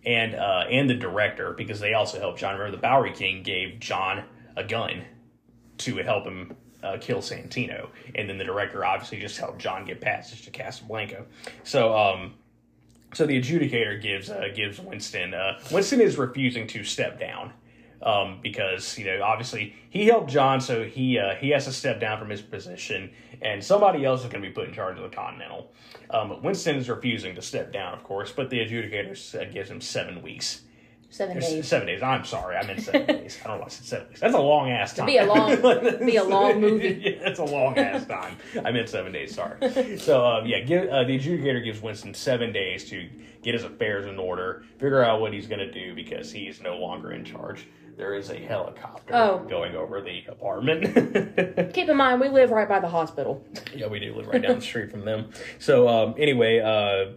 and 0.06 0.34
uh, 0.36 0.66
and 0.70 0.90
the 0.90 0.94
director 0.94 1.54
because 1.54 1.80
they 1.80 1.94
also 1.94 2.20
helped 2.20 2.40
John. 2.40 2.54
Remember, 2.54 2.76
the 2.76 2.82
Bowery 2.82 3.12
King 3.12 3.44
gave 3.44 3.80
John 3.80 4.24
a 4.58 4.64
gun 4.64 5.06
to 5.80 5.96
help 5.98 6.26
him 6.26 6.56
uh, 6.84 6.98
kill 7.00 7.20
Santino, 7.20 7.90
and 8.16 8.30
then 8.30 8.38
the 8.38 8.44
director 8.44 8.84
obviously 8.84 9.20
just 9.20 9.38
helped 9.38 9.60
John 9.60 9.86
get 9.86 10.02
passage 10.02 10.44
to 10.46 10.52
Casablanca. 10.52 11.26
So 11.64 11.96
um, 11.98 12.34
so 13.14 13.26
the 13.26 13.40
adjudicator 13.40 14.02
gives 14.02 14.30
uh, 14.30 14.50
gives 14.56 14.80
Winston. 14.80 15.34
Uh, 15.34 15.60
Winston 15.72 16.02
is 16.02 16.18
refusing 16.18 16.68
to 16.68 16.84
step 16.84 17.20
down 17.20 17.54
um, 18.02 18.40
because 18.42 18.98
you 18.98 19.06
know 19.06 19.22
obviously 19.24 19.76
he 19.90 20.06
helped 20.06 20.30
John, 20.30 20.62
so 20.62 20.84
he 20.84 21.18
uh, 21.18 21.36
he 21.36 21.50
has 21.50 21.66
to 21.66 21.72
step 21.72 22.00
down 22.00 22.20
from 22.20 22.30
his 22.30 22.42
position, 22.42 23.12
and 23.42 23.64
somebody 23.64 24.06
else 24.06 24.24
is 24.24 24.30
going 24.30 24.44
to 24.44 24.48
be 24.48 24.54
put 24.54 24.68
in 24.68 24.74
charge 24.74 24.98
of 24.98 25.04
the 25.04 25.16
Continental. 25.16 25.72
Um, 26.10 26.42
Winston 26.42 26.76
is 26.76 26.90
refusing 26.90 27.36
to 27.36 27.42
step 27.42 27.72
down, 27.74 27.94
of 27.94 28.04
course, 28.04 28.32
but 28.32 28.50
the 28.50 28.58
adjudicator 28.60 29.54
gives 29.54 29.70
him 29.70 29.82
seven 29.82 30.22
weeks. 30.22 30.62
Seven 31.10 31.40
days. 31.40 31.68
Seven 31.68 31.88
days. 31.88 32.04
I'm 32.04 32.26
sorry, 32.26 32.58
I 32.58 32.66
meant 32.68 32.82
seven 32.82 33.06
days. 33.06 33.40
I 33.44 33.48
don't 33.48 33.58
know 33.58 33.62
why 33.62 33.66
I 33.68 33.70
said 33.70 33.86
seven 33.86 34.08
days. 34.10 34.20
That's 34.20 34.34
a 34.36 34.40
long 34.40 34.70
ass 34.72 34.94
time. 34.94 35.06
be 35.06 35.18
a 35.18 35.26
long- 35.26 35.56
be 36.06 36.16
a 36.18 36.24
long 36.24 36.60
movie. 36.60 37.02
yeah, 37.18 37.24
that's 37.24 37.40
a 37.40 37.46
long 37.46 37.78
ass 37.78 38.06
time. 38.06 38.36
I 38.66 38.72
meant 38.72 38.90
seven 38.90 39.14
days. 39.14 39.34
Sorry. 39.34 39.98
So 39.98 40.26
um, 40.26 40.46
yeah, 40.46 40.60
give, 40.62 40.90
uh, 40.90 41.06
the 41.06 41.18
adjudicator 41.18 41.64
gives 41.64 41.82
Winston 41.82 42.14
seven 42.14 42.52
days 42.52 42.90
to 42.90 43.08
get 43.42 43.54
his 43.54 43.64
affairs 43.64 44.06
in 44.06 44.20
order, 44.20 44.64
figure 44.80 45.02
out 45.04 45.22
what 45.22 45.32
he's 45.32 45.48
going 45.48 45.60
to 45.60 45.72
do 45.72 45.96
because 45.96 46.32
he 46.32 46.48
is 46.48 46.62
no 46.62 46.78
longer 46.78 47.12
in 47.14 47.24
charge. 47.24 47.68
There 47.96 48.14
is 48.14 48.30
a 48.30 48.38
helicopter 48.38 49.16
Oh. 49.16 49.40
going 49.50 49.76
over 49.76 50.02
the 50.02 50.24
apartment. 50.28 51.74
Keep 51.74 51.90
in 51.90 51.98
mind, 51.98 52.22
we 52.22 52.30
live 52.30 52.52
right 52.52 52.70
by 52.70 52.80
the 52.80 52.88
hospital. 52.90 53.44
Yeah, 53.74 53.88
we 53.88 54.00
do 54.00 54.14
live 54.14 54.28
right 54.28 54.42
down 54.42 54.56
the 54.56 54.62
street 54.62 54.92
from 54.92 55.04
them. 55.06 55.32
So 55.58 55.88
um, 55.88 56.14
anyway, 56.18 56.60
uh, 56.60 57.14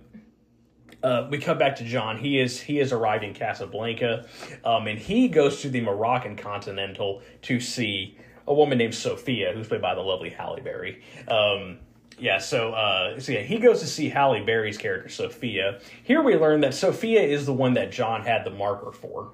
uh, 1.02 1.28
we 1.30 1.38
come 1.38 1.58
back 1.58 1.76
to 1.76 1.84
John. 1.84 2.18
He 2.18 2.38
is 2.38 2.60
he 2.60 2.78
is 2.78 2.92
arrived 2.92 3.24
in 3.24 3.34
Casablanca, 3.34 4.26
um, 4.64 4.86
and 4.86 4.98
he 4.98 5.28
goes 5.28 5.62
to 5.62 5.70
the 5.70 5.80
Moroccan 5.80 6.36
Continental 6.36 7.22
to 7.42 7.60
see 7.60 8.18
a 8.46 8.54
woman 8.54 8.78
named 8.78 8.94
Sophia, 8.94 9.52
who's 9.54 9.68
played 9.68 9.82
by 9.82 9.94
the 9.94 10.00
lovely 10.00 10.30
Halle 10.30 10.60
Berry. 10.60 11.02
Um, 11.28 11.78
yeah, 12.18 12.38
so 12.38 12.72
uh, 12.72 13.18
so 13.18 13.32
yeah, 13.32 13.40
he 13.40 13.58
goes 13.58 13.80
to 13.80 13.86
see 13.86 14.08
Halle 14.08 14.44
Berry's 14.44 14.76
character 14.76 15.08
Sophia. 15.08 15.80
Here 16.02 16.22
we 16.22 16.36
learn 16.36 16.60
that 16.60 16.74
Sophia 16.74 17.22
is 17.22 17.46
the 17.46 17.54
one 17.54 17.74
that 17.74 17.90
John 17.92 18.22
had 18.22 18.44
the 18.44 18.50
marker 18.50 18.92
for. 18.92 19.32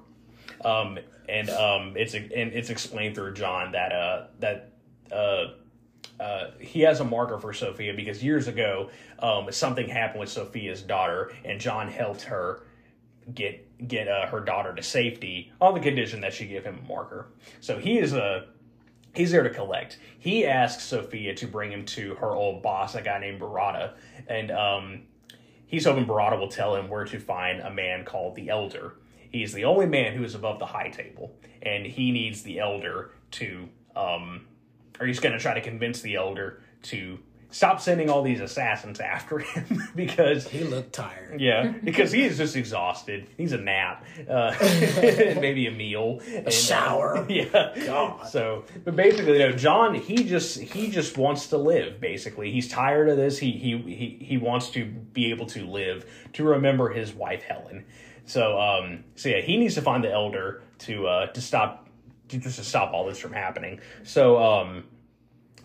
Um, 0.63 0.97
and 1.27 1.49
um, 1.49 1.93
it's 1.97 2.13
and 2.13 2.31
it's 2.31 2.69
explained 2.69 3.15
through 3.15 3.33
John 3.33 3.73
that 3.73 3.91
uh 3.91 4.27
that 4.39 4.71
uh. 5.11 5.53
Uh, 6.19 6.51
he 6.59 6.81
has 6.81 6.99
a 6.99 7.03
marker 7.03 7.37
for 7.37 7.53
Sophia 7.53 7.93
because 7.93 8.23
years 8.23 8.47
ago, 8.47 8.89
um, 9.19 9.51
something 9.51 9.87
happened 9.87 10.19
with 10.19 10.29
Sophia's 10.29 10.81
daughter, 10.81 11.31
and 11.45 11.59
John 11.59 11.87
helped 11.87 12.23
her 12.23 12.63
get 13.33 13.63
get 13.87 14.07
uh, 14.07 14.25
her 14.27 14.39
daughter 14.39 14.73
to 14.73 14.81
safety 14.81 15.51
on 15.61 15.73
the 15.73 15.79
condition 15.79 16.21
that 16.21 16.33
she 16.33 16.47
give 16.47 16.63
him 16.63 16.79
a 16.83 16.87
marker. 16.87 17.27
So 17.59 17.77
he 17.77 17.99
is 17.99 18.13
a 18.13 18.47
he's 19.13 19.31
there 19.31 19.43
to 19.43 19.49
collect. 19.49 19.99
He 20.17 20.45
asks 20.45 20.83
Sophia 20.83 21.35
to 21.35 21.47
bring 21.47 21.71
him 21.71 21.85
to 21.85 22.15
her 22.15 22.35
old 22.35 22.63
boss, 22.63 22.95
a 22.95 23.01
guy 23.01 23.19
named 23.19 23.41
Berrada, 23.41 23.93
and 24.27 24.51
um, 24.51 25.01
he's 25.65 25.85
hoping 25.85 26.05
Berrada 26.05 26.39
will 26.39 26.47
tell 26.47 26.75
him 26.75 26.89
where 26.89 27.05
to 27.05 27.19
find 27.19 27.59
a 27.61 27.71
man 27.71 28.05
called 28.05 28.35
the 28.35 28.49
Elder. 28.49 28.95
He's 29.29 29.53
the 29.53 29.65
only 29.65 29.85
man 29.85 30.13
who 30.13 30.23
is 30.23 30.35
above 30.35 30.59
the 30.59 30.65
high 30.65 30.89
table, 30.89 31.35
and 31.61 31.85
he 31.85 32.11
needs 32.11 32.43
the 32.43 32.59
Elder 32.59 33.11
to, 33.31 33.67
um, 33.95 34.47
or 34.99 35.07
he's 35.07 35.19
going 35.19 35.33
to 35.33 35.39
try 35.39 35.53
to 35.53 35.61
convince 35.61 36.01
the 36.01 36.15
Elder 36.15 36.61
to 36.83 37.19
stop 37.49 37.79
sending 37.79 38.09
all 38.09 38.23
these 38.23 38.41
assassins 38.41 38.99
after 38.99 39.39
him 39.39 39.81
because 39.95 40.47
He 40.49 40.63
looked 40.65 40.91
tired. 40.93 41.39
yeah, 41.39 41.67
because 41.83 42.11
he 42.11 42.23
is 42.23 42.37
just 42.37 42.55
exhausted. 42.57 43.25
He's 43.37 43.53
a 43.53 43.57
nap, 43.57 44.03
uh, 44.29 44.53
maybe 45.01 45.65
a 45.67 45.71
meal, 45.71 46.19
a 46.45 46.51
shower. 46.51 47.25
yeah. 47.29 47.73
God. 47.85 48.27
So, 48.27 48.65
but 48.83 48.95
basically, 48.97 49.33
you 49.39 49.49
know, 49.49 49.51
John, 49.53 49.95
he 49.95 50.25
just 50.25 50.59
he 50.59 50.89
just 50.91 51.17
wants 51.17 51.47
to 51.47 51.57
live. 51.57 52.01
Basically, 52.01 52.51
he's 52.51 52.67
tired 52.67 53.07
of 53.09 53.15
this. 53.17 53.37
He 53.39 53.51
he 53.53 53.77
he 53.77 54.17
he 54.25 54.37
wants 54.37 54.69
to 54.71 54.85
be 54.85 55.29
able 55.31 55.45
to 55.47 55.65
live 55.65 56.05
to 56.33 56.43
remember 56.43 56.89
his 56.89 57.13
wife 57.13 57.43
Helen. 57.43 57.85
So, 58.25 58.59
um, 58.59 59.05
so 59.15 59.29
yeah, 59.29 59.39
he 59.39 59.55
needs 59.55 59.75
to 59.75 59.81
find 59.81 60.03
the 60.03 60.11
elder 60.11 60.61
to 60.79 61.07
uh 61.07 61.25
to 61.27 61.39
stop 61.41 61.85
to 61.85 61.86
just 62.27 62.57
to 62.57 62.63
stop 62.63 62.93
all 62.93 63.05
this 63.05 63.19
from 63.19 63.33
happening. 63.33 63.79
So, 64.03 64.41
um, 64.41 64.85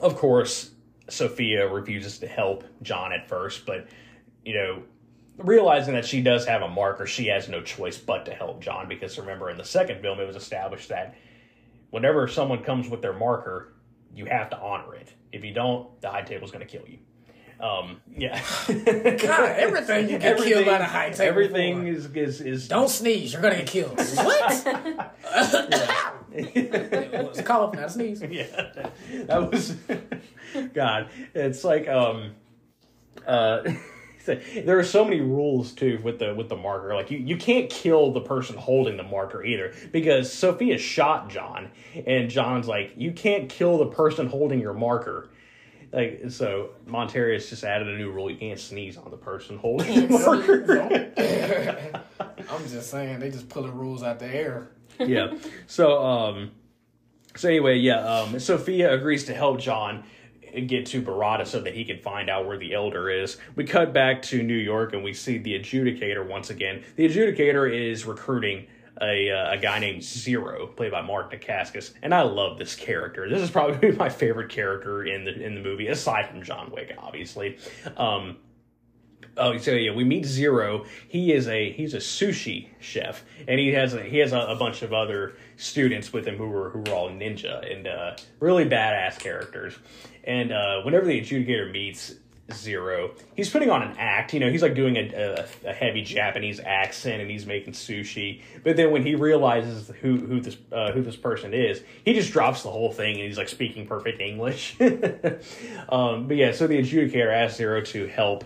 of 0.01 0.16
course, 0.16 0.70
Sophia 1.09 1.68
refuses 1.68 2.18
to 2.20 2.27
help 2.27 2.64
John 2.83 3.12
at 3.12 3.29
first, 3.29 3.66
but 3.66 3.87
you 4.44 4.55
know, 4.55 4.83
realizing 5.38 5.94
that 5.94 6.05
she 6.05 6.20
does 6.20 6.46
have 6.46 6.62
a 6.62 6.68
marker, 6.68 7.07
she 7.07 7.27
has 7.27 7.48
no 7.48 7.62
choice 7.62 7.98
but 7.98 8.27
to 8.27 8.35
help 8.35 8.61
John 8.61 8.88
because 8.88 9.18
remember 9.18 9.51
in 9.51 9.57
the 9.57 9.64
second 9.64 10.01
film 10.01 10.20
it 10.20 10.27
was 10.27 10.37
established 10.37 10.88
that 10.88 11.14
whenever 11.90 12.27
someone 12.29 12.62
comes 12.62 12.88
with 12.88 13.03
their 13.03 13.12
marker, 13.12 13.75
you 14.14 14.27
have 14.27 14.51
to 14.51 14.59
honor 14.59 14.94
it. 14.94 15.12
If 15.31 15.44
you 15.44 15.55
don't, 15.55 16.01
the 16.01 16.11
high 16.11 16.22
table's 16.22 16.51
going 16.51 16.66
to 16.66 16.70
kill 16.70 16.87
you. 16.87 16.98
Um, 17.62 18.01
yeah. 18.16 18.42
God, 18.66 19.51
everything 19.57 20.09
you 20.11 20.18
get 20.18 20.37
killed 20.38 20.66
by 20.66 20.79
the 20.79 20.85
high 20.85 21.11
table. 21.11 21.29
Everything 21.29 21.87
is 21.87 22.07
is 22.07 22.40
is 22.40 22.66
Don't 22.66 22.88
sneeze, 22.88 23.33
you're 23.33 23.40
gonna 23.40 23.59
get 23.59 23.68
killed. 23.68 23.96
what? 24.14 25.14
it 26.35 27.29
was 27.29 27.38
a 27.38 27.42
cough, 27.42 27.75
not 27.75 27.85
a 27.85 27.90
sneeze. 27.90 28.23
yeah. 28.23 28.73
That 29.25 29.51
was 29.51 29.77
God. 30.75 31.09
It's 31.35 31.64
like 31.64 31.88
um 31.88 32.33
uh 33.27 33.62
there 34.25 34.79
are 34.79 34.85
so 34.85 35.05
many 35.05 35.21
rules 35.21 35.73
too 35.73 36.01
with 36.03 36.18
the 36.18 36.35
with 36.35 36.49
the 36.49 36.57
marker. 36.57 36.95
Like 36.95 37.11
you, 37.11 37.18
you 37.18 37.37
can't 37.37 37.68
kill 37.68 38.12
the 38.12 38.21
person 38.21 38.57
holding 38.57 38.97
the 38.97 39.03
marker 39.03 39.45
either 39.45 39.75
because 39.90 40.33
Sophia 40.33 40.79
shot 40.79 41.29
John 41.29 41.71
and 42.07 42.31
John's 42.31 42.68
like 42.68 42.92
you 42.97 43.12
can't 43.12 43.49
kill 43.49 43.79
the 43.79 43.87
person 43.87 44.27
holding 44.29 44.61
your 44.61 44.75
marker. 44.75 45.31
Like 45.92 46.31
so 46.31 46.71
Montarius 46.87 47.51
just 47.51 47.64
added 47.64 47.88
a 47.88 47.97
new 47.99 48.11
rule 48.11 48.31
you 48.31 48.37
can't 48.37 48.59
sneeze 48.59 48.97
on 48.97 49.11
the 49.11 49.16
person 49.16 49.59
holding 49.59 50.09
the 50.09 50.18
marker. 50.18 52.03
I'm 52.51 52.68
just 52.68 52.90
saying, 52.90 53.18
they 53.18 53.31
just 53.31 53.49
pulling 53.49 53.75
rules 53.75 54.03
out 54.03 54.18
the 54.18 54.27
air. 54.27 54.71
Yeah. 54.98 55.35
So 55.66 56.02
um 56.02 56.52
so 57.35 57.48
anyway, 57.48 57.78
yeah, 57.78 57.98
um 57.98 58.38
Sophia 58.38 58.92
agrees 58.92 59.24
to 59.24 59.35
help 59.35 59.61
John 59.61 60.05
get 60.66 60.87
to 60.87 61.02
Berrada 61.02 61.46
so 61.46 61.61
that 61.61 61.74
he 61.74 61.85
can 61.85 61.98
find 61.98 62.28
out 62.28 62.46
where 62.46 62.59
the 62.59 62.74
elder 62.74 63.09
is. 63.09 63.38
We 63.57 63.64
cut 63.64 63.92
back 63.92 64.22
to 64.22 64.42
New 64.42 64.57
York 64.57 64.92
and 64.92 65.02
we 65.02 65.14
see 65.14 65.38
the 65.38 65.59
adjudicator 65.59 66.26
once 66.26 66.50
again. 66.50 66.85
The 66.96 67.09
adjudicator 67.09 67.72
is 67.72 68.05
recruiting 68.05 68.66
a, 69.00 69.31
uh, 69.31 69.52
a 69.52 69.59
guy 69.59 69.78
named 69.78 70.02
Zero, 70.02 70.66
played 70.66 70.92
by 70.92 71.00
Mark 71.00 71.33
Dacascos, 71.33 71.92
and 72.02 72.14
I 72.14 72.22
love 72.22 72.59
this 72.59 72.76
character. 72.76 73.28
This 73.28 73.40
is 73.40 73.50
probably 73.50 73.92
my 73.96 74.09
favorite 74.09 74.50
character 74.50 75.05
in 75.05 75.24
the 75.24 75.33
in 75.40 75.55
the 75.55 75.61
movie, 75.61 75.88
aside 75.88 76.28
from 76.28 76.42
John 76.42 76.70
Wick, 76.70 76.94
obviously. 76.98 77.59
Um, 77.96 78.37
Oh, 79.37 79.56
so 79.56 79.72
yeah, 79.72 79.92
we 79.92 80.04
meet 80.04 80.26
Zero. 80.26 80.85
He 81.08 81.32
is 81.32 81.48
a 81.48 81.72
he's 81.72 81.94
a 81.94 81.98
sushi 81.98 82.68
chef, 82.80 83.24
and 83.48 83.58
he 83.58 83.72
has 83.72 83.94
a, 83.94 84.02
he 84.02 84.18
has 84.18 84.32
a, 84.32 84.40
a 84.40 84.56
bunch 84.56 84.82
of 84.82 84.92
other 84.92 85.35
students 85.56 86.12
with 86.12 86.26
him 86.26 86.37
who 86.37 86.48
were 86.48 86.70
who 86.70 86.80
were 86.80 86.92
all 86.92 87.08
ninja 87.11 87.70
and 87.72 87.87
uh, 87.87 88.16
really 88.40 88.64
badass 88.64 89.18
characters. 89.18 89.74
And 90.24 90.52
uh, 90.52 90.82
whenever 90.82 91.06
the 91.06 91.20
adjudicator 91.20 91.70
meets 91.72 92.14
Zero, 92.52 93.12
he's 93.35 93.48
putting 93.48 93.70
on 93.70 93.82
an 93.82 93.94
act. 93.98 94.35
You 94.35 94.40
know, 94.40 94.50
he's 94.50 94.62
like 94.62 94.74
doing 94.74 94.96
a, 94.96 95.46
a, 95.64 95.70
a 95.70 95.72
heavy 95.72 96.02
Japanese 96.02 96.61
accent, 96.61 97.22
and 97.22 97.30
he's 97.30 97.46
making 97.46 97.72
sushi. 97.72 98.42
But 98.62 98.76
then 98.76 98.90
when 98.90 99.06
he 99.06 99.14
realizes 99.14 99.88
who 100.00 100.18
who 100.18 100.40
this 100.40 100.56
uh, 100.70 100.92
who 100.92 101.02
this 101.02 101.16
person 101.16 101.54
is, 101.54 101.82
he 102.04 102.12
just 102.12 102.32
drops 102.32 102.62
the 102.62 102.70
whole 102.70 102.92
thing, 102.92 103.14
and 103.14 103.24
he's 103.24 103.38
like 103.38 103.48
speaking 103.48 103.87
perfect 103.87 104.20
English. 104.20 104.76
um, 105.88 106.28
but 106.28 106.37
yeah, 106.37 106.52
so 106.52 106.66
the 106.66 106.78
adjudicator 106.78 107.32
asks 107.32 107.56
Zero 107.56 107.80
to 107.80 108.06
help 108.08 108.44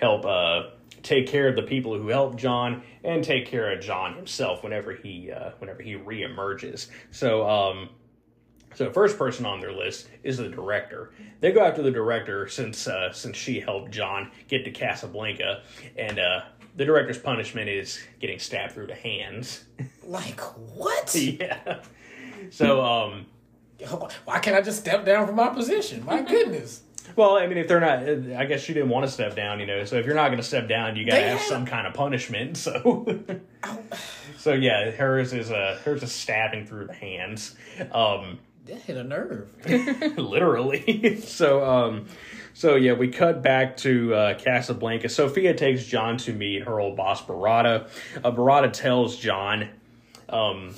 help 0.00 0.24
uh, 0.24 0.70
take 1.02 1.26
care 1.26 1.48
of 1.48 1.56
the 1.56 1.62
people 1.62 1.96
who 1.96 2.08
helped 2.08 2.36
John 2.36 2.82
and 3.04 3.22
take 3.22 3.46
care 3.46 3.72
of 3.72 3.80
John 3.80 4.14
himself 4.14 4.62
whenever 4.62 4.92
he 4.92 5.30
uh, 5.30 5.50
whenever 5.58 5.82
he 5.82 5.94
reemerges. 5.94 6.88
So 7.10 7.48
um, 7.48 7.90
so 8.74 8.90
first 8.90 9.18
person 9.18 9.46
on 9.46 9.60
their 9.60 9.72
list 9.72 10.08
is 10.22 10.38
the 10.38 10.48
director. 10.48 11.12
They 11.40 11.52
go 11.52 11.60
after 11.60 11.82
the 11.82 11.90
director 11.90 12.48
since 12.48 12.86
uh, 12.86 13.12
since 13.12 13.36
she 13.36 13.60
helped 13.60 13.90
John 13.90 14.30
get 14.48 14.64
to 14.64 14.70
Casablanca, 14.70 15.62
and 15.96 16.18
uh, 16.18 16.42
the 16.76 16.84
director's 16.84 17.18
punishment 17.18 17.68
is 17.68 18.00
getting 18.20 18.38
stabbed 18.38 18.72
through 18.72 18.86
the 18.86 18.94
hands. 18.94 19.64
Like 20.04 20.40
what? 20.40 21.14
yeah. 21.14 21.82
So 22.50 22.82
um, 22.82 23.26
Why 24.24 24.38
can't 24.38 24.56
I 24.56 24.60
just 24.60 24.80
step 24.80 25.04
down 25.04 25.26
from 25.26 25.36
my 25.36 25.48
position? 25.48 26.04
My 26.04 26.22
goodness. 26.22 26.82
Well, 27.16 27.36
I 27.36 27.46
mean, 27.46 27.58
if 27.58 27.68
they're 27.68 27.80
not, 27.80 28.00
I 28.38 28.44
guess 28.44 28.60
she 28.60 28.72
didn't 28.72 28.90
want 28.90 29.06
to 29.06 29.10
step 29.12 29.34
down, 29.34 29.60
you 29.60 29.66
know. 29.66 29.84
So 29.84 29.96
if 29.96 30.06
you're 30.06 30.14
not 30.14 30.28
going 30.28 30.38
to 30.38 30.46
step 30.46 30.68
down, 30.68 30.96
you 30.96 31.04
got 31.04 31.16
to 31.16 31.28
have 31.28 31.40
some 31.40 31.66
kind 31.66 31.86
of 31.86 31.94
punishment. 31.94 32.56
So, 32.56 33.20
so 34.38 34.52
yeah, 34.52 34.90
hers 34.90 35.32
is 35.32 35.50
a 35.50 35.76
hers 35.84 36.02
is 36.02 36.12
stabbing 36.12 36.66
through 36.66 36.86
the 36.86 36.94
hands, 36.94 37.54
um, 37.92 38.38
That 38.66 38.82
hit 38.82 38.96
a 38.96 39.04
nerve. 39.04 39.48
literally. 40.18 41.20
so, 41.20 41.64
um, 41.64 42.06
so 42.54 42.76
yeah, 42.76 42.92
we 42.92 43.08
cut 43.08 43.42
back 43.42 43.76
to 43.78 44.14
uh, 44.14 44.38
Casablanca. 44.38 45.08
Sophia 45.08 45.54
takes 45.54 45.84
John 45.86 46.16
to 46.18 46.32
meet 46.32 46.64
her 46.64 46.80
old 46.80 46.96
boss 46.96 47.24
Berrada. 47.24 47.88
Uh, 48.22 48.30
Berrada 48.30 48.72
tells 48.72 49.16
John, 49.16 49.70
um, 50.28 50.74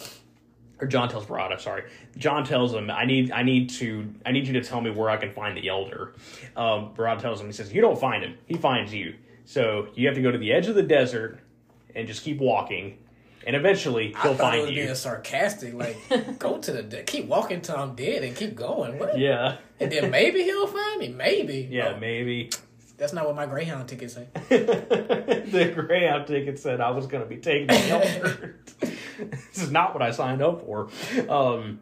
or 0.83 0.87
John 0.87 1.09
tells 1.09 1.25
Berrada, 1.27 1.59
sorry. 1.61 1.85
John 2.19 2.45
tells 2.45 2.75
him, 2.75 2.91
"I 2.91 3.05
need, 3.05 3.31
I 3.31 3.43
need 3.45 3.71
to, 3.71 4.13
I 4.27 4.33
need 4.33 4.47
you 4.47 4.53
to 4.55 4.63
tell 4.63 4.81
me 4.81 4.91
where 4.91 5.09
I 5.09 5.17
can 5.17 5.33
find 5.33 5.57
the 5.57 5.69
elder." 5.69 6.13
Um, 6.57 6.93
Berrada 6.95 7.21
tells 7.21 7.41
him, 7.41 7.47
he 7.47 7.53
says, 7.53 7.73
"You 7.73 7.81
don't 7.81 7.99
find 7.99 8.23
him; 8.25 8.37
he 8.47 8.55
finds 8.55 8.93
you. 8.93 9.15
So 9.45 9.89
you 9.95 10.07
have 10.09 10.17
to 10.17 10.23
go 10.23 10.31
to 10.31 10.39
the 10.39 10.53
edge 10.53 10.67
of 10.67 10.75
the 10.75 10.83
desert 10.83 11.39
and 11.95 12.07
just 12.09 12.23
keep 12.25 12.39
walking, 12.39 12.99
and 13.47 13.55
eventually 13.55 14.15
he'll 14.23 14.33
it 14.33 14.39
find 14.39 14.61
was 14.63 14.71
you." 14.71 14.83
being 14.83 14.95
sarcastic. 14.97 15.73
Like, 15.75 15.97
go 16.39 16.59
to 16.59 16.73
the 16.73 16.83
de- 16.83 17.05
keep 17.05 17.27
walking 17.27 17.61
till 17.61 17.77
I'm 17.77 17.95
dead 17.95 18.25
and 18.25 18.35
keep 18.37 18.57
going. 18.57 18.99
What? 18.99 19.17
Yeah, 19.19 19.57
And 19.79 19.91
then 19.93 20.11
maybe 20.11 20.43
he'll 20.43 20.67
find 20.67 20.99
me. 21.01 21.09
Maybe. 21.09 21.69
yeah, 21.71 21.93
Oh, 21.95 22.01
maybe. 22.01 22.51
that's 22.99 23.13
not 23.13 23.27
what 23.27 23.37
my 23.37 23.47
Greyhound 23.47 23.89
ticket 23.89 24.11
said. 24.11 24.33
the 24.49 25.73
Greyhound 25.75 26.27
ticket 26.27 26.59
said 26.59 26.81
I 26.81 26.91
was 26.91 27.07
going 27.07 27.23
to 27.23 27.29
be 27.29 27.37
taking 27.37 27.67
the 27.69 27.89
elder. 27.89 28.57
this 29.31 29.63
is 29.63 29.71
not 29.71 29.95
what 29.95 30.03
I 30.03 30.11
signed 30.11 30.43
up 30.43 30.65
for. 30.65 30.89
Um, 31.29 31.81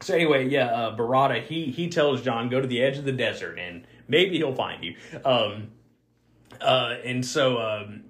so 0.00 0.14
anyway, 0.14 0.48
yeah, 0.48 0.66
uh, 0.66 0.96
Berrada 0.96 1.42
he 1.42 1.66
he 1.66 1.88
tells 1.88 2.22
John 2.22 2.48
go 2.48 2.60
to 2.60 2.66
the 2.66 2.82
edge 2.82 2.98
of 2.98 3.04
the 3.04 3.12
desert 3.12 3.58
and 3.58 3.86
maybe 4.08 4.36
he'll 4.36 4.54
find 4.54 4.84
you. 4.84 4.96
Um, 5.24 5.68
uh, 6.60 6.96
and 7.04 7.24
so 7.24 7.58
um, 7.58 8.04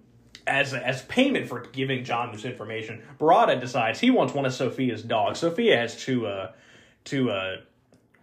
as 0.46 0.74
as 0.74 1.03
payment 1.03 1.48
for 1.48 1.61
giving 1.61 2.05
John 2.05 2.33
this 2.33 2.44
information, 2.44 3.03
Berrada 3.18 3.61
decides 3.61 4.00
he 4.00 4.11
wants 4.11 4.35
one 4.35 4.46
of 4.46 4.53
Sophia's 4.53 5.03
dogs. 5.03 5.38
Sophia 5.38 5.77
has 5.77 5.96
two 5.96 6.27
uh, 6.27 6.53
two 7.05 7.31
uh, 7.31 7.57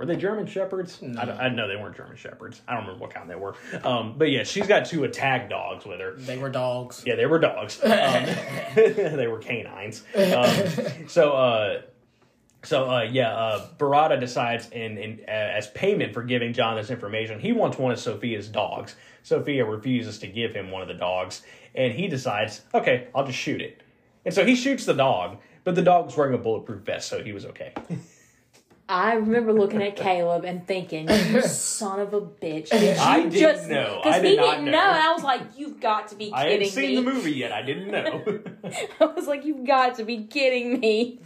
were 0.02 0.08
they 0.08 0.16
German 0.16 0.48
shepherds? 0.48 0.98
I, 1.16 1.26
don't, 1.26 1.40
I 1.40 1.50
know 1.50 1.68
they 1.68 1.76
weren't 1.76 1.96
German 1.96 2.18
shepherds. 2.18 2.60
I 2.68 2.74
don't 2.74 2.86
remember 2.86 3.04
what 3.04 3.14
kind 3.14 3.30
they 3.30 3.36
were. 3.36 3.54
Um, 3.84 4.16
but 4.18 4.32
yeah, 4.32 4.42
she's 4.42 4.66
got 4.66 4.86
two 4.86 5.04
attack 5.04 5.48
dogs 5.48 5.86
with 5.86 6.00
her. 6.00 6.16
They 6.16 6.40
were 6.40 6.50
dogs. 6.50 7.04
Yeah, 7.06 7.14
they 7.16 7.28
were 7.28 7.38
dogs. 7.38 7.80
Um, 7.92 8.26
they 8.76 9.28
were 9.28 9.38
canines. 9.38 10.04
Um, 10.16 11.08
so, 11.08 11.34
uh, 11.34 11.82
so 12.64 12.90
uh, 12.90 13.04
yeah, 13.04 13.32
uh, 13.32 13.68
Berrada 13.78 14.20
decides, 14.20 14.70
in, 14.72 14.98
in 14.98 15.20
uh, 15.28 15.32
as 15.32 15.68
payment 15.68 16.16
for 16.16 16.24
giving 16.24 16.52
John 16.54 16.78
this 16.78 16.90
information, 16.90 17.40
he 17.40 17.52
wants 17.52 17.78
one 17.78 17.92
of 17.92 18.00
Sophia's 18.00 18.48
dogs. 18.48 18.96
Sophia 19.22 19.66
refuses 19.66 20.18
to 20.20 20.28
give 20.28 20.56
him 20.56 20.72
one 20.72 20.82
of 20.82 20.88
the 20.88 20.96
dogs, 20.96 21.44
and 21.76 21.94
he 21.94 22.08
decides, 22.08 22.62
okay, 22.74 23.10
I'll 23.14 23.26
just 23.26 23.38
shoot 23.38 23.62
it. 23.62 23.82
And 24.26 24.34
so 24.34 24.46
he 24.46 24.56
shoots 24.56 24.86
the 24.86 24.96
dog, 24.96 25.38
but 25.64 25.76
the 25.76 25.84
dog 25.84 26.06
was 26.06 26.18
wearing 26.18 26.34
a 26.34 26.40
bulletproof 26.40 26.82
vest, 26.82 27.08
so 27.08 27.24
he 27.24 27.34
was 27.34 27.46
okay. 27.46 27.74
I 28.92 29.14
remember 29.14 29.54
looking 29.54 29.82
at 29.82 29.96
Caleb 29.96 30.44
and 30.44 30.68
thinking, 30.68 31.10
"You 31.10 31.42
son 31.44 32.00
of 32.02 32.14
a 32.14 32.20
bitch!" 32.22 32.70
Did 32.70 32.98
you 32.98 33.02
I 33.02 33.22
didn't 33.22 33.32
just 33.32 33.70
know. 33.70 34.02
Because 34.04 34.16
I 34.16 34.20
did 34.22 34.30
he 34.32 34.36
not 34.36 34.50
didn't 34.58 34.66
know. 34.66 34.72
know. 34.72 34.78
And 34.92 34.98
I 35.04 35.14
was 35.14 35.24
like, 35.24 35.42
"You've 35.58 35.80
got 35.80 36.10
to 36.10 36.16
be 36.16 36.26
kidding 36.26 36.36
me!" 36.36 36.40
I 36.46 36.52
hadn't 36.52 36.68
seen 36.70 36.90
me!" 36.90 36.96
the 36.98 37.02
movie 37.02 37.32
yet. 37.32 37.52
I 37.54 37.62
didn't 37.62 37.88
know. 37.90 38.42
I 39.00 39.06
was 39.06 39.28
like, 39.28 39.46
"You've 39.46 39.66
got 39.66 39.96
to 39.96 40.04
be 40.04 40.26
kidding 40.26 40.80
me!" 40.82 41.20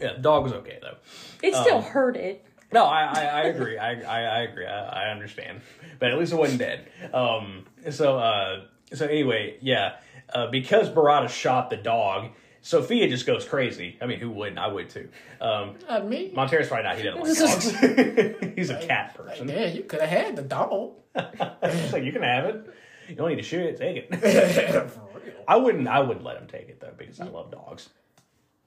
yeah, 0.00 0.14
the 0.14 0.18
dog 0.22 0.42
was 0.42 0.52
okay 0.52 0.78
though. 0.82 0.96
It 1.42 1.54
still 1.54 1.78
Um, 1.78 1.84
hurt 1.84 2.16
it. 2.16 2.44
No, 2.72 2.84
I, 2.86 3.04
I, 3.04 3.24
I 3.24 3.40
agree. 3.42 3.78
I, 3.78 3.92
I, 4.00 4.20
I 4.22 4.40
agree. 4.42 4.66
I, 4.66 5.06
I 5.06 5.10
understand. 5.12 5.60
But 6.00 6.10
at 6.10 6.18
least 6.18 6.32
it 6.32 6.36
wasn't 6.36 6.58
dead. 6.58 6.88
Um, 7.12 7.66
so, 7.92 8.18
uh, 8.18 8.64
so 8.92 9.06
anyway, 9.06 9.58
yeah, 9.60 9.96
uh, 10.34 10.48
because 10.48 10.90
Berrada 10.90 11.28
shot 11.28 11.70
the 11.70 11.76
dog, 11.76 12.30
Sophia 12.66 13.06
just 13.10 13.26
goes 13.26 13.44
crazy. 13.44 13.98
I 14.00 14.06
mean, 14.06 14.18
who 14.18 14.30
wouldn't? 14.30 14.58
I 14.58 14.68
would 14.68 14.88
too. 14.88 15.10
Um, 15.38 15.74
Not 15.86 16.08
me. 16.08 16.32
Montarius's 16.34 16.70
probably 16.70 16.84
not. 16.84 16.96
He 16.96 17.02
doesn't 17.02 17.20
like 17.20 18.32
dogs. 18.40 18.52
He's 18.56 18.70
a 18.70 18.80
cat 18.80 19.14
person. 19.14 19.50
Yeah, 19.50 19.66
you 19.66 19.82
could 19.82 20.00
have 20.00 20.08
had 20.08 20.36
the 20.36 20.42
dog. 20.42 20.94
Like 21.14 22.04
you 22.04 22.10
can 22.10 22.22
have 22.22 22.46
it. 22.46 22.74
You 23.06 23.16
don't 23.16 23.28
need 23.28 23.36
to 23.36 23.42
shoot 23.42 23.66
it. 23.66 23.76
Take 23.76 24.08
it. 24.10 24.14
For 24.90 25.00
real. 25.22 25.34
I 25.46 25.56
wouldn't. 25.56 25.86
I 25.86 26.00
wouldn't 26.00 26.24
let 26.24 26.38
him 26.38 26.46
take 26.46 26.70
it 26.70 26.80
though 26.80 26.94
because 26.96 27.20
I 27.20 27.26
love 27.26 27.50
dogs. 27.50 27.90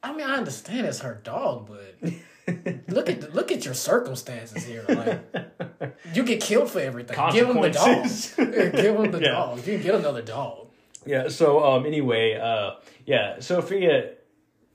I 0.03 0.13
mean, 0.13 0.27
I 0.27 0.35
understand 0.37 0.85
it's 0.85 0.99
her 0.99 1.19
dog, 1.23 1.67
but 1.67 2.11
look 2.87 3.09
at 3.09 3.33
look 3.33 3.51
at 3.51 3.65
your 3.65 3.73
circumstances 3.73 4.63
here. 4.63 4.85
Like, 4.87 5.95
you 6.13 6.21
get 6.23 6.39
killed 6.39 6.69
for 6.69 6.79
everything. 6.79 7.17
Give 7.31 7.49
him 7.49 7.59
the 7.61 7.71
dog. 7.71 8.07
Give 8.37 8.95
him 8.95 9.11
the 9.11 9.19
Yeah. 9.21 9.31
dog. 9.31 9.57
You 9.65 9.73
can 9.73 9.81
get 9.81 9.95
another 9.95 10.21
dog. 10.21 10.66
Yeah. 11.07 11.29
So 11.29 11.63
um. 11.63 11.85
Anyway. 11.85 12.35
Uh. 12.35 12.75
Yeah. 13.05 13.39
Sophia. 13.39 14.11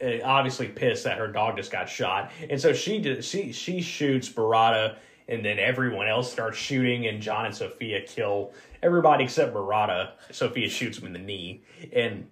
uh, 0.02 0.18
Obviously 0.24 0.68
pissed 0.68 1.04
that 1.04 1.18
her 1.18 1.28
dog 1.28 1.56
just 1.56 1.70
got 1.70 1.88
shot, 1.88 2.32
and 2.50 2.60
so 2.60 2.72
she 2.72 2.98
did, 2.98 3.24
she 3.24 3.52
she 3.52 3.80
shoots 3.80 4.28
Berrada, 4.28 4.96
and 5.28 5.44
then 5.44 5.58
everyone 5.58 6.08
else 6.08 6.32
starts 6.32 6.58
shooting, 6.58 7.06
and 7.06 7.22
John 7.22 7.46
and 7.46 7.54
Sophia 7.54 8.00
kill 8.02 8.52
everybody 8.82 9.24
except 9.24 9.54
Berrada. 9.54 10.12
Sophia 10.32 10.68
shoots 10.68 10.98
him 10.98 11.06
in 11.06 11.12
the 11.12 11.18
knee, 11.20 11.62
and 11.92 12.26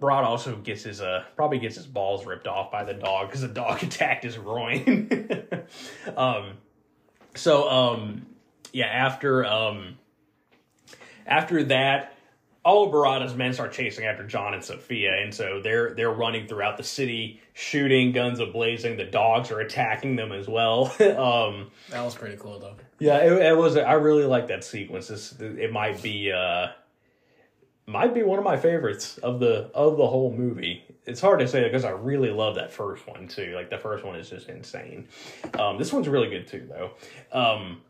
Berrada 0.00 0.24
also 0.24 0.56
gets 0.56 0.82
his 0.82 1.00
uh 1.00 1.22
probably 1.36 1.58
gets 1.58 1.76
his 1.76 1.86
balls 1.86 2.26
ripped 2.26 2.48
off 2.48 2.72
by 2.72 2.82
the 2.82 2.94
dog 2.94 3.28
because 3.28 3.42
the 3.42 3.48
dog 3.48 3.82
attacked 3.82 4.24
his 4.24 4.36
groin. 4.36 5.08
um. 6.16 6.54
So 7.36 7.68
um. 7.70 8.26
Yeah. 8.72 8.86
After 8.86 9.44
um. 9.44 9.98
After 11.26 11.62
that, 11.64 12.13
all 12.64 12.86
of 12.86 12.92
Berrada's 12.92 13.34
men 13.34 13.52
start 13.52 13.72
chasing 13.72 14.06
after 14.06 14.26
John 14.26 14.54
and 14.54 14.64
Sophia, 14.64 15.12
and 15.22 15.34
so 15.34 15.60
they're 15.62 15.94
they're 15.94 16.10
running 16.12 16.46
throughout 16.48 16.76
the 16.76 16.82
city, 16.82 17.40
shooting, 17.52 18.12
guns 18.12 18.40
a 18.40 18.46
blazing. 18.46 18.96
The 18.96 19.04
dogs 19.04 19.50
are 19.50 19.60
attacking 19.60 20.16
them 20.16 20.32
as 20.32 20.48
well. 20.48 20.86
um, 21.00 21.70
That 21.90 22.02
was 22.04 22.14
pretty 22.14 22.36
cool 22.36 22.58
though. 22.58 22.76
yeah, 22.98 23.18
it, 23.18 23.32
it 23.32 23.56
was. 23.56 23.76
I 23.76 23.92
really 23.94 24.24
like 24.24 24.48
that 24.48 24.64
sequence. 24.64 25.08
This 25.08 25.34
it 25.40 25.72
might 25.72 26.02
be 26.02 26.32
uh, 26.32 26.68
might 27.86 28.14
be 28.14 28.22
one 28.22 28.38
of 28.38 28.44
my 28.44 28.56
favorites 28.56 29.18
of 29.18 29.40
the 29.40 29.70
of 29.74 29.96
the 29.98 30.06
whole 30.06 30.32
movie. 30.32 30.82
It's 31.06 31.20
hard 31.20 31.40
to 31.40 31.48
say 31.48 31.64
because 31.64 31.84
I 31.84 31.90
really 31.90 32.30
love 32.30 32.54
that 32.54 32.72
first 32.72 33.06
one 33.06 33.28
too. 33.28 33.52
Like 33.54 33.68
the 33.68 33.76
first 33.76 34.04
one 34.04 34.16
is 34.16 34.30
just 34.30 34.48
insane. 34.48 35.08
Um, 35.58 35.76
this 35.76 35.92
one's 35.92 36.08
really 36.08 36.30
good 36.30 36.46
too, 36.46 36.66
though. 36.66 36.92
Um, 37.30 37.82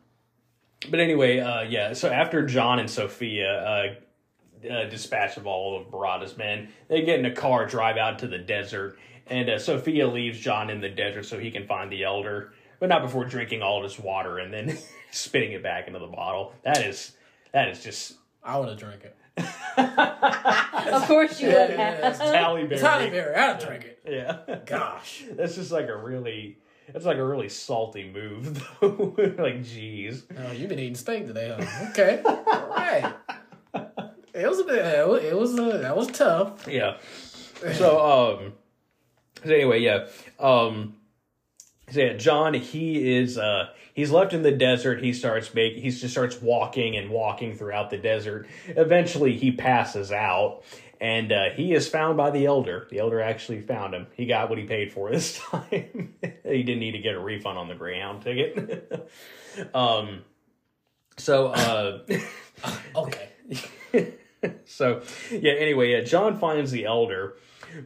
but 0.91 0.99
anyway, 0.99 1.39
uh, 1.39 1.61
yeah. 1.61 1.93
So 1.93 2.09
after 2.09 2.45
John 2.45 2.79
and 2.79 2.89
Sophia 2.89 3.63
uh, 3.63 3.95
uh, 4.69 4.89
dispatch 4.89 5.37
of 5.37 5.45
all 5.47 5.79
of 5.79 5.87
Berrada's 5.91 6.37
men, 6.37 6.69
they 6.87 7.03
get 7.03 7.19
in 7.19 7.25
a 7.25 7.33
car, 7.33 7.65
drive 7.65 7.97
out 7.97 8.19
to 8.19 8.27
the 8.27 8.37
desert, 8.37 8.97
and 9.27 9.49
uh, 9.49 9.57
Sophia 9.59 10.07
leaves 10.07 10.39
John 10.39 10.69
in 10.69 10.81
the 10.81 10.89
desert 10.89 11.23
so 11.25 11.39
he 11.39 11.51
can 11.51 11.65
find 11.67 11.91
the 11.91 12.03
elder, 12.03 12.53
but 12.79 12.89
not 12.89 13.01
before 13.01 13.25
drinking 13.25 13.61
all 13.61 13.77
of 13.77 13.83
his 13.83 13.99
water 13.99 14.37
and 14.39 14.53
then 14.53 14.77
spitting 15.11 15.51
it 15.53 15.63
back 15.63 15.87
into 15.87 15.99
the 15.99 16.07
bottle. 16.07 16.53
That 16.63 16.83
is 16.85 17.13
that 17.53 17.69
is 17.69 17.83
just 17.83 18.13
I 18.43 18.57
would 18.59 18.69
have 18.69 18.77
drank 18.77 19.03
it. 19.03 19.15
Of 19.77 21.07
course 21.07 21.41
you 21.41 21.47
would 21.47 21.69
Yeah, 21.71 22.09
have. 22.11 22.17
Halle 22.19 22.65
Berry. 22.65 22.79
Halle 22.81 23.09
Berry, 23.09 23.35
I'd 23.35 23.59
drink 23.59 23.83
it. 23.85 23.99
Yeah, 24.07 24.57
Gosh. 24.65 25.23
that's 25.31 25.55
just 25.55 25.71
like 25.71 25.87
a 25.87 25.95
really. 25.97 26.57
That's 26.93 27.05
like 27.05 27.17
a 27.17 27.25
really 27.25 27.49
salty 27.49 28.11
move, 28.13 28.53
though. 28.81 29.15
like, 29.17 29.61
jeez. 29.63 30.21
Oh, 30.37 30.51
you've 30.51 30.69
been 30.69 30.77
eating 30.77 30.93
steak 30.93 31.25
today, 31.25 31.55
huh? 31.59 31.87
Okay. 31.89 32.21
All 32.23 32.43
right. 32.69 33.11
It 34.35 34.47
was 34.49 34.59
a 34.59 34.63
bit. 34.65 34.77
It 34.85 35.07
was. 35.07 35.23
It 35.23 35.35
was 35.37 35.59
uh, 35.59 35.77
that 35.77 35.95
was 35.95 36.07
tough. 36.07 36.67
Yeah. 36.67 36.97
So 37.73 38.01
um 38.01 38.53
so 39.43 39.53
anyway, 39.53 39.79
yeah. 39.79 40.07
Um 40.39 40.97
so 41.89 42.01
yeah, 42.01 42.13
John 42.13 42.53
he 42.53 43.15
is 43.15 43.37
uh 43.37 43.69
he's 43.93 44.11
left 44.11 44.33
in 44.33 44.43
the 44.43 44.51
desert. 44.51 45.01
He 45.01 45.13
starts 45.13 45.53
make 45.53 45.75
he 45.75 45.89
just 45.89 46.09
starts 46.11 46.41
walking 46.41 46.97
and 46.97 47.09
walking 47.09 47.55
throughout 47.55 47.89
the 47.89 47.97
desert. 47.97 48.47
Eventually 48.67 49.37
he 49.37 49.51
passes 49.51 50.11
out 50.11 50.63
and 51.01 51.31
uh, 51.31 51.49
he 51.55 51.73
is 51.73 51.87
found 51.87 52.17
by 52.17 52.31
the 52.31 52.45
elder. 52.45 52.87
The 52.89 52.99
elder 52.99 53.21
actually 53.21 53.61
found 53.61 53.93
him. 53.93 54.07
He 54.15 54.25
got 54.25 54.49
what 54.49 54.57
he 54.57 54.65
paid 54.65 54.93
for 54.93 55.11
this 55.11 55.39
time. 55.51 56.15
he 56.21 56.63
didn't 56.63 56.79
need 56.79 56.93
to 56.93 56.99
get 56.99 57.15
a 57.15 57.19
refund 57.19 57.57
on 57.57 57.67
the 57.67 57.75
Greyhound 57.75 58.21
ticket. 58.21 59.09
um 59.73 60.23
so 61.17 61.47
uh 61.47 61.99
Okay. 62.95 63.29
so 64.65 65.01
yeah 65.31 65.53
anyway 65.53 65.91
yeah 65.91 66.01
john 66.01 66.37
finds 66.37 66.71
the 66.71 66.85
elder 66.85 67.35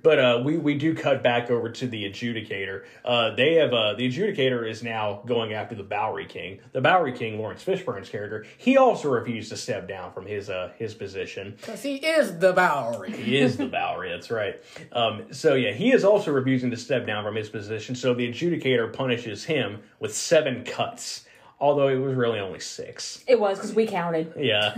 but 0.04 0.20
uh 0.20 0.42
we 0.44 0.58
we 0.58 0.76
do 0.76 0.94
cut 0.94 1.24
back 1.24 1.50
over 1.50 1.70
to 1.70 1.88
the 1.88 2.04
adjudicator 2.04 2.84
uh 3.06 3.34
they 3.34 3.56
have 3.56 3.74
uh 3.74 3.94
the 3.96 4.08
adjudicator 4.08 4.70
is 4.70 4.84
now 4.84 5.22
going 5.26 5.54
after 5.54 5.74
the 5.74 5.84
bowery 5.84 6.26
king 6.26 6.60
the 6.74 6.82
bowery 6.82 7.12
king 7.12 7.40
laurence 7.40 7.64
fishburne's 7.64 8.10
character 8.10 8.46
he 8.58 8.78
also 8.78 9.10
refused 9.10 9.50
to 9.50 9.58
step 9.58 9.88
down 9.88 10.12
from 10.14 10.26
his 10.28 10.50
uh 10.50 10.72
his 10.78 10.94
position 10.94 11.56
Because 11.60 11.82
he 11.82 11.96
is 11.96 12.38
the 12.38 12.54
Bowery. 12.54 13.12
he 13.12 13.38
is 13.40 13.58
the 13.58 13.66
Bowery, 13.66 14.10
that's 14.10 14.30
right. 14.30 14.62
Um, 14.92 15.32
so 15.34 15.56
yeah, 15.56 15.72
he 15.72 15.92
is 15.92 16.04
also 16.04 16.32
refusing 16.32 16.70
to 16.72 16.78
step 16.78 17.08
down 17.08 17.24
from 17.24 17.36
his 17.36 17.50
position. 17.50 17.96
So 17.96 18.14
the 18.14 18.30
adjudicator 18.32 18.92
punishes 18.94 19.46
him 19.46 19.80
with 20.00 20.14
seven 20.16 20.64
cuts, 20.64 21.26
although 21.60 21.90
it 21.90 21.98
was 21.98 22.16
really 22.16 22.40
only 22.40 22.60
six. 22.60 23.24
It 23.28 23.40
was 23.40 23.58
because 23.58 23.74
we 23.74 23.86
counted. 23.86 24.34
Yeah, 24.38 24.76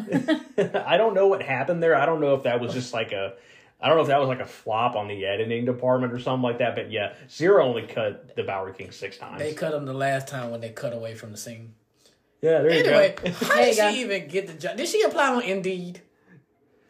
I 0.86 0.98
don't 0.98 1.14
know 1.14 1.28
what 1.28 1.42
happened 1.42 1.82
there. 1.82 1.96
I 1.96 2.06
don't 2.06 2.22
know 2.22 2.36
if 2.36 2.44
that 2.44 2.60
was 2.60 2.74
just 2.74 2.94
like 2.94 3.12
a, 3.12 3.34
I 3.80 3.88
don't 3.88 3.98
know 3.98 4.04
if 4.04 4.10
that 4.10 4.20
was 4.20 4.30
like 4.30 4.40
a 4.40 4.46
flop 4.46 4.96
on 4.96 5.08
the 5.08 5.26
editing 5.26 5.66
department 5.66 6.14
or 6.14 6.20
something 6.20 6.44
like 6.44 6.60
that. 6.60 6.76
But 6.76 6.92
yeah, 6.92 7.14
Zero 7.30 7.66
only 7.66 7.88
cut 7.88 8.36
the 8.36 8.44
Bowery 8.44 8.74
King 8.74 8.92
six 8.92 9.18
times. 9.18 9.40
They 9.40 9.54
cut 9.54 9.74
him 9.74 9.86
the 9.86 9.94
last 9.94 10.28
time 10.28 10.52
when 10.52 10.62
they 10.62 10.70
cut 10.70 10.94
away 10.94 11.16
from 11.16 11.32
the 11.32 11.38
scene. 11.38 11.74
yeah, 12.42 12.62
there 12.62 12.72
Anyway, 12.72 13.16
you 13.24 13.32
how 13.48 13.56
did 13.56 13.76
she 13.76 14.02
even 14.02 14.28
get 14.28 14.48
the 14.48 14.54
job? 14.54 14.78
Did 14.78 14.88
she 14.88 15.02
apply 15.04 15.36
on 15.36 15.44
Indeed? 15.44 16.02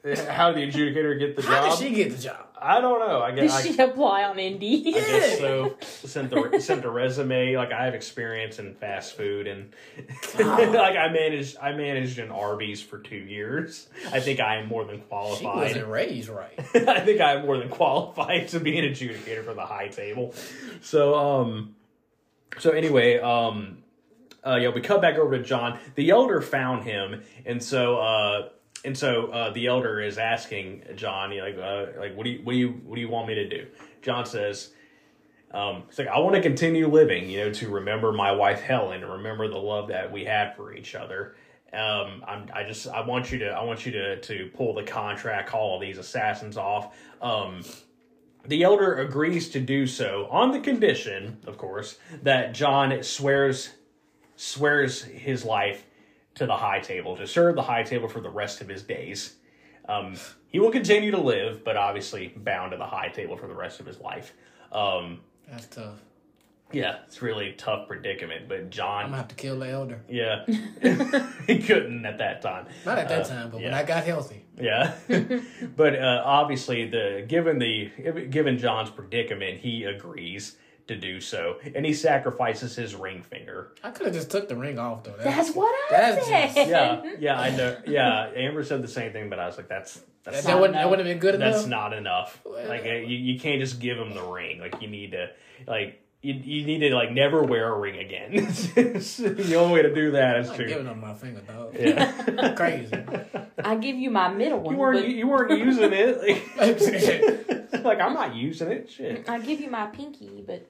How 0.04 0.52
did 0.52 0.74
the 0.74 0.78
adjudicator 0.78 1.20
get 1.20 1.36
the 1.36 1.44
job? 1.44 1.52
How 1.52 1.70
did 1.76 1.78
she 1.78 1.94
get 1.94 2.12
the 2.12 2.18
job? 2.18 2.48
I 2.62 2.80
don't 2.80 2.99
know. 2.99 3.22
I 3.22 3.32
Did 3.32 3.41
guess. 3.41 3.55
I, 3.55 3.62
she 3.64 3.78
apply 3.78 4.24
on 4.24 4.38
Indeed? 4.38 4.95
I 4.95 4.99
guess 4.99 5.39
so. 5.39 5.76
Sent 5.82 6.30
the 6.30 6.59
sent 6.59 6.86
a 6.86 6.89
resume. 6.89 7.55
Like 7.57 7.72
I 7.72 7.86
have 7.86 7.95
experience 7.95 8.59
in 8.59 8.76
fast 8.76 9.18
food, 9.18 9.47
and 9.47 9.74
like 10.39 10.95
I 10.95 11.09
managed 11.12 11.57
I 11.59 11.72
managed 11.72 12.20
an 12.20 12.30
Arby's 12.30 12.82
for 12.82 12.99
two 12.99 13.16
years. 13.16 13.88
I 14.12 14.20
think 14.20 14.39
I 14.39 14.57
am 14.57 14.68
more 14.68 14.86
than 14.86 14.97
She 14.97 15.01
qualified. 15.03 15.55
wasn't 15.55 15.88
raised 15.88 16.30
right. 16.30 16.53
I 16.76 16.99
think 16.99 17.20
I 17.20 17.34
am 17.34 17.45
more 17.45 17.57
than 17.57 17.70
qualified 17.70 18.49
to 18.49 18.59
be 18.59 18.78
an 18.78 18.86
adjudicator 18.86 19.43
for 19.43 19.53
the 19.55 19.66
high 19.66 19.88
table. 19.88 20.36
So 20.82 21.16
um, 21.16 21.76
so 22.59 22.70
anyway 22.72 23.18
um, 23.20 23.80
uh, 24.45 24.57
yeah, 24.62 24.70
we 24.70 24.82
cut 24.82 25.01
back 25.01 25.16
over 25.18 25.36
to 25.38 25.43
John. 25.43 25.80
The 25.95 26.12
elder 26.12 26.41
found 26.41 26.84
him, 26.84 27.24
and 27.45 27.64
so 27.64 27.97
uh. 27.97 28.49
And 28.84 28.98
so 28.98 29.28
uh, 29.28 29.52
the 29.52 29.68
elder 29.68 30.02
is 30.02 30.18
asking 30.18 30.84
John, 30.96 31.38
like, 31.38 31.58
uh, 31.58 32.00
like, 32.00 32.16
what 32.16 32.24
do 32.24 32.32
you, 32.32 32.42
what 32.44 32.54
do 32.54 32.58
you, 32.58 32.70
what 32.84 32.96
do 32.96 33.02
you 33.02 33.10
want 33.10 33.28
me 33.28 33.36
to 33.36 33.48
do? 33.48 33.68
John 34.02 34.26
says, 34.26 34.72
um, 35.52 35.84
it's 35.90 36.00
like 36.00 36.08
I 36.08 36.18
want 36.20 36.36
to 36.36 36.42
continue 36.42 36.88
living, 36.88 37.30
you 37.30 37.40
know, 37.40 37.54
to 37.54 37.70
remember 37.70 38.12
my 38.12 38.32
wife 38.32 38.62
Helen, 38.62 39.04
and 39.04 39.12
remember 39.12 39.48
the 39.48 39.58
love 39.58 39.90
that 39.90 40.12
we 40.12 40.26
had 40.26 40.56
for 40.56 40.74
each 40.74 40.96
other. 40.96 41.36
Um, 41.74 42.24
I'm, 42.28 42.50
I 42.54 42.64
just, 42.64 42.88
I 42.88 43.02
want 43.02 43.32
you 43.32 43.40
to, 43.40 43.50
I 43.50 43.64
want 43.64 43.86
you 43.86 43.92
to, 43.92 44.20
to 44.20 44.50
pull 44.54 44.74
the 44.74 44.84
contract, 44.84 45.50
call 45.50 45.72
all 45.72 45.80
these 45.80 45.98
assassins 45.98 46.58
off. 46.58 46.98
Um, 47.22 47.64
the 48.46 48.64
elder 48.64 48.96
agrees 48.96 49.50
to 49.50 49.60
do 49.60 49.86
so 49.86 50.28
on 50.32 50.52
the 50.52 50.60
condition, 50.60 51.38
of 51.46 51.58
course, 51.58 51.98
that 52.24 52.54
John 52.54 53.04
swears, 53.04 53.70
swears 54.36 55.04
his 55.04 55.46
life 55.46 55.86
to 56.36 56.46
the 56.46 56.56
high 56.56 56.80
table, 56.80 57.16
to 57.18 57.28
serve 57.28 57.56
the 57.56 57.62
high 57.64 57.84
table 57.84 58.08
for 58.08 58.22
the 58.22 58.30
rest 58.30 58.62
of 58.62 58.68
his 58.68 58.84
days. 58.84 59.36
Um, 59.90 60.16
he 60.48 60.60
will 60.60 60.72
continue 60.72 61.12
to 61.12 61.20
live, 61.20 61.64
but 61.64 61.76
obviously 61.78 62.30
bound 62.38 62.72
to 62.72 62.78
the 62.78 62.86
high 62.86 63.10
table 63.10 63.36
for 63.38 63.48
the 63.48 63.56
rest 63.56 63.80
of 63.80 63.86
his 63.86 64.00
life. 64.00 64.34
Um, 64.72 65.20
That's 65.50 65.66
tough. 65.68 66.00
yeah, 66.72 67.00
it's 67.08 67.22
really 67.22 67.50
a 67.50 67.54
tough 67.54 67.88
predicament. 67.88 68.48
But 68.48 68.70
John, 68.70 69.04
I'm 69.06 69.10
gonna 69.10 69.18
have 69.18 69.28
to 69.30 69.36
kill 69.36 69.60
the 69.60 69.68
elder. 69.70 70.02
yeah, 70.08 70.46
he 71.48 71.60
couldn't 71.60 72.06
at 72.06 72.20
that 72.20 72.42
time. 72.42 72.68
Not 72.86 72.98
at 73.00 73.10
that 73.10 73.22
Uh, 73.22 73.28
time, 73.28 73.50
but 73.50 73.60
when. 73.62 73.74
I 73.74 73.84
got 73.84 74.04
healthy. 74.06 74.46
Yeah, 74.58 74.94
but 75.76 75.96
uh, 75.96 76.22
obviously, 76.26 76.88
the 76.88 77.26
given 77.28 77.60
the 77.60 77.90
given 78.30 78.58
John's 78.58 78.90
predicament, 78.92 79.60
he 79.60 79.84
agrees 79.84 80.56
to 80.88 80.96
do 80.96 81.22
so, 81.22 81.58
and 81.76 81.86
he 81.86 81.94
sacrifices 81.94 82.76
his 82.76 82.96
ring 82.96 83.22
finger. 83.22 83.74
I 83.84 83.92
could 83.92 84.08
have 84.08 84.16
just 84.16 84.30
took 84.32 84.50
the 84.50 84.56
ring 84.56 84.78
off 84.80 85.04
though. 85.04 85.16
That's 85.22 85.52
what 85.52 85.74
I 85.74 85.88
That's 85.90 86.26
said. 86.28 86.54
just- 86.56 86.70
Yeah, 86.70 87.02
yeah, 87.20 87.40
I 87.40 87.50
know. 87.56 87.78
Yeah, 87.88 88.30
Amber 88.36 88.64
said 88.64 88.82
the 88.82 88.88
same 88.88 89.12
thing, 89.14 89.30
but 89.30 89.40
I 89.40 89.46
was 89.48 89.58
like, 89.58 89.68
that's 89.70 89.96
That, 90.24 90.34
that's 90.34 90.44
that 90.46 90.52
not, 90.54 90.60
wouldn't 90.62 90.76
that 90.78 90.90
wouldn't 90.90 91.08
have 91.08 91.14
been 91.16 91.22
good 91.22 91.36
enough. 91.36 91.54
that's 91.56 91.68
not 91.68 91.94
enough. 91.94 92.40
Like 92.46 92.84
you, 92.86 92.92
you 93.18 93.40
can't 93.40 93.60
just 93.62 93.80
give 93.80 93.98
him 93.98 94.14
the 94.14 94.24
ring. 94.24 94.60
Like 94.60 94.82
you 94.82 94.88
need 94.88 95.12
to 95.12 95.30
like. 95.68 95.98
You, 96.24 96.36
you 96.36 96.66
need 96.68 96.88
to 96.88 96.94
like 96.94 97.12
never 97.12 97.42
wear 97.42 97.74
a 97.74 97.80
ring 97.80 97.98
again. 97.98 98.32
the 98.76 99.56
only 99.58 99.74
way 99.74 99.82
to 99.82 99.92
do 99.96 100.12
that 100.12 100.38
is 100.42 100.46
I'm 100.46 100.52
not 100.52 100.58
to 100.60 100.68
giving 100.68 100.88
up 100.88 100.98
my 100.98 101.14
finger, 101.16 101.42
dog. 101.42 101.76
yeah. 101.80 102.54
Crazy. 102.56 102.94
I 103.64 103.74
give 103.78 103.96
you 103.96 104.12
my 104.12 104.28
middle 104.32 104.60
one. 104.60 104.76
You 104.76 104.80
weren't 104.80 105.00
but 105.02 105.10
you 105.10 105.28
weren't 105.28 105.58
using 105.58 105.92
it. 105.94 106.44
Like, 107.74 107.84
like 107.84 108.00
I'm 108.02 108.14
not 108.14 108.36
using 108.36 108.70
it. 108.70 108.92
Shit. 108.92 109.28
I 109.28 109.40
give 109.40 109.60
you 109.60 109.72
my 109.72 109.88
pinky, 109.88 110.44
but 110.46 110.70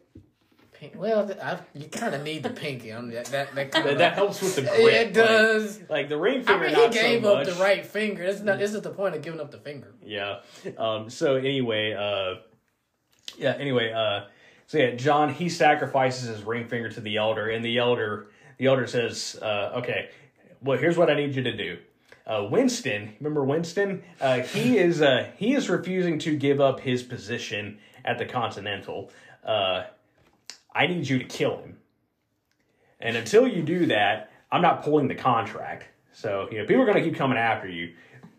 Pink- 0.82 0.96
Well, 0.98 1.32
I, 1.40 1.60
you 1.76 1.88
kind 1.90 2.16
of 2.16 2.24
need 2.24 2.42
the 2.42 2.50
pinky. 2.50 2.90
I'm 2.90 3.12
that 3.12 3.26
that, 3.28 3.54
that 3.54 3.72
That, 3.72 4.14
helps 4.16 4.42
with 4.42 4.56
the 4.56 4.64
grip. 4.64 4.80
it 4.80 5.14
does. 5.14 5.80
Like, 5.88 6.10
the 6.10 6.18
ring 6.18 6.42
finger. 6.42 6.66
I 6.66 6.72
mean, 6.72 6.92
he 6.92 6.98
gave 6.98 7.22
so 7.22 7.36
up 7.36 7.46
the 7.46 7.54
right 7.54 7.86
finger. 7.86 8.26
That's 8.26 8.42
not. 8.42 8.58
This 8.58 8.74
is 8.74 8.82
the 8.82 8.90
point 8.90 9.14
of 9.14 9.22
giving 9.22 9.40
up 9.40 9.52
the 9.52 9.60
finger. 9.60 9.94
Yeah. 10.04 10.40
Um, 10.80 11.12
so 11.12 11.36
anyway, 11.36 11.94
uh, 11.94 12.40
yeah. 13.38 13.52
Anyway, 13.60 13.94
uh, 13.94 14.26
so 14.66 14.80
yeah, 14.80 14.96
John 14.96 15.32
he 15.32 15.50
sacrifices 15.50 16.28
his 16.28 16.42
ring 16.42 16.68
finger 16.68 16.90
to 16.90 17.00
the 17.00 17.18
elder, 17.18 17.48
and 17.52 17.64
the 17.64 17.78
elder 17.78 18.32
the 18.58 18.66
elder 18.66 18.88
says, 18.88 19.38
uh, 19.40 19.74
"Okay, 19.76 20.10
well, 20.64 20.80
here's 20.80 20.98
what 20.98 21.12
I 21.12 21.14
need 21.14 21.36
you 21.36 21.44
to 21.44 21.56
do." 21.56 21.78
Uh, 22.26 22.48
Winston, 22.50 23.14
remember 23.20 23.44
Winston? 23.44 24.02
Uh, 24.20 24.40
he 24.40 24.78
is 24.80 25.00
uh, 25.00 25.28
he 25.38 25.54
is 25.54 25.70
refusing 25.70 26.18
to 26.20 26.36
give 26.36 26.60
up 26.60 26.80
his 26.80 27.04
position 27.04 27.78
at 28.04 28.18
the 28.18 28.26
Continental. 28.26 29.12
I 30.74 30.88
need 30.88 31.08
you 31.08 31.20
to 31.20 31.26
kill 31.26 31.58
him, 31.58 31.78
and 33.00 33.18
until 33.18 33.48
you 33.48 33.62
do 33.64 33.88
that, 33.88 34.32
I'm 34.52 34.62
not 34.62 34.84
pulling 34.84 35.08
the 35.08 35.16
contract. 35.16 35.86
So 36.14 36.48
you 36.52 36.60
know, 36.60 36.66
people 36.66 36.82
are 36.84 36.86
going 36.86 36.98
to 36.98 37.04
keep 37.04 37.16
coming 37.18 37.38
after 37.38 37.68
you. 37.68 37.94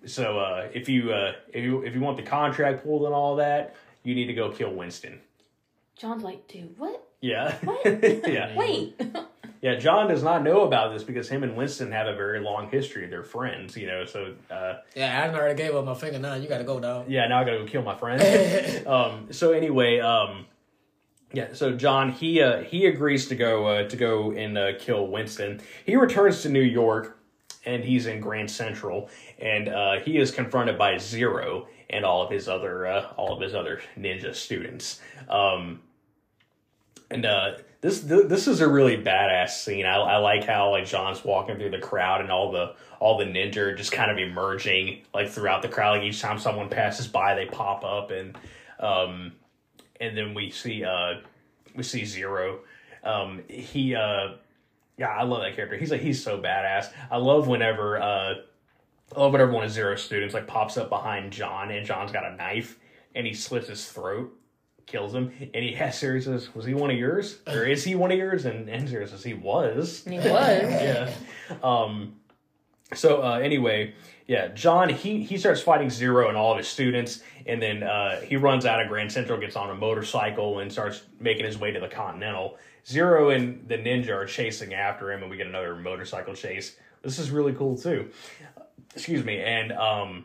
So 0.05 0.39
uh, 0.39 0.68
if 0.72 0.89
you 0.89 1.12
uh, 1.12 1.33
if 1.53 1.62
you 1.62 1.83
if 1.83 1.95
you 1.95 2.01
want 2.01 2.16
the 2.16 2.22
contract 2.22 2.85
pulled 2.85 3.05
and 3.05 3.14
all 3.14 3.37
that, 3.37 3.76
you 4.03 4.14
need 4.14 4.26
to 4.26 4.35
go 4.35 4.51
kill 4.51 4.72
Winston. 4.74 5.20
John's 5.97 6.22
like, 6.22 6.49
dude, 6.49 6.76
what? 6.78 7.07
Yeah, 7.20 7.55
What? 7.62 7.85
yeah, 8.26 8.53
Wait. 8.57 9.01
yeah. 9.61 9.76
John 9.76 10.09
does 10.09 10.24
not 10.24 10.43
know 10.43 10.62
about 10.62 10.93
this 10.93 11.05
because 11.05 11.28
him 11.28 11.45
and 11.45 11.57
Winston 11.57 11.93
have 11.93 12.09
a 12.09 12.16
very 12.16 12.41
long 12.41 12.68
history. 12.68 13.07
They're 13.07 13.22
friends, 13.22 13.76
you 13.76 13.87
know. 13.87 14.05
So 14.05 14.35
uh, 14.51 14.78
Yeah, 14.97 15.22
I 15.22 15.33
already 15.33 15.55
gave 15.55 15.76
up 15.76 15.85
my 15.85 15.95
finger. 15.95 16.18
Now 16.18 16.35
you 16.35 16.49
got 16.49 16.59
to 16.59 16.64
go, 16.64 16.80
dog. 16.80 17.09
yeah, 17.09 17.28
now 17.28 17.41
I 17.41 17.45
gotta 17.45 17.59
go 17.59 17.66
kill 17.66 17.83
my 17.83 17.97
friend. 17.97 18.87
um, 18.89 19.28
so 19.30 19.53
anyway, 19.53 20.01
um, 20.01 20.47
yeah. 21.33 21.49
So 21.53 21.72
John 21.72 22.12
he 22.12 22.41
uh, 22.43 22.62
he 22.62 22.87
agrees 22.87 23.28
to 23.28 23.35
go 23.35 23.66
uh, 23.66 23.89
to 23.89 23.97
go 23.97 24.33
and 24.33 24.57
uh, 24.57 24.72
kill 24.78 25.07
Winston. 25.07 25.61
He 25.85 25.97
returns 25.97 26.43
to 26.43 26.49
New 26.49 26.61
York, 26.61 27.18
and 27.64 27.85
he's 27.85 28.07
in 28.07 28.20
Grand 28.20 28.51
Central, 28.51 29.09
and 29.39 29.68
uh, 29.68 30.01
he 30.01 30.18
is 30.18 30.30
confronted 30.30 30.78
by 30.78 30.99
Zero 30.99 31.68
and 31.91 32.05
all 32.05 32.22
of 32.22 32.30
his 32.30 32.49
other 32.49 32.87
uh, 32.87 33.12
all 33.16 33.35
of 33.35 33.41
his 33.41 33.55
other 33.55 33.80
ninja 33.99 34.35
students. 34.35 35.01
Um, 35.28 35.80
and 37.11 37.26
uh, 37.26 37.59
this 37.83 38.03
th- 38.03 38.28
this 38.28 38.49
is 38.49 38.61
a 38.61 38.68
really 38.68 38.97
badass 38.97 39.51
scene. 39.51 39.87
I, 39.87 39.97
I 39.97 40.16
like 40.16 40.45
how 40.45 40.70
like 40.70 40.87
John's 40.87 41.24
walking 41.24 41.57
through 41.57 41.70
the 41.70 41.78
crowd 41.78 42.20
and 42.20 42.30
all 42.30 42.51
the 42.51 42.74
all 43.01 43.18
the 43.18 43.24
ninja 43.24 43.76
just 43.76 43.93
kind 43.93 44.11
of 44.11 44.18
emerging 44.18 45.03
like 45.12 45.28
throughout 45.28 45.62
the 45.62 45.68
crowd. 45.68 45.99
Like 45.99 46.03
each 46.03 46.20
time 46.20 46.39
someone 46.39 46.68
passes 46.68 47.07
by, 47.07 47.35
they 47.35 47.47
pop 47.47 47.85
up 47.85 48.11
and 48.11 48.37
um, 48.80 49.33
and 50.03 50.18
then 50.18 50.34
we 50.34 50.50
see 50.50 50.84
uh 50.84 51.20
we 51.74 51.82
see 51.82 52.05
Zero. 52.05 52.61
Um, 53.05 53.42
he 53.48 53.94
uh 53.94 54.34
yeah, 54.98 55.09
I 55.09 55.22
love 55.22 55.42
that 55.42 55.57
character. 55.57 55.76
He's 55.78 55.90
like 55.90 56.03
he's 56.03 56.22
so 56.22 56.38
badass. 56.38 56.92
I 57.11 57.16
love 57.16 57.46
whenever 57.46 58.00
uh 58.03 58.34
I 59.14 59.20
love 59.20 59.32
whenever 59.32 59.53
one 59.53 59.64
of 59.64 59.70
Zero 59.70 59.96
students 59.96 60.34
like 60.34 60.46
pops 60.46 60.76
up 60.76 60.90
behind 60.90 61.32
John 61.32 61.70
and 61.70 61.86
John's 61.86 62.12
got 62.12 62.24
a 62.24 62.34
knife 62.36 62.78
and 63.14 63.26
he 63.26 63.32
slits 63.32 63.68
his 63.68 63.88
throat, 63.88 64.36
kills 64.86 65.14
him, 65.14 65.32
and 65.55 65.64
he 65.64 65.72
has 65.76 65.98
Zero 65.98 66.18
says, 66.20 66.55
Was 66.55 66.66
he 66.66 66.74
one 66.74 66.90
of 66.90 66.96
yours? 66.96 67.38
Or 67.46 67.64
is 67.64 67.84
he 67.84 67.94
one 67.94 68.11
of 68.11 68.18
yours? 68.18 68.44
And, 68.44 68.68
and 68.68 68.88
Zero 68.88 69.07
says 69.07 69.22
he 69.22 69.34
was. 69.34 70.03
And 70.05 70.14
he 70.14 70.18
was. 70.18 70.28
yeah. 70.62 71.12
Um 71.62 72.16
so 72.94 73.22
uh 73.22 73.38
anyway, 73.38 73.94
yeah, 74.27 74.49
John 74.49 74.89
he 74.89 75.23
he 75.23 75.39
starts 75.39 75.61
fighting 75.61 75.91
Zero 75.91 76.29
and 76.29 76.37
all 76.37 76.53
of 76.53 76.59
his 76.59 76.68
students, 76.68 77.23
and 77.47 77.61
then 77.61 77.83
uh 77.83 78.20
he 78.20 78.37
runs 78.37 78.66
out 78.66 78.81
of 78.81 78.89
Grand 78.89 79.11
Central, 79.12 79.39
gets 79.39 79.57
on 79.57 79.70
a 79.70 79.75
motorcycle 79.75 80.61
and 80.61 80.70
starts 80.70 81.03
making 81.20 81.45
his 81.45 81.59
way 81.59 81.70
to 81.73 81.81
the 81.81 81.89
Continental. 81.89 82.59
Zero 82.87 83.31
and 83.31 83.68
the 83.68 83.79
ninja 83.79 84.11
are 84.11 84.27
chasing 84.27 84.75
after 84.75 85.12
him 85.12 85.23
and 85.23 85.31
we 85.31 85.37
get 85.37 85.47
another 85.47 85.77
motorcycle 85.77 86.35
chase. 86.35 86.77
This 87.03 87.18
is 87.18 87.31
really 87.31 87.53
cool 87.53 87.77
too. 87.77 88.11
Excuse 88.95 89.25
me, 89.25 89.41
and 89.41 89.73
um 89.73 90.25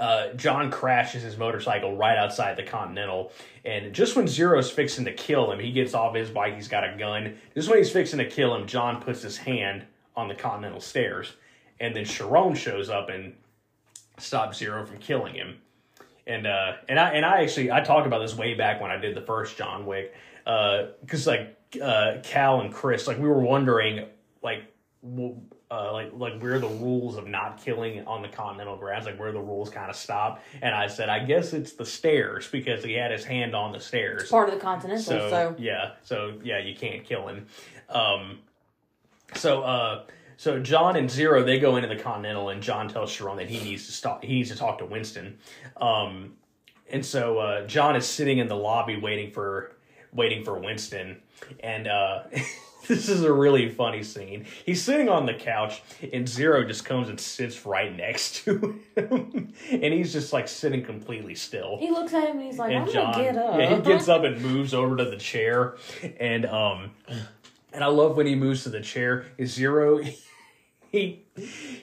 uh, 0.00 0.32
John 0.34 0.70
crashes 0.70 1.22
his 1.22 1.36
motorcycle 1.36 1.96
right 1.96 2.18
outside 2.18 2.56
the 2.56 2.64
Continental, 2.64 3.30
and 3.64 3.92
just 3.92 4.16
when 4.16 4.26
Zero's 4.26 4.68
fixing 4.68 5.04
to 5.04 5.12
kill 5.12 5.52
him, 5.52 5.60
he 5.60 5.70
gets 5.70 5.94
off 5.94 6.16
his 6.16 6.28
bike. 6.28 6.56
He's 6.56 6.66
got 6.66 6.82
a 6.82 6.96
gun. 6.96 7.36
Just 7.54 7.68
when 7.68 7.78
he's 7.78 7.92
fixing 7.92 8.18
to 8.18 8.28
kill 8.28 8.52
him, 8.52 8.66
John 8.66 9.00
puts 9.00 9.22
his 9.22 9.36
hand 9.36 9.84
on 10.16 10.26
the 10.26 10.34
Continental 10.34 10.80
stairs, 10.80 11.34
and 11.82 11.94
then 11.94 12.06
Charon 12.06 12.54
shows 12.54 12.88
up 12.88 13.10
and 13.10 13.34
stops 14.16 14.56
Zero 14.56 14.86
from 14.86 14.96
killing 14.98 15.34
him. 15.34 15.58
And 16.26 16.46
uh, 16.46 16.72
and 16.88 16.98
I 16.98 17.10
and 17.10 17.26
I 17.26 17.42
actually 17.42 17.70
I 17.70 17.80
talked 17.80 18.06
about 18.06 18.20
this 18.20 18.34
way 18.34 18.54
back 18.54 18.80
when 18.80 18.90
I 18.90 18.96
did 18.96 19.14
the 19.14 19.20
first 19.22 19.58
John 19.58 19.84
Wick, 19.84 20.14
because 20.44 21.26
like 21.26 21.58
uh, 21.82 22.18
Cal 22.22 22.60
and 22.60 22.72
Chris, 22.72 23.06
like 23.06 23.18
we 23.18 23.28
were 23.28 23.40
wondering 23.40 24.06
like. 24.42 24.62
w- 25.02 25.36
uh, 25.72 25.90
like 25.90 26.12
like 26.12 26.38
where 26.42 26.58
the 26.58 26.68
rules 26.68 27.16
of 27.16 27.26
not 27.26 27.64
killing 27.64 28.06
on 28.06 28.20
the 28.20 28.28
continental 28.28 28.76
grounds, 28.76 29.06
like 29.06 29.18
where 29.18 29.32
the 29.32 29.40
rules 29.40 29.70
kind 29.70 29.88
of 29.88 29.96
stop. 29.96 30.42
And 30.60 30.74
I 30.74 30.86
said, 30.86 31.08
I 31.08 31.24
guess 31.24 31.54
it's 31.54 31.72
the 31.72 31.86
stairs 31.86 32.46
because 32.46 32.84
he 32.84 32.92
had 32.92 33.10
his 33.10 33.24
hand 33.24 33.54
on 33.54 33.72
the 33.72 33.80
stairs. 33.80 34.28
Part 34.28 34.50
of 34.50 34.54
the 34.54 34.60
Continental, 34.60 35.02
So, 35.02 35.30
so, 35.30 35.56
yeah, 35.58 35.92
so 36.02 36.38
yeah, 36.44 36.58
you 36.58 36.76
can't 36.76 37.04
kill 37.04 37.26
him. 37.26 37.46
Um, 37.88 38.40
so 39.34 39.62
uh, 39.62 40.04
so 40.42 40.58
John 40.58 40.96
and 40.96 41.08
Zero 41.08 41.44
they 41.44 41.60
go 41.60 41.76
into 41.76 41.86
the 41.88 41.94
Continental, 41.94 42.48
and 42.48 42.60
John 42.60 42.88
tells 42.88 43.14
Charon 43.14 43.36
that 43.36 43.48
he 43.48 43.62
needs 43.62 43.86
to 43.86 43.92
stop. 43.92 44.24
He 44.24 44.34
needs 44.34 44.50
to 44.50 44.56
talk 44.56 44.78
to 44.78 44.84
Winston. 44.84 45.38
Um, 45.76 46.32
and 46.90 47.06
so 47.06 47.38
uh, 47.38 47.66
John 47.68 47.94
is 47.94 48.04
sitting 48.06 48.38
in 48.38 48.48
the 48.48 48.56
lobby 48.56 48.96
waiting 48.96 49.30
for 49.30 49.76
waiting 50.12 50.42
for 50.44 50.58
Winston, 50.58 51.22
and 51.60 51.86
uh, 51.86 52.24
this 52.88 53.08
is 53.08 53.22
a 53.22 53.32
really 53.32 53.68
funny 53.68 54.02
scene. 54.02 54.46
He's 54.66 54.82
sitting 54.82 55.08
on 55.08 55.26
the 55.26 55.34
couch, 55.34 55.80
and 56.12 56.28
Zero 56.28 56.64
just 56.64 56.84
comes 56.84 57.08
and 57.08 57.20
sits 57.20 57.64
right 57.64 57.96
next 57.96 58.38
to 58.38 58.80
him, 58.96 59.52
and 59.70 59.94
he's 59.94 60.12
just 60.12 60.32
like 60.32 60.48
sitting 60.48 60.84
completely 60.84 61.36
still 61.36 61.78
he 61.78 61.92
looks 61.92 62.12
at 62.14 62.24
him 62.28 62.38
and 62.38 62.46
he's 62.46 62.58
like, 62.58 62.72
and 62.72 62.82
I'm 62.82 62.92
John, 62.92 63.12
gonna 63.12 63.22
get 63.22 63.36
up. 63.36 63.60
yeah, 63.60 63.76
he 63.76 63.82
gets 63.82 64.08
up 64.08 64.24
and 64.24 64.42
moves 64.42 64.74
over 64.74 64.96
to 64.96 65.04
the 65.04 65.18
chair, 65.18 65.76
and 66.18 66.46
um, 66.46 66.90
and 67.72 67.84
I 67.84 67.86
love 67.86 68.16
when 68.16 68.26
he 68.26 68.34
moves 68.34 68.64
to 68.64 68.70
the 68.70 68.80
chair. 68.80 69.26
Is 69.38 69.54
zero, 69.54 70.00
he 70.92 71.24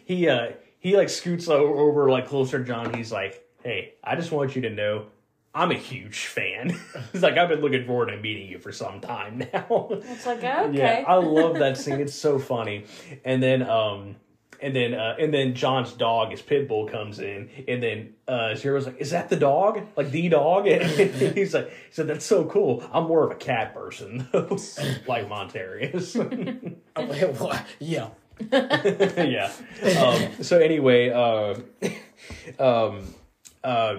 he 0.05 0.29
uh 0.29 0.51
he 0.79 0.95
like 0.95 1.09
scoots 1.09 1.49
o- 1.49 1.73
over 1.75 2.09
like 2.09 2.27
closer 2.27 2.59
to 2.59 2.63
John. 2.63 2.93
He's 2.93 3.11
like, 3.11 3.43
hey, 3.63 3.95
I 4.03 4.15
just 4.15 4.31
want 4.31 4.55
you 4.55 4.61
to 4.63 4.69
know. 4.69 5.07
I'm 5.53 5.71
a 5.71 5.75
huge 5.75 6.27
fan. 6.27 6.79
He's 7.11 7.23
like, 7.23 7.35
I've 7.35 7.49
been 7.49 7.59
looking 7.61 7.85
forward 7.87 8.11
to 8.11 8.17
meeting 8.17 8.47
you 8.47 8.59
for 8.59 8.71
some 8.71 9.01
time 9.01 9.39
now. 9.53 9.87
It's 9.91 10.25
like, 10.27 10.37
okay. 10.43 10.71
Yeah, 10.77 11.03
I 11.07 11.15
love 11.15 11.55
that 11.57 11.75
scene. 11.77 11.99
It's 11.99 12.13
so 12.13 12.37
funny. 12.37 12.85
And 13.25 13.41
then 13.41 13.67
um 13.67 14.15
and 14.61 14.75
then 14.75 14.93
uh 14.93 15.15
and 15.19 15.33
then 15.33 15.55
John's 15.55 15.91
dog, 15.93 16.29
his 16.31 16.41
pit 16.43 16.67
bull 16.67 16.87
comes 16.87 17.19
in, 17.19 17.49
and 17.67 17.81
then 17.81 18.13
uh 18.27 18.53
Zero's 18.55 18.85
like, 18.85 18.97
Is 19.01 19.09
that 19.09 19.29
the 19.29 19.37
dog? 19.37 19.81
Like 19.97 20.11
the 20.11 20.29
dog? 20.29 20.67
And 20.67 20.83
he's 21.35 21.55
like 21.55 21.69
he 21.71 21.75
said, 21.91 22.05
That's 22.07 22.25
so 22.25 22.45
cool. 22.45 22.87
I'm 22.93 23.05
more 23.05 23.23
of 23.25 23.31
a 23.31 23.35
cat 23.35 23.73
person 23.73 24.27
though. 24.31 24.55
like 25.07 25.27
Montarius. 25.27 26.15
Oh, 26.95 27.05
wait, 27.05 27.61
yeah. 27.79 28.09
Yeah. 28.39 29.51
Um, 29.99 30.43
so 30.43 30.59
anyway, 30.59 31.09
uh, 31.09 31.55
um, 32.59 33.13
uh, 33.63 33.97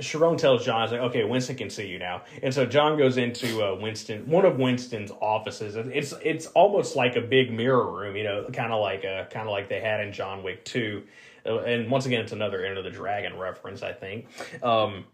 Charon 0.00 0.36
tells 0.36 0.64
John, 0.64 0.84
"Is 0.84 0.92
like, 0.92 1.00
okay, 1.02 1.24
Winston 1.24 1.56
can 1.56 1.70
see 1.70 1.86
you 1.86 1.98
now." 1.98 2.22
And 2.42 2.52
so 2.52 2.66
John 2.66 2.98
goes 2.98 3.16
into 3.16 3.62
uh, 3.62 3.76
Winston, 3.80 4.28
one 4.28 4.44
of 4.44 4.58
Winston's 4.58 5.10
offices. 5.20 5.76
It's 5.76 6.12
it's 6.22 6.46
almost 6.48 6.96
like 6.96 7.16
a 7.16 7.20
big 7.20 7.52
mirror 7.52 7.90
room, 7.90 8.16
you 8.16 8.24
know, 8.24 8.44
kind 8.52 8.72
of 8.72 8.80
like 8.80 9.04
a 9.04 9.26
kind 9.30 9.46
of 9.46 9.52
like 9.52 9.68
they 9.68 9.80
had 9.80 10.00
in 10.00 10.12
John 10.12 10.42
Wick 10.42 10.64
Two. 10.64 11.04
Uh, 11.46 11.60
and 11.60 11.90
once 11.90 12.06
again, 12.06 12.20
it's 12.20 12.32
another 12.32 12.64
Enter 12.64 12.82
the 12.82 12.90
Dragon 12.90 13.38
reference, 13.38 13.82
I 13.82 13.92
think. 13.92 14.26
Um, 14.62 15.04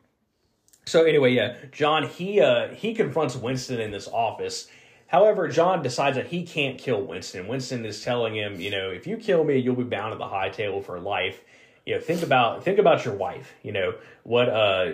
so 0.84 1.04
anyway, 1.04 1.32
yeah, 1.32 1.56
John 1.70 2.08
he 2.08 2.40
uh 2.40 2.68
he 2.68 2.94
confronts 2.94 3.36
Winston 3.36 3.80
in 3.80 3.92
this 3.92 4.08
office, 4.08 4.68
however, 5.12 5.46
John 5.48 5.82
decides 5.82 6.16
that 6.16 6.26
he 6.28 6.44
can't 6.44 6.78
kill 6.78 7.02
Winston. 7.02 7.46
Winston 7.46 7.84
is 7.84 8.02
telling 8.02 8.34
him, 8.34 8.58
you 8.60 8.70
know, 8.70 8.90
if 8.90 9.06
you 9.06 9.16
kill 9.18 9.44
me, 9.44 9.58
you'll 9.58 9.76
be 9.76 9.84
bound 9.84 10.12
to 10.12 10.18
the 10.18 10.26
high 10.26 10.48
table 10.48 10.80
for 10.80 10.98
life. 10.98 11.44
You 11.86 11.94
know, 11.94 12.00
think 12.00 12.22
about 12.22 12.64
think 12.64 12.78
about 12.78 13.04
your 13.04 13.14
wife. 13.14 13.52
You 13.62 13.72
know 13.72 13.94
what 14.24 14.48
uh 14.48 14.92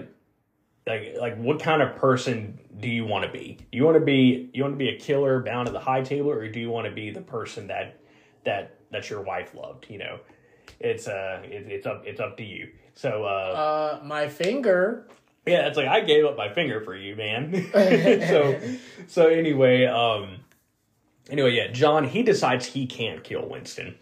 like 0.86 1.16
like 1.20 1.36
what 1.36 1.60
kind 1.60 1.82
of 1.82 1.96
person 1.96 2.58
do 2.80 2.88
you 2.88 3.04
want 3.04 3.24
to 3.24 3.30
be? 3.30 3.58
You 3.70 3.84
want 3.84 3.98
to 3.98 4.04
be 4.04 4.50
you 4.52 4.62
want 4.62 4.74
to 4.74 4.78
be 4.78 4.88
a 4.88 4.98
killer 4.98 5.40
bound 5.42 5.66
to 5.66 5.72
the 5.72 5.80
high 5.80 6.02
table, 6.02 6.30
or 6.30 6.48
do 6.48 6.58
you 6.58 6.70
want 6.70 6.86
to 6.86 6.92
be 6.92 7.10
the 7.10 7.20
person 7.20 7.66
that 7.68 8.00
that 8.44 8.76
that 8.90 9.10
your 9.10 9.20
wife 9.20 9.54
loved? 9.54 9.86
You 9.88 9.98
know, 9.98 10.20
it's 10.80 11.06
uh 11.06 11.42
it, 11.44 11.66
it's 11.68 11.86
up 11.86 12.02
it's 12.06 12.20
up 12.20 12.36
to 12.38 12.44
you. 12.44 12.70
So 12.94 13.24
uh, 13.24 13.98
Uh, 14.00 14.04
my 14.04 14.28
finger. 14.28 15.06
Yeah, 15.46 15.66
it's 15.66 15.76
like 15.76 15.88
I 15.88 16.00
gave 16.00 16.24
up 16.24 16.36
my 16.36 16.52
finger 16.52 16.80
for 16.80 16.94
you, 16.94 17.16
man. 17.16 17.52
so 17.72 18.60
so 19.06 19.26
anyway, 19.28 19.86
um 19.86 20.38
anyway, 21.30 21.54
yeah, 21.54 21.68
John 21.68 22.04
he 22.04 22.22
decides 22.22 22.66
he 22.66 22.86
can't 22.86 23.24
kill 23.24 23.48
Winston. 23.48 23.96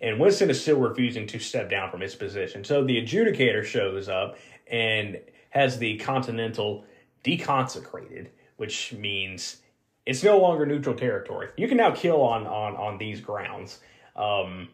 And 0.00 0.18
Winston 0.18 0.50
is 0.50 0.60
still 0.60 0.80
refusing 0.80 1.28
to 1.28 1.38
step 1.38 1.70
down 1.70 1.90
from 1.90 2.00
his 2.00 2.16
position. 2.16 2.64
So 2.64 2.82
the 2.82 3.00
adjudicator 3.00 3.64
shows 3.64 4.08
up 4.08 4.36
and 4.66 5.20
has 5.50 5.78
the 5.78 5.96
Continental 5.98 6.84
deconsecrated, 7.22 8.26
which 8.56 8.92
means 8.92 9.58
it's 10.04 10.24
no 10.24 10.38
longer 10.38 10.66
neutral 10.66 10.96
territory. 10.96 11.50
You 11.56 11.68
can 11.68 11.76
now 11.76 11.92
kill 11.92 12.20
on 12.20 12.46
on 12.46 12.76
on 12.76 12.98
these 12.98 13.20
grounds. 13.20 13.80
Um 14.16 14.68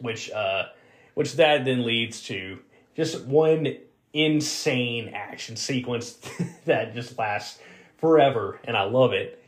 which 0.00 0.30
uh 0.30 0.66
which 1.14 1.34
that 1.34 1.64
then 1.64 1.84
leads 1.84 2.22
to 2.22 2.58
just 2.96 3.24
one 3.24 3.76
insane 4.12 5.08
action 5.08 5.56
sequence 5.56 6.18
that 6.64 6.94
just 6.94 7.18
lasts 7.18 7.58
forever 7.96 8.60
and 8.64 8.76
i 8.76 8.82
love 8.82 9.12
it. 9.12 9.38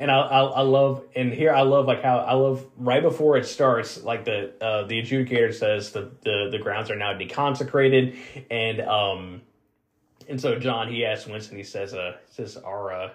And 0.00 0.10
I, 0.10 0.18
I 0.18 0.40
i 0.42 0.60
love 0.62 1.04
and 1.14 1.32
here 1.32 1.52
i 1.52 1.62
love 1.62 1.86
like 1.86 2.02
how 2.02 2.18
i 2.18 2.32
love 2.32 2.66
right 2.78 3.02
before 3.02 3.36
it 3.36 3.46
starts 3.46 4.02
like 4.02 4.24
the 4.24 4.52
uh 4.60 4.84
the 4.84 5.00
adjudicator 5.00 5.54
says 5.54 5.92
the 5.92 6.10
the, 6.22 6.48
the 6.50 6.58
grounds 6.58 6.90
are 6.90 6.96
now 6.96 7.12
deconsecrated 7.12 8.16
and 8.50 8.80
um 8.80 9.42
and 10.28 10.40
so 10.40 10.58
john 10.58 10.88
he 10.88 11.04
asks 11.04 11.28
winston 11.28 11.56
he 11.56 11.62
says 11.62 11.94
uh 11.94 12.16
says 12.28 12.56
our 12.56 12.92
uh 12.92 13.10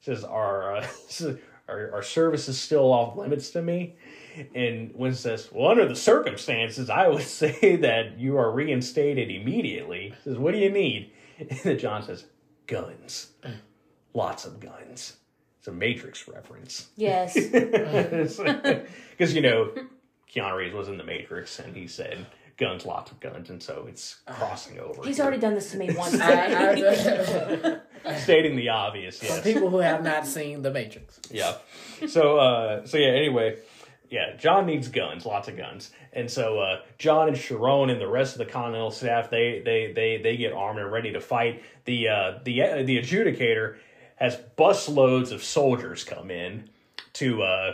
says 0.00 0.22
our 0.22 0.76
uh 0.76 0.86
our, 1.68 1.92
our 1.94 2.02
service 2.02 2.48
is 2.48 2.60
still 2.60 2.92
off 2.92 3.16
limits 3.16 3.50
to 3.50 3.62
me 3.62 3.94
and 4.54 4.94
Winston 4.94 5.38
says, 5.38 5.50
Well, 5.52 5.70
under 5.70 5.86
the 5.86 5.96
circumstances, 5.96 6.90
I 6.90 7.08
would 7.08 7.22
say 7.40 7.76
that 7.76 8.18
you 8.18 8.36
are 8.38 8.50
reinstated 8.50 9.30
immediately. 9.30 10.14
He 10.16 10.30
says, 10.30 10.38
What 10.38 10.52
do 10.52 10.58
you 10.58 10.70
need? 10.70 11.12
And 11.38 11.50
then 11.50 11.78
John 11.78 12.02
says, 12.02 12.24
Guns. 12.66 13.32
Lots 14.14 14.46
of 14.46 14.58
guns. 14.58 15.18
It's 15.58 15.68
a 15.68 15.72
Matrix 15.72 16.26
reference. 16.28 16.88
Yes. 16.96 17.36
Because, 19.18 19.34
you 19.34 19.40
know, 19.40 19.72
Keanu 20.30 20.56
Reeves 20.56 20.74
was 20.74 20.88
in 20.88 20.98
the 20.98 21.04
Matrix 21.04 21.58
and 21.58 21.74
he 21.74 21.86
said, 21.86 22.26
Guns, 22.58 22.86
lots 22.86 23.10
of 23.10 23.20
guns. 23.20 23.50
And 23.50 23.62
so 23.62 23.86
it's 23.88 24.16
crossing 24.26 24.78
over. 24.78 25.04
He's 25.04 25.16
here. 25.16 25.26
already 25.26 25.40
done 25.40 25.54
this 25.54 25.70
to 25.72 25.76
me 25.76 25.92
once. 25.94 26.18
I, 26.18 27.80
I, 28.06 28.14
stating 28.18 28.56
the 28.56 28.70
obvious, 28.70 29.22
yes. 29.22 29.42
people 29.42 29.68
who 29.68 29.78
have 29.78 30.02
not 30.02 30.26
seen 30.26 30.62
The 30.62 30.70
Matrix. 30.70 31.20
Yeah. 31.30 31.56
So 32.06 32.38
uh 32.38 32.86
so 32.86 32.96
yeah, 32.96 33.08
anyway, 33.08 33.58
yeah, 34.10 34.36
John 34.36 34.66
needs 34.66 34.88
guns, 34.88 35.26
lots 35.26 35.48
of 35.48 35.56
guns. 35.56 35.90
And 36.12 36.30
so 36.30 36.58
uh 36.60 36.80
John 36.98 37.28
and 37.28 37.36
Charon 37.36 37.90
and 37.90 38.00
the 38.00 38.08
rest 38.08 38.34
of 38.34 38.38
the 38.38 38.52
Continental 38.52 38.90
staff, 38.90 39.30
they 39.30 39.62
they 39.64 39.92
they 39.92 40.20
they 40.22 40.36
get 40.36 40.52
armed 40.52 40.78
and 40.78 40.90
ready 40.90 41.12
to 41.12 41.20
fight. 41.20 41.62
The 41.84 42.08
uh 42.08 42.38
the 42.44 42.62
uh, 42.62 42.82
the 42.82 42.98
adjudicator 42.98 43.76
has 44.16 44.38
busloads 44.56 45.32
of 45.32 45.42
soldiers 45.42 46.04
come 46.04 46.30
in 46.30 46.70
to 47.14 47.42
uh 47.42 47.72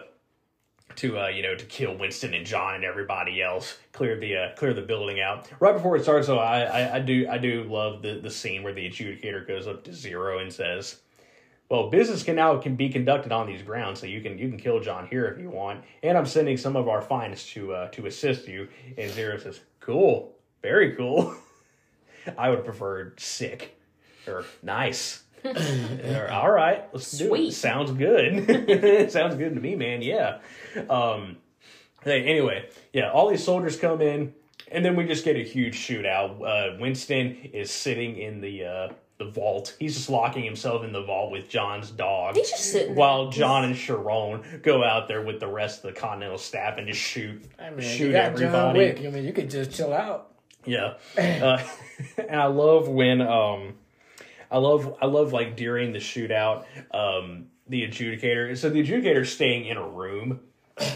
to 0.97 1.19
uh, 1.19 1.29
you 1.29 1.43
know 1.43 1.55
to 1.55 1.65
kill 1.65 1.97
Winston 1.97 2.35
and 2.35 2.47
John 2.47 2.75
and 2.75 2.85
everybody 2.85 3.43
else, 3.43 3.79
clear 3.93 4.19
the 4.19 4.37
uh, 4.37 4.55
clear 4.57 4.75
the 4.75 4.83
building 4.83 5.21
out. 5.21 5.49
Right 5.61 5.75
before 5.75 5.97
it 5.97 6.03
starts, 6.03 6.27
though, 6.27 6.39
I, 6.39 6.63
I, 6.63 6.97
I 6.97 6.99
do 7.01 7.27
I 7.31 7.39
do 7.39 7.65
love 7.65 8.03
the, 8.03 8.21
the 8.23 8.31
scene 8.31 8.63
where 8.63 8.73
the 8.73 8.89
adjudicator 8.89 9.47
goes 9.47 9.67
up 9.67 9.85
to 9.85 9.93
Zero 9.93 10.39
and 10.39 10.53
says, 10.53 11.01
"Well, 11.69 11.91
business 11.91 12.23
can 12.23 12.37
now 12.37 12.57
can 12.59 12.77
be 12.77 12.89
conducted 12.89 13.33
on 13.33 13.47
these 13.47 13.63
grounds, 13.63 14.01
so 14.01 14.07
you 14.07 14.21
can 14.21 14.39
you 14.39 14.49
can 14.49 14.59
kill 14.59 14.81
John 14.81 15.07
here 15.09 15.27
if 15.27 15.41
you 15.41 15.51
want, 15.51 15.85
and 16.03 16.17
I'm 16.19 16.27
sending 16.27 16.57
some 16.57 16.77
of 16.77 16.89
our 16.89 17.01
finest 17.03 17.51
to 17.51 17.73
uh, 17.75 17.89
to 17.91 18.07
assist 18.07 18.49
you." 18.49 18.69
And 18.99 19.11
Zero 19.11 19.39
says, 19.39 19.61
"Cool, 19.81 20.35
very 20.63 20.95
cool. 20.97 21.35
I 22.39 22.49
would 22.49 22.59
have 22.59 22.65
preferred 22.67 23.21
sick 23.21 23.77
or 24.27 24.45
nice." 24.63 25.23
Or, 25.45 26.31
All 26.31 26.51
right, 26.53 26.85
let's 26.93 27.11
do 27.19 27.35
it. 27.35 27.51
Sounds 27.51 27.91
good. 27.91 29.11
Sounds 29.11 29.35
good 29.35 29.57
to 29.57 29.61
me, 29.61 29.75
man. 29.75 30.01
Yeah. 30.01 30.39
Um, 30.89 31.39
hey, 32.05 32.23
anyway, 32.25 32.69
yeah, 32.93 33.11
all 33.11 33.29
these 33.29 33.43
soldiers 33.43 33.77
come 33.77 34.01
in, 34.01 34.35
and 34.71 34.85
then 34.85 34.95
we 34.95 35.05
just 35.05 35.25
get 35.25 35.37
a 35.37 35.43
huge 35.43 35.77
shootout. 35.77 36.41
Uh, 36.43 36.77
Winston 36.81 37.51
is 37.53 37.73
sitting 37.73 38.19
in 38.19 38.41
the 38.41 38.65
uh, 38.65 38.89
the 39.25 39.31
vault. 39.31 39.77
He's 39.79 39.95
just 39.95 40.09
locking 40.11 40.45
himself 40.45 40.85
in 40.85 40.93
the 40.93 41.03
vault 41.03 41.31
with 41.31 41.49
John's 41.49 41.91
dog. 41.91 42.37
He's 42.37 42.51
just 42.51 42.73
sitting 42.73 42.89
there. 42.89 42.97
while 42.97 43.31
John 43.31 43.65
and 43.65 43.77
Charon 43.77 44.43
go 44.63 44.83
out 44.85 45.09
there 45.09 45.23
with 45.23 45.41
the 45.41 45.47
rest 45.47 45.85
of 45.85 45.95
the 45.95 46.01
Continental 46.01 46.39
staff 46.39 46.79
and 46.79 46.87
just 46.87 47.01
shoot, 47.01 47.43
I 47.59 47.71
mean, 47.71 47.81
shoot 47.81 48.07
you 48.07 48.13
got 48.13 48.37
John 48.37 48.45
everybody. 48.45 48.79
Wick. 48.79 48.99
I 49.05 49.09
mean, 49.11 49.25
you 49.25 49.33
could 49.33 49.51
just 49.51 49.73
chill 49.73 49.93
out. 49.93 50.29
Yeah, 50.65 50.95
uh, 51.19 51.63
and 52.17 52.41
I 52.41 52.47
love 52.47 52.89
when 52.89 53.21
um, 53.21 53.75
I 54.51 54.59
love 54.59 54.97
I 55.03 55.07
love 55.07 55.33
like 55.33 55.57
during 55.57 55.93
the 55.93 55.99
shootout, 55.99 56.65
um, 56.93 57.47
the 57.69 57.83
adjudicator. 57.83 58.57
So 58.57 58.71
the 58.71 58.81
adjudicator's 58.81 59.33
staying 59.33 59.67
in 59.67 59.77
a 59.77 59.87
room 59.89 60.41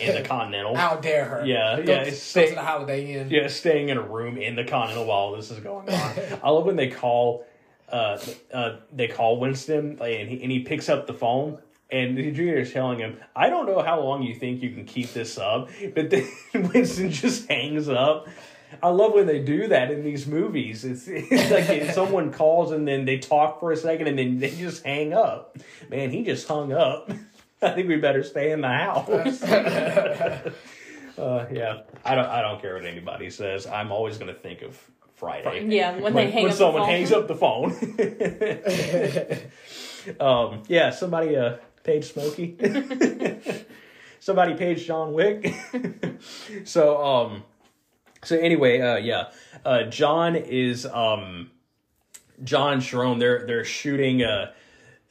in 0.01 0.15
the 0.15 0.23
Continental. 0.29 0.77
How 0.77 0.97
dare 0.97 1.25
her? 1.25 1.45
Yeah, 1.45 1.77
Go, 1.77 1.81
yeah, 1.93 2.05
go 2.05 2.09
it's 2.09 2.33
to 2.35 2.55
the 2.55 2.63
Holiday 2.63 3.15
Inn. 3.15 3.29
Yeah, 3.31 3.49
staying 3.49 3.89
in 3.89 3.97
a 3.97 4.03
room 4.03 4.37
in 4.37 4.55
the 4.57 4.65
Continental 4.65 5.05
while 5.07 5.35
this 5.35 5.51
is 5.51 5.59
going 5.61 5.89
on. 5.89 6.13
I 6.45 6.51
love 6.51 6.65
when 6.65 6.77
they 6.77 6.89
call, 6.89 7.45
uh, 7.89 8.19
uh, 8.53 8.77
they 8.93 9.09
call 9.09 9.39
Winston 9.39 9.99
and 10.01 10.29
he 10.29 10.43
and 10.43 10.51
he 10.51 10.61
picks 10.61 10.89
up 10.89 11.07
the 11.07 11.15
phone. 11.15 11.61
And 11.89 12.19
the 12.19 12.33
adjudicator 12.33 12.63
is 12.63 12.73
telling 12.73 12.99
him, 12.99 13.21
"I 13.37 13.49
don't 13.49 13.67
know 13.67 13.81
how 13.81 14.01
long 14.01 14.23
you 14.23 14.35
think 14.35 14.61
you 14.61 14.71
can 14.71 14.87
keep 14.87 15.13
this 15.13 15.39
up," 15.39 15.69
but 15.95 16.11
then 16.11 16.29
Winston 16.55 17.13
just 17.13 17.49
hangs 17.49 17.89
up. 17.89 18.27
I 18.83 18.89
love 18.89 19.13
when 19.13 19.27
they 19.27 19.39
do 19.39 19.69
that 19.69 19.91
in 19.91 20.03
these 20.03 20.27
movies. 20.27 20.85
It's, 20.85 21.07
it's 21.07 21.51
like 21.51 21.69
if 21.71 21.95
someone 21.95 22.33
calls 22.33 22.73
and 22.73 22.87
then 22.87 23.05
they 23.05 23.19
talk 23.19 23.61
for 23.61 23.71
a 23.73 23.77
second 23.77 24.09
and 24.09 24.19
then 24.19 24.39
they 24.39 24.51
just 24.51 24.85
hang 24.85 25.13
up. 25.13 25.57
Man, 25.89 26.11
he 26.11 26.25
just 26.25 26.49
hung 26.49 26.73
up. 26.73 27.11
I 27.63 27.71
think 27.71 27.89
we 27.89 27.97
better 27.97 28.23
stay 28.23 28.51
in 28.51 28.61
the 28.61 28.69
house. 28.69 29.43
uh, 29.43 30.53
yeah, 31.53 31.83
I 32.05 32.15
don't. 32.15 32.27
I 32.27 32.43
don't 32.43 32.61
care 32.61 32.75
what 32.75 32.85
anybody 32.85 33.31
says. 33.31 33.67
I'm 33.67 33.93
always 33.93 34.19
going 34.19 34.35
to 34.35 34.39
think 34.39 34.63
of 34.63 34.79
Friday. 35.17 35.67
Yeah, 35.69 35.99
when 35.99 36.15
they 36.15 36.31
hang 36.31 36.45
when 36.45 36.53
up 36.53 36.59
the 36.59 36.59
someone 36.59 36.83
phone. 36.83 36.91
hangs 36.91 37.13
up 37.13 37.27
the 37.27 37.35
phone. 37.35 37.73
um, 40.21 40.63
yeah, 40.69 40.91
somebody 40.91 41.37
uh, 41.37 41.57
page 41.83 42.13
Smokey. 42.13 42.57
somebody 44.21 44.55
page 44.55 44.87
John 44.87 45.15
Wick. 45.15 45.55
so 46.65 47.03
um, 47.03 47.45
so 48.23 48.37
anyway, 48.37 48.81
uh, 48.81 48.97
yeah, 48.97 49.31
uh, 49.65 49.85
John 49.85 50.37
is 50.37 50.85
um, 50.85 51.51
John 52.45 52.75
and 52.75 52.83
Charon. 52.83 53.19
They're 53.19 53.47
they're 53.47 53.65
shooting. 53.65 54.23
Uh, 54.23 54.53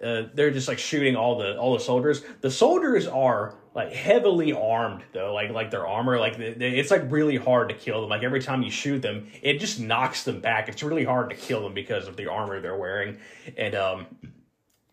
uh, 0.03 0.23
they're 0.33 0.51
just 0.51 0.67
like 0.67 0.77
shooting 0.77 1.15
all 1.15 1.39
the 1.39 1.57
all 1.57 1.73
the 1.73 1.79
soldiers. 1.79 2.21
The 2.41 2.51
soldiers 2.51 3.07
are 3.07 3.55
like 3.75 3.91
heavily 3.91 4.53
armed 4.53 5.03
though, 5.11 5.33
like 5.33 5.51
like 5.51 5.69
their 5.69 5.85
armor. 5.85 6.17
Like 6.17 6.37
they, 6.37 6.53
they- 6.53 6.79
it's 6.79 6.89
like 6.89 7.11
really 7.11 7.35
hard 7.35 7.69
to 7.69 7.75
kill 7.75 8.01
them. 8.01 8.09
Like 8.09 8.23
every 8.23 8.41
time 8.41 8.63
you 8.63 8.71
shoot 8.71 9.01
them, 9.01 9.27
it 9.43 9.59
just 9.59 9.79
knocks 9.79 10.23
them 10.23 10.39
back. 10.39 10.69
It's 10.69 10.81
really 10.81 11.03
hard 11.03 11.29
to 11.29 11.35
kill 11.35 11.61
them 11.61 11.73
because 11.73 12.07
of 12.07 12.15
the 12.15 12.31
armor 12.31 12.61
they're 12.61 12.77
wearing. 12.77 13.17
And 13.57 13.75
um, 13.75 14.05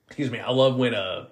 excuse 0.08 0.30
me, 0.30 0.40
I 0.40 0.50
love 0.50 0.76
when 0.76 0.94
uh, 0.94 1.28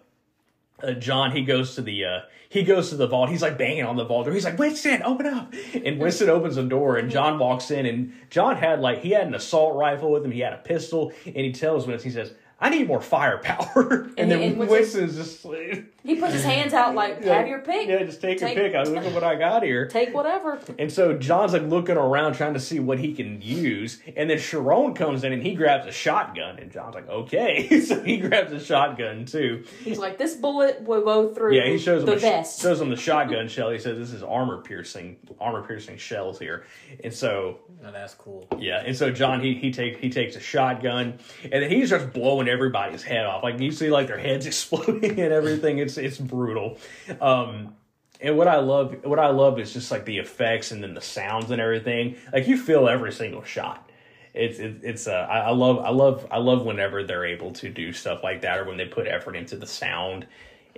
uh 0.83 0.93
John 0.93 1.33
he 1.33 1.43
goes 1.43 1.75
to 1.75 1.83
the 1.83 2.05
uh 2.05 2.21
he 2.49 2.63
goes 2.63 2.91
to 2.91 2.97
the 2.97 3.07
vault. 3.09 3.31
He's 3.31 3.43
like 3.43 3.59
banging 3.59 3.85
on 3.85 3.97
the 3.97 4.05
vault 4.05 4.27
door. 4.27 4.35
He's 4.35 4.45
like, 4.45 4.59
Winston, 4.59 5.03
open 5.05 5.27
up. 5.27 5.53
And 5.85 5.99
Winston 6.01 6.29
opens 6.29 6.57
the 6.57 6.63
door 6.65 6.97
and 6.97 7.11
John 7.11 7.39
walks 7.39 7.71
in 7.71 7.85
and 7.87 8.13
John 8.31 8.57
had 8.57 8.81
like 8.81 9.01
he 9.03 9.11
had 9.11 9.27
an 9.27 9.35
assault 9.35 9.77
rifle 9.77 10.13
with 10.13 10.25
him, 10.25 10.31
he 10.31 10.41
had 10.41 10.53
a 10.53 10.59
pistol, 10.59 11.13
and 11.27 11.37
he 11.37 11.53
tells 11.53 11.87
Winston, 11.87 12.11
he 12.11 12.15
says, 12.15 12.33
I 12.61 12.69
need 12.69 12.87
more 12.89 13.01
firepower. 13.01 14.09
And, 14.11 14.19
And 14.19 14.31
then 14.31 14.39
he- 14.41 14.47
and 14.49 14.59
Winston's 14.69 15.17
just 15.17 15.45
like 15.45 15.87
He 16.05 16.17
puts 16.17 16.33
his 16.35 16.45
hands 16.45 16.73
out 16.75 16.95
like, 16.95 17.23
have 17.25 17.49
your 17.49 17.61
pick. 17.61 17.89
Yeah, 17.89 18.03
just 18.05 18.21
take, 18.21 18.39
Take- 18.39 18.57
your 18.57 18.67
pick. 18.69 18.75
I 18.75 18.83
look 18.83 19.05
at 19.05 19.13
what 19.15 19.25
I 19.25 19.35
got 19.37 19.63
here. 19.63 19.87
Take 19.87 20.15
whatever. 20.15 20.59
And 20.79 20.93
so 20.93 21.17
John's 21.17 21.53
like 21.53 21.63
looking 21.63 21.97
around 21.97 22.35
trying 22.35 22.55
to 22.55 22.61
see 22.61 22.79
what 22.81 22.99
he 22.99 23.15
can 23.15 23.41
use. 23.41 24.01
And 24.17 24.29
then 24.29 24.39
Charon 24.39 24.95
comes 24.95 25.25
in 25.25 25.33
and 25.33 25.43
he 25.43 25.55
grabs 25.55 25.87
a 25.87 25.93
shotgun. 25.93 26.59
And 26.59 26.71
John's 26.71 26.95
like, 26.95 27.09
okay. 27.09 27.81
so 27.87 28.03
he 28.03 28.19
grabs 28.19 28.53
a 28.53 28.61
shotgun 28.61 29.25
too. 29.25 29.65
He's 29.83 29.99
like, 29.99 30.19
this 30.19 30.35
bullet 30.37 30.83
will 30.83 31.03
go 31.03 31.33
through 31.33 31.55
Yeah, 31.55 31.67
he 31.67 31.79
shows 31.79 32.03
him 32.03 32.07
the 32.07 32.17
a 32.17 32.19
sh- 32.19 32.23
vest. 32.23 32.61
shows 32.63 32.81
him 32.81 32.91
the 32.91 32.97
shotgun 33.09 33.49
shell. 33.49 33.71
He 33.71 33.79
says 33.79 33.97
this 33.99 34.13
is 34.13 34.23
armor 34.23 34.61
piercing, 34.63 35.17
armor 35.41 35.63
piercing 35.67 35.97
shells 35.97 36.39
here. 36.39 36.65
And 37.05 37.13
so 37.15 37.59
Oh, 37.83 37.91
that's 37.91 38.13
cool. 38.15 38.47
yeah, 38.59 38.83
and 38.85 38.95
so 38.95 39.11
John 39.11 39.41
he 39.41 39.55
he 39.55 39.71
takes 39.73 39.99
he 40.01 40.11
takes 40.11 40.37
a 40.37 40.41
shotgun 40.41 41.19
and 41.45 41.63
then 41.63 41.71
he 41.71 41.87
starts 41.87 42.05
blowing 42.05 42.47
everybody's 42.51 43.03
head 43.03 43.27
off. 43.27 43.43
Like 43.43 43.61
you 43.61 43.71
see 43.73 43.91
like 43.91 44.07
their 44.07 44.19
heads 44.19 44.47
exploding 44.53 45.21
and 45.21 45.33
everything. 45.33 45.79
It's 45.79 45.97
it's 45.97 46.19
brutal. 46.19 46.79
Um, 47.21 47.75
and 48.21 48.37
what 48.37 48.49
I 48.49 48.59
love, 48.59 48.97
what 49.05 49.19
I 49.19 49.29
love 49.29 49.59
is 49.59 49.73
just 49.73 49.91
like 49.91 50.05
the 50.05 50.19
effects 50.19 50.73
and 50.73 50.83
then 50.83 50.93
the 50.95 51.01
sounds 51.01 51.51
and 51.51 51.61
everything. 51.61 52.17
Like 52.33 52.47
you 52.47 52.59
feel 52.59 52.89
every 52.89 53.13
single 53.13 53.43
shot. 53.43 53.91
It's 54.35 54.59
it, 54.59 54.81
it's 54.83 55.07
uh, 55.07 55.27
I, 55.29 55.39
I 55.41 55.51
love 55.51 55.79
I 55.79 55.91
love 55.91 56.27
I 56.31 56.39
love 56.39 56.65
whenever 56.65 57.03
they're 57.03 57.25
able 57.25 57.53
to 57.55 57.69
do 57.69 57.93
stuff 57.93 58.23
like 58.23 58.43
that 58.43 58.59
or 58.59 58.65
when 58.65 58.77
they 58.77 58.87
put 58.87 59.07
effort 59.07 59.35
into 59.35 59.57
the 59.57 59.67
sound 59.67 60.27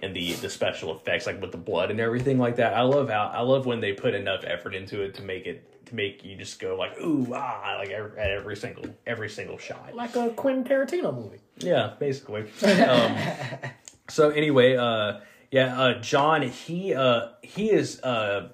and 0.02 0.14
the 0.16 0.32
the 0.34 0.48
special 0.48 0.94
effects 0.94 1.26
like 1.26 1.40
with 1.40 1.52
the 1.52 1.58
blood 1.58 1.90
and 1.90 2.00
everything 2.00 2.38
like 2.38 2.56
that. 2.56 2.74
I 2.74 2.82
love 2.82 3.10
how 3.10 3.26
I 3.26 3.40
love 3.40 3.66
when 3.66 3.80
they 3.80 3.92
put 3.92 4.14
enough 4.14 4.44
effort 4.46 4.74
into 4.74 5.02
it 5.02 5.14
to 5.14 5.22
make 5.22 5.46
it 5.46 5.71
to 5.92 5.96
make 5.96 6.24
you 6.24 6.36
just 6.36 6.58
go 6.58 6.76
like 6.76 6.98
ooh 7.00 7.32
ah 7.34 7.76
like 7.78 7.90
every, 7.90 8.18
at 8.18 8.30
every 8.30 8.56
single 8.56 8.84
every 9.06 9.28
single 9.28 9.58
shot. 9.58 9.94
Like 9.94 10.16
a 10.16 10.30
Quentin 10.30 10.64
Tarantino 10.64 11.14
movie. 11.14 11.38
Yeah, 11.58 11.92
basically. 11.98 12.42
Um, 12.64 13.16
so 14.08 14.30
anyway, 14.30 14.76
uh, 14.76 15.20
yeah, 15.50 15.80
uh, 15.80 16.00
John 16.00 16.42
he 16.42 16.94
uh, 16.94 17.28
he 17.42 17.70
is 17.70 18.02
uh, 18.02 18.48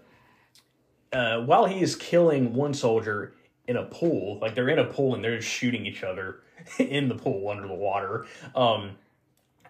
uh, 1.12 1.40
while 1.42 1.66
he 1.66 1.80
is 1.80 1.96
killing 1.96 2.54
one 2.54 2.74
soldier 2.74 3.34
in 3.66 3.76
a 3.76 3.84
pool, 3.84 4.38
like 4.40 4.54
they're 4.54 4.68
in 4.68 4.78
a 4.78 4.84
pool 4.84 5.14
and 5.14 5.22
they're 5.22 5.40
shooting 5.40 5.86
each 5.86 6.02
other 6.02 6.40
in 6.78 7.08
the 7.08 7.14
pool 7.14 7.48
under 7.48 7.66
the 7.66 7.74
water. 7.74 8.26
Um, 8.54 8.96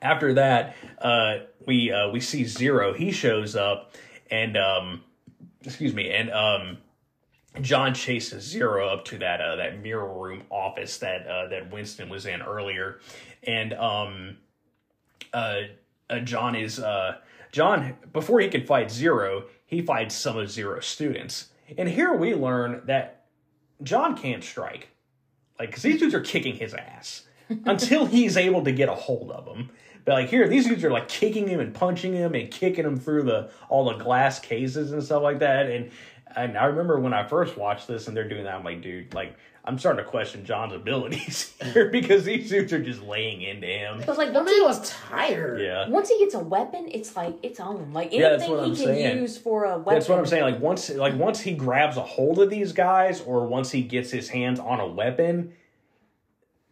after 0.00 0.34
that, 0.34 0.76
uh, 1.00 1.38
we 1.66 1.92
uh, 1.92 2.10
we 2.10 2.20
see 2.20 2.44
Zero. 2.44 2.94
He 2.94 3.12
shows 3.12 3.56
up 3.56 3.94
and 4.30 4.56
um, 4.56 5.02
excuse 5.64 5.94
me, 5.94 6.10
and 6.10 6.30
um, 6.30 6.78
John 7.60 7.94
chases 7.94 8.44
Zero 8.44 8.88
up 8.88 9.04
to 9.06 9.18
that 9.18 9.40
uh, 9.40 9.56
that 9.56 9.82
mirror 9.82 10.12
room 10.12 10.42
office 10.50 10.98
that 10.98 11.26
uh, 11.26 11.48
that 11.48 11.70
Winston 11.72 12.08
was 12.08 12.26
in 12.26 12.42
earlier, 12.42 13.00
and 13.42 13.74
um, 13.74 14.36
uh, 15.32 15.60
uh, 16.10 16.20
John 16.20 16.54
is 16.54 16.78
uh, 16.78 17.18
John 17.52 17.96
before 18.12 18.40
he 18.40 18.48
can 18.48 18.64
fight 18.64 18.90
Zero, 18.90 19.44
he 19.66 19.82
fights 19.82 20.14
some 20.14 20.36
of 20.36 20.50
Zero's 20.50 20.86
students, 20.86 21.48
and 21.76 21.88
here 21.88 22.14
we 22.14 22.34
learn 22.34 22.82
that 22.86 23.26
John 23.82 24.16
can't 24.16 24.42
strike, 24.42 24.88
like 25.58 25.70
because 25.70 25.82
these 25.82 26.00
dudes 26.00 26.14
are 26.14 26.20
kicking 26.20 26.56
his 26.56 26.74
ass 26.74 27.24
until 27.64 28.06
he's 28.06 28.36
able 28.36 28.64
to 28.64 28.72
get 28.72 28.88
a 28.88 28.94
hold 28.94 29.30
of 29.30 29.44
them. 29.44 29.70
But 30.04 30.14
like 30.14 30.30
here, 30.30 30.48
these 30.48 30.66
dudes 30.66 30.82
are 30.84 30.90
like 30.90 31.08
kicking 31.08 31.46
him 31.46 31.60
and 31.60 31.74
punching 31.74 32.14
him 32.14 32.34
and 32.34 32.50
kicking 32.50 32.86
him 32.86 32.98
through 32.98 33.24
the 33.24 33.50
all 33.68 33.84
the 33.84 34.02
glass 34.02 34.38
cases 34.38 34.92
and 34.92 35.02
stuff 35.02 35.22
like 35.22 35.40
that. 35.40 35.68
And 35.68 35.90
and 36.44 36.56
I 36.58 36.66
remember 36.66 36.98
when 37.00 37.12
I 37.12 37.26
first 37.26 37.56
watched 37.56 37.86
this 37.88 38.08
and 38.08 38.16
they're 38.16 38.28
doing 38.28 38.44
that, 38.44 38.54
I'm 38.54 38.64
like, 38.64 38.82
dude, 38.82 39.14
like 39.14 39.36
I'm 39.64 39.78
starting 39.78 40.02
to 40.04 40.10
question 40.10 40.44
John's 40.46 40.72
abilities 40.72 41.54
here 41.72 41.90
because 41.90 42.24
these 42.24 42.48
dudes 42.48 42.72
are 42.72 42.82
just 42.82 43.02
laying 43.02 43.42
into 43.42 43.66
him. 43.66 43.98
Because 43.98 44.16
like 44.16 44.28
The 44.32 44.38
once 44.38 44.46
man 44.50 44.54
he, 44.54 44.60
was 44.62 44.90
tired. 44.90 45.60
Yeah. 45.60 45.88
once 45.88 46.08
he 46.08 46.18
gets 46.18 46.34
a 46.34 46.38
weapon, 46.38 46.88
it's 46.90 47.14
like 47.16 47.36
it's 47.42 47.60
on. 47.60 47.92
Like 47.92 48.06
anything 48.08 48.20
Yeah, 48.22 48.36
that's 48.36 48.48
what 48.48 48.60
he 48.64 48.70
I'm 48.70 48.76
can 48.76 48.84
saying. 48.84 49.18
use 49.18 49.36
for 49.36 49.64
a 49.64 49.76
weapon. 49.78 49.94
That's 49.94 50.08
what 50.08 50.18
I'm 50.18 50.26
saying. 50.26 50.42
Like 50.42 50.60
once, 50.60 50.88
like 50.90 51.14
once 51.14 51.40
he 51.40 51.52
grabs 51.52 51.96
a 51.96 52.02
hold 52.02 52.38
of 52.38 52.48
these 52.50 52.72
guys, 52.72 53.20
or 53.20 53.46
once 53.46 53.70
he 53.70 53.82
gets 53.82 54.10
his 54.10 54.28
hands 54.30 54.58
on 54.58 54.80
a 54.80 54.86
weapon, 54.86 55.52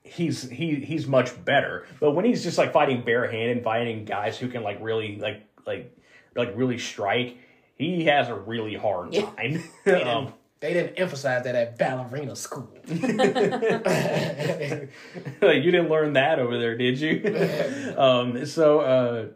he's 0.02 0.48
he 0.48 0.76
he's 0.76 1.06
much 1.06 1.44
better. 1.44 1.86
But 2.00 2.12
when 2.12 2.24
he's 2.24 2.42
just 2.42 2.58
like 2.58 2.72
fighting 2.72 3.02
barehanded, 3.04 3.62
fighting 3.64 4.04
guys 4.04 4.38
who 4.38 4.48
can 4.48 4.62
like 4.62 4.78
really 4.80 5.16
like 5.18 5.42
like 5.66 5.92
like 6.34 6.52
really 6.54 6.78
strike, 6.78 7.36
he 7.76 8.06
has 8.06 8.28
a 8.28 8.34
really 8.34 8.74
hard 8.74 9.14
Yeah. 9.14 9.30
time. 9.30 9.62
They 9.84 10.02
um, 10.02 10.24
didn't, 10.24 10.34
they 10.60 10.72
didn't 10.72 10.94
emphasize 10.96 11.44
that 11.44 11.54
at 11.54 11.78
ballerina 11.78 12.34
school. 12.34 12.68
like, 12.88 12.88
you 15.42 15.70
didn't 15.70 15.88
learn 15.88 16.14
that 16.14 16.38
over 16.38 16.58
there, 16.58 16.76
did 16.76 16.98
you? 16.98 17.94
um, 17.96 18.46
so, 18.46 18.80
uh, 18.80 19.26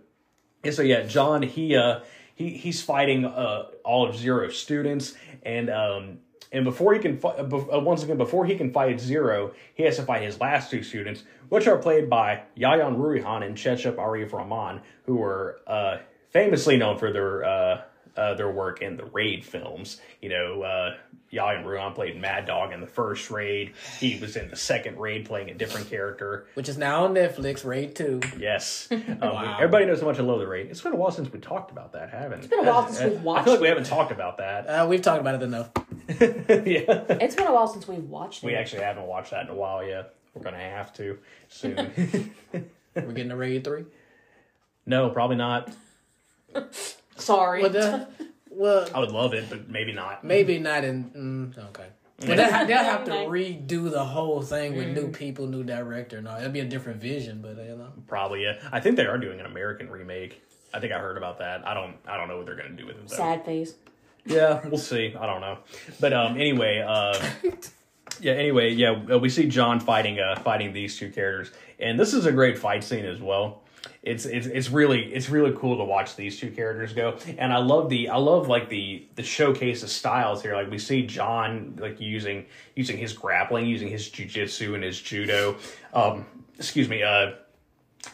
yeah, 0.64 0.70
so 0.72 0.82
yeah, 0.82 1.02
John, 1.02 1.42
he, 1.42 1.76
uh, 1.76 2.00
he, 2.34 2.50
he's 2.50 2.82
fighting, 2.82 3.24
uh, 3.24 3.66
all 3.84 4.08
of 4.08 4.16
Zero's 4.16 4.58
students 4.58 5.14
and, 5.42 5.70
um, 5.70 6.18
and 6.52 6.64
before 6.64 6.94
he 6.94 7.00
can 7.00 7.16
fight, 7.18 7.38
uh, 7.38 7.42
uh, 7.42 7.78
once 7.78 8.02
again, 8.02 8.18
before 8.18 8.44
he 8.44 8.56
can 8.56 8.72
fight 8.72 8.98
Zero, 8.98 9.52
he 9.74 9.84
has 9.84 9.96
to 9.96 10.02
fight 10.02 10.22
his 10.22 10.40
last 10.40 10.68
two 10.68 10.82
students, 10.82 11.22
which 11.48 11.68
are 11.68 11.78
played 11.78 12.10
by 12.10 12.42
Yayan 12.58 12.96
Ruhian 12.96 13.46
and 13.46 13.56
Cecep 13.56 13.94
Arif 13.94 14.32
Rahman, 14.32 14.80
who 15.04 15.22
are 15.22 15.60
uh, 15.68 15.98
famously 16.30 16.76
known 16.76 16.98
for 16.98 17.12
their, 17.12 17.84
uh, 18.20 18.34
their 18.34 18.50
work 18.50 18.82
in 18.82 18.96
the 18.96 19.04
Raid 19.06 19.44
films. 19.44 19.98
You 20.20 20.28
know, 20.28 20.62
uh, 20.62 20.96
Yayan 21.32 21.64
Ruhian 21.64 21.94
played 21.94 22.20
Mad 22.20 22.44
Dog 22.44 22.72
in 22.72 22.80
the 22.80 22.86
first 22.86 23.30
Raid. 23.30 23.72
He 23.98 24.18
was 24.20 24.36
in 24.36 24.50
the 24.50 24.56
second 24.56 24.98
Raid 24.98 25.24
playing 25.24 25.48
a 25.48 25.54
different 25.54 25.88
character. 25.88 26.46
Which 26.54 26.68
is 26.68 26.76
now 26.76 27.04
on 27.04 27.14
Netflix, 27.14 27.64
Raid 27.64 27.94
2. 27.96 28.20
Yes. 28.38 28.88
Um, 29.22 29.54
Everybody 29.56 29.84
knows 29.86 30.00
how 30.00 30.06
much 30.06 30.18
I 30.18 30.22
love 30.22 30.38
the 30.38 30.46
Raid. 30.46 30.68
It's 30.70 30.80
been 30.80 30.92
a 30.92 30.96
while 30.96 31.10
since 31.10 31.30
we 31.32 31.40
talked 31.40 31.70
about 31.70 31.92
that, 31.92 32.10
haven't 32.10 32.32
it? 32.32 32.44
It's 32.44 32.46
been 32.46 32.60
a 32.60 32.62
while 32.64 32.88
since 32.88 33.12
we've 33.12 33.22
watched 33.22 33.42
I 33.42 33.44
feel 33.44 33.52
like 33.54 33.62
we 33.62 33.68
haven't 33.68 33.84
talked 33.84 34.12
about 34.12 34.38
that. 34.38 34.66
Uh, 34.66 34.86
we've 34.88 35.02
talked 35.02 35.20
about 35.20 35.34
it 35.34 35.42
enough. 35.42 35.70
yeah. 36.08 37.04
It's 37.20 37.34
been 37.34 37.46
a 37.46 37.52
while 37.52 37.68
since 37.68 37.86
we've 37.86 38.02
watched 38.04 38.42
it. 38.42 38.46
We 38.46 38.54
actually 38.54 38.82
haven't 38.82 39.06
watched 39.06 39.32
that 39.32 39.44
in 39.44 39.50
a 39.50 39.54
while 39.54 39.84
yet. 39.84 40.14
We're 40.34 40.42
going 40.42 40.54
to 40.54 40.60
have 40.60 40.92
to 40.94 41.18
soon. 41.48 42.32
We're 42.94 43.12
getting 43.12 43.28
to 43.30 43.36
Raid 43.36 43.64
3. 43.64 43.84
no, 44.86 45.10
probably 45.10 45.36
not. 45.36 45.70
Sorry. 47.20 47.62
Well, 47.62 47.70
the, 47.70 48.08
well 48.50 48.88
I 48.94 49.00
would 49.00 49.12
love 49.12 49.34
it, 49.34 49.48
but 49.48 49.68
maybe 49.68 49.92
not. 49.92 50.24
maybe 50.24 50.58
not 50.58 50.84
in. 50.84 51.52
Mm, 51.56 51.68
okay. 51.70 51.86
But 52.18 52.36
they'll, 52.36 52.52
ha- 52.52 52.64
they'll 52.64 52.84
have 52.84 53.04
to 53.04 53.10
redo 53.28 53.90
the 53.90 54.04
whole 54.04 54.42
thing 54.42 54.76
with 54.76 54.88
new 54.88 55.08
people, 55.08 55.46
new 55.46 55.64
director, 55.64 56.18
and 56.18 56.28
all. 56.28 56.38
It'll 56.38 56.50
be 56.50 56.60
a 56.60 56.66
different 56.66 57.00
vision, 57.00 57.40
but 57.40 57.56
you 57.56 57.76
know. 57.76 57.92
Probably, 58.06 58.42
yeah. 58.42 58.58
I 58.70 58.80
think 58.80 58.96
they 58.96 59.06
are 59.06 59.16
doing 59.16 59.40
an 59.40 59.46
American 59.46 59.88
remake. 59.88 60.42
I 60.74 60.80
think 60.80 60.92
I 60.92 60.98
heard 60.98 61.16
about 61.16 61.38
that. 61.38 61.66
I 61.66 61.72
don't. 61.72 61.96
I 62.06 62.16
don't 62.16 62.28
know 62.28 62.36
what 62.36 62.46
they're 62.46 62.56
going 62.56 62.70
to 62.70 62.76
do 62.76 62.86
with 62.86 62.96
it 62.96 63.08
though. 63.08 63.16
Sad 63.16 63.44
face. 63.44 63.74
Yeah, 64.26 64.66
we'll 64.68 64.78
see. 64.78 65.14
I 65.18 65.26
don't 65.26 65.40
know, 65.40 65.58
but 65.98 66.12
um, 66.12 66.34
anyway, 66.34 66.84
uh, 66.86 67.18
yeah. 68.20 68.32
Anyway, 68.32 68.72
yeah, 68.72 69.02
uh, 69.10 69.18
we 69.18 69.30
see 69.30 69.48
John 69.48 69.80
fighting 69.80 70.20
uh 70.20 70.38
fighting 70.40 70.74
these 70.74 70.98
two 70.98 71.10
characters, 71.10 71.52
and 71.78 71.98
this 71.98 72.12
is 72.12 72.26
a 72.26 72.32
great 72.32 72.58
fight 72.58 72.84
scene 72.84 73.06
as 73.06 73.20
well. 73.20 73.62
It's 74.02 74.24
it's 74.24 74.46
it's 74.46 74.70
really 74.70 75.12
it's 75.12 75.28
really 75.28 75.54
cool 75.56 75.76
to 75.78 75.84
watch 75.84 76.16
these 76.16 76.38
two 76.38 76.50
characters 76.50 76.92
go, 76.92 77.18
and 77.38 77.52
I 77.52 77.58
love 77.58 77.88
the 77.88 78.08
I 78.08 78.16
love 78.16 78.48
like 78.48 78.68
the 78.68 79.06
the 79.14 79.22
showcase 79.22 79.82
of 79.82 79.90
styles 79.90 80.42
here. 80.42 80.54
Like 80.54 80.70
we 80.70 80.78
see 80.78 81.06
John 81.06 81.76
like 81.78 82.00
using 82.00 82.46
using 82.74 82.96
his 82.96 83.12
grappling, 83.12 83.66
using 83.66 83.88
his 83.88 84.08
jujitsu 84.08 84.74
and 84.74 84.82
his 84.82 85.00
judo. 85.00 85.56
Um, 85.92 86.26
excuse 86.56 86.88
me, 86.88 87.02
uh, 87.02 87.32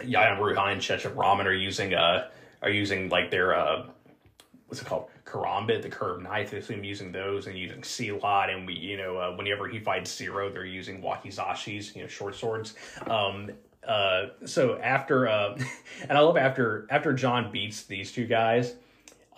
Yayan 0.00 0.38
Ruhian 0.38 0.72
and 0.72 0.80
Cecep 0.80 1.16
Rahman 1.16 1.46
are 1.46 1.52
using 1.52 1.94
uh 1.94 2.28
are 2.62 2.70
using 2.70 3.08
like 3.08 3.30
their 3.30 3.54
uh 3.54 3.86
what's 4.66 4.80
it 4.80 4.86
called 4.86 5.08
karambit 5.24 5.82
the 5.82 5.88
curved 5.88 6.22
knife 6.22 6.52
I 6.54 6.58
assume 6.58 6.84
using 6.84 7.12
those 7.12 7.46
and 7.46 7.56
using 7.56 8.18
lot. 8.20 8.50
and 8.50 8.66
we 8.66 8.74
you 8.74 8.96
know 8.96 9.16
uh, 9.16 9.36
whenever 9.36 9.68
he 9.68 9.78
fights 9.78 10.14
zero 10.14 10.50
they're 10.50 10.64
using 10.64 11.02
wakizashis 11.02 11.94
you 11.94 12.02
know 12.02 12.08
short 12.08 12.34
swords 12.34 12.74
um 13.06 13.50
uh 13.86 14.26
so 14.44 14.78
after 14.78 15.28
uh 15.28 15.56
and 16.08 16.12
i 16.12 16.20
love 16.20 16.36
after 16.36 16.86
after 16.90 17.12
john 17.12 17.50
beats 17.52 17.84
these 17.84 18.12
two 18.12 18.26
guys 18.26 18.74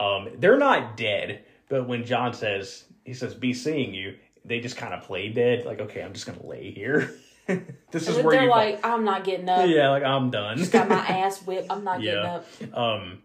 um 0.01 0.29
they're 0.39 0.59
not 0.59 0.97
dead 0.97 1.45
but 1.69 1.87
when 1.87 2.05
john 2.05 2.33
says 2.33 2.85
he 3.05 3.13
says 3.15 3.35
be 3.35 3.53
seeing 3.53 3.93
you 3.95 4.17
they 4.45 4.61
just 4.61 4.77
kind 4.77 4.95
of 4.95 5.03
play 5.03 5.29
dead 5.29 5.65
like 5.67 5.81
okay 5.81 6.03
i'm 6.03 6.13
just 6.13 6.27
gonna 6.27 6.47
lay 6.47 6.71
here 6.71 7.15
this 7.91 8.09
is 8.09 8.19
where 8.23 8.37
they're 8.41 8.49
like, 8.49 8.85
I'm 8.85 9.05
not 9.05 9.25
getting 9.25 9.49
up. 9.49 9.67
yeah 9.69 9.89
like 9.91 10.03
i'm 10.03 10.31
done 10.31 10.59
just 10.59 10.71
Got 10.73 10.89
my 10.89 10.97
ass 11.09 11.41
whipped. 11.47 11.71
I'm 11.71 11.83
not 11.85 12.01
getting 12.01 12.25
up. 12.25 12.47
um 12.75 13.23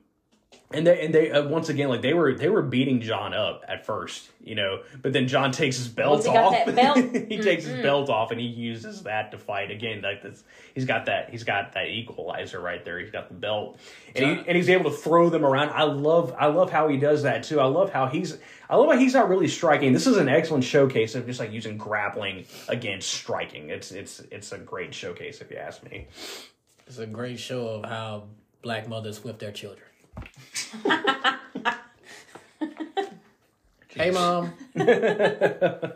and 0.74 0.88
they 0.88 1.06
and 1.06 1.14
they 1.14 1.32
uh, 1.32 1.48
once 1.48 1.70
again 1.70 1.90
like 1.90 2.02
they 2.02 2.14
were 2.14 2.34
they 2.34 2.50
were 2.50 2.62
beating 2.62 3.02
John 3.02 3.34
up 3.34 3.64
at 3.68 3.86
first, 3.86 4.30
you 4.44 4.56
know, 4.56 4.82
but 5.02 5.14
then 5.14 5.28
John 5.28 5.52
takes 5.52 5.78
his 5.78 5.88
belt 5.88 6.12
Once 6.12 6.26
he 6.26 6.34
got 6.34 6.54
off. 6.54 6.66
that 6.66 6.76
belt, 6.76 6.98
he 7.30 7.38
takes 7.38 7.66
his 7.66 7.82
belt 7.82 8.10
off 8.10 8.32
and 8.32 8.40
he 8.40 8.48
uses 8.48 9.04
that 9.04 9.32
to 9.32 9.38
fight 9.38 9.72
again. 9.72 10.02
Like 10.02 10.24
this, 10.24 10.44
he's 10.74 10.86
got 10.86 11.06
that 11.06 11.30
he's 11.30 11.44
got 11.44 11.74
that 11.74 11.88
equalizer 11.88 12.60
right 12.60 12.84
there. 12.84 13.00
He's 13.00 13.12
got 13.12 13.28
the 13.28 13.36
belt, 13.36 13.80
and 14.16 14.26
he, 14.26 14.48
and 14.48 14.58
he's 14.58 14.70
able 14.70 14.90
to 14.90 14.98
throw 14.98 15.30
them 15.30 15.46
around. 15.46 15.70
I 15.70 15.84
love 15.84 16.34
I 16.38 16.48
love 16.48 16.72
how 16.72 16.88
he 16.88 16.98
does 16.98 17.24
that 17.24 17.44
too. 17.44 17.60
I 17.60 17.66
love 17.66 17.92
how 17.92 18.08
he's 18.08 18.38
I 18.70 18.76
love 18.76 18.92
how 18.92 18.98
he's 18.98 19.14
not 19.14 19.30
really 19.30 19.48
striking. 19.48 19.94
This 19.94 20.08
is 20.08 20.18
an 20.18 20.30
excellent 20.30 20.64
showcase 20.64 21.16
of 21.16 21.26
just 21.26 21.40
like 21.40 21.52
using 21.52 21.78
grappling 21.78 22.46
against 22.68 23.10
striking. 23.10 23.70
It's 23.70 23.92
it's 23.92 24.20
it's 24.32 24.52
a 24.52 24.58
great 24.58 24.94
showcase 24.94 25.42
if 25.42 25.52
you 25.52 25.58
ask 25.58 25.84
me. 25.84 26.08
It's 26.88 26.98
a 26.98 27.08
great 27.08 27.40
show 27.40 27.68
of 27.68 27.86
how 27.86 28.24
black 28.62 28.88
mothers 28.90 29.24
whip 29.24 29.40
their 29.40 29.52
children. 29.52 29.88
hey, 33.90 34.12
mom. 34.12 34.54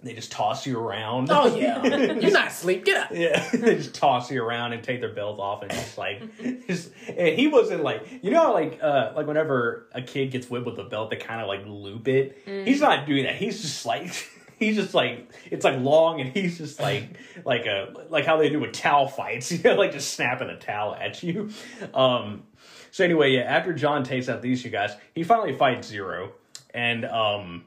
They 0.00 0.14
just 0.14 0.30
toss 0.30 0.64
you 0.64 0.78
around. 0.78 1.28
Oh, 1.28 1.56
yeah. 1.56 1.84
You're 1.84 2.30
not 2.30 2.46
asleep. 2.46 2.84
Get 2.84 2.96
up. 2.96 3.10
Yeah, 3.12 3.44
they 3.52 3.74
just 3.74 3.96
toss 3.96 4.30
you 4.30 4.44
around 4.44 4.72
and 4.72 4.82
take 4.82 5.00
their 5.00 5.12
belt 5.12 5.40
off 5.40 5.62
and 5.62 5.72
just 5.72 5.98
like, 5.98 6.22
just, 6.68 6.92
and 7.08 7.36
he 7.36 7.48
wasn't 7.48 7.82
like, 7.82 8.06
you 8.22 8.30
know, 8.30 8.40
how, 8.40 8.54
like, 8.54 8.78
uh, 8.80 9.12
like 9.16 9.26
whenever 9.26 9.88
a 9.92 10.00
kid 10.00 10.30
gets 10.30 10.48
whipped 10.48 10.66
with 10.66 10.78
a 10.78 10.84
belt, 10.84 11.10
they 11.10 11.16
kind 11.16 11.40
of 11.40 11.48
like 11.48 11.66
loop 11.66 12.06
it. 12.06 12.40
He's 12.46 12.80
not 12.80 13.08
doing 13.08 13.24
that. 13.24 13.34
He's 13.34 13.60
just 13.60 13.84
like, 13.84 14.14
he's 14.58 14.76
just 14.76 14.94
like 14.94 15.30
it's 15.50 15.64
like 15.64 15.80
long 15.80 16.20
and 16.20 16.30
he's 16.30 16.58
just 16.58 16.80
like 16.80 17.16
like 17.44 17.66
a 17.66 17.94
like 18.08 18.24
how 18.24 18.36
they 18.36 18.48
do 18.48 18.58
with 18.58 18.72
towel 18.72 19.06
fights 19.06 19.52
you 19.52 19.62
know 19.62 19.74
like 19.74 19.92
just 19.92 20.14
snapping 20.14 20.48
a 20.48 20.58
towel 20.58 20.96
at 20.96 21.22
you 21.22 21.48
um 21.94 22.42
so 22.90 23.04
anyway 23.04 23.32
yeah 23.32 23.42
after 23.42 23.72
john 23.72 24.02
takes 24.04 24.28
out 24.28 24.42
these 24.42 24.62
two 24.62 24.70
guys 24.70 24.96
he 25.14 25.22
finally 25.22 25.52
fights 25.56 25.88
zero. 25.88 26.32
And 26.74 27.04
um 27.06 27.64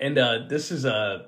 and 0.00 0.16
uh 0.18 0.46
this 0.48 0.70
is 0.70 0.84
a 0.84 1.26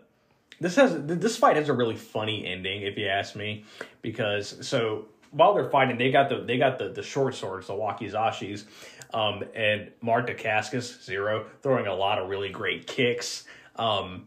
this 0.61 0.77
has 0.77 0.95
this 1.05 1.37
fight 1.37 1.57
has 1.57 1.69
a 1.69 1.75
really 1.75 1.97
funny 1.97 2.47
ending 2.47 2.83
if 2.83 2.97
you 2.97 3.07
ask 3.07 3.37
me 3.37 3.65
because 4.03 4.67
so 4.67 5.07
while 5.31 5.55
they're 5.55 5.71
fighting 5.71 5.99
they 5.99 6.11
got 6.11 6.29
the 6.29 6.41
they 6.41 6.57
got 6.57 6.79
the 6.79 6.89
the 6.89 7.03
short 7.03 7.35
swords 7.35 7.67
the 7.67 7.75
wakizashis 7.75 8.65
um 9.13 9.45
and 9.55 9.91
mark 10.01 10.27
dacascos 10.27 11.05
zero 11.05 11.47
throwing 11.63 11.87
a 11.87 11.95
lot 11.95 12.19
of 12.19 12.29
really 12.29 12.49
great 12.49 12.87
kicks. 12.87 13.45
Um 13.77 14.27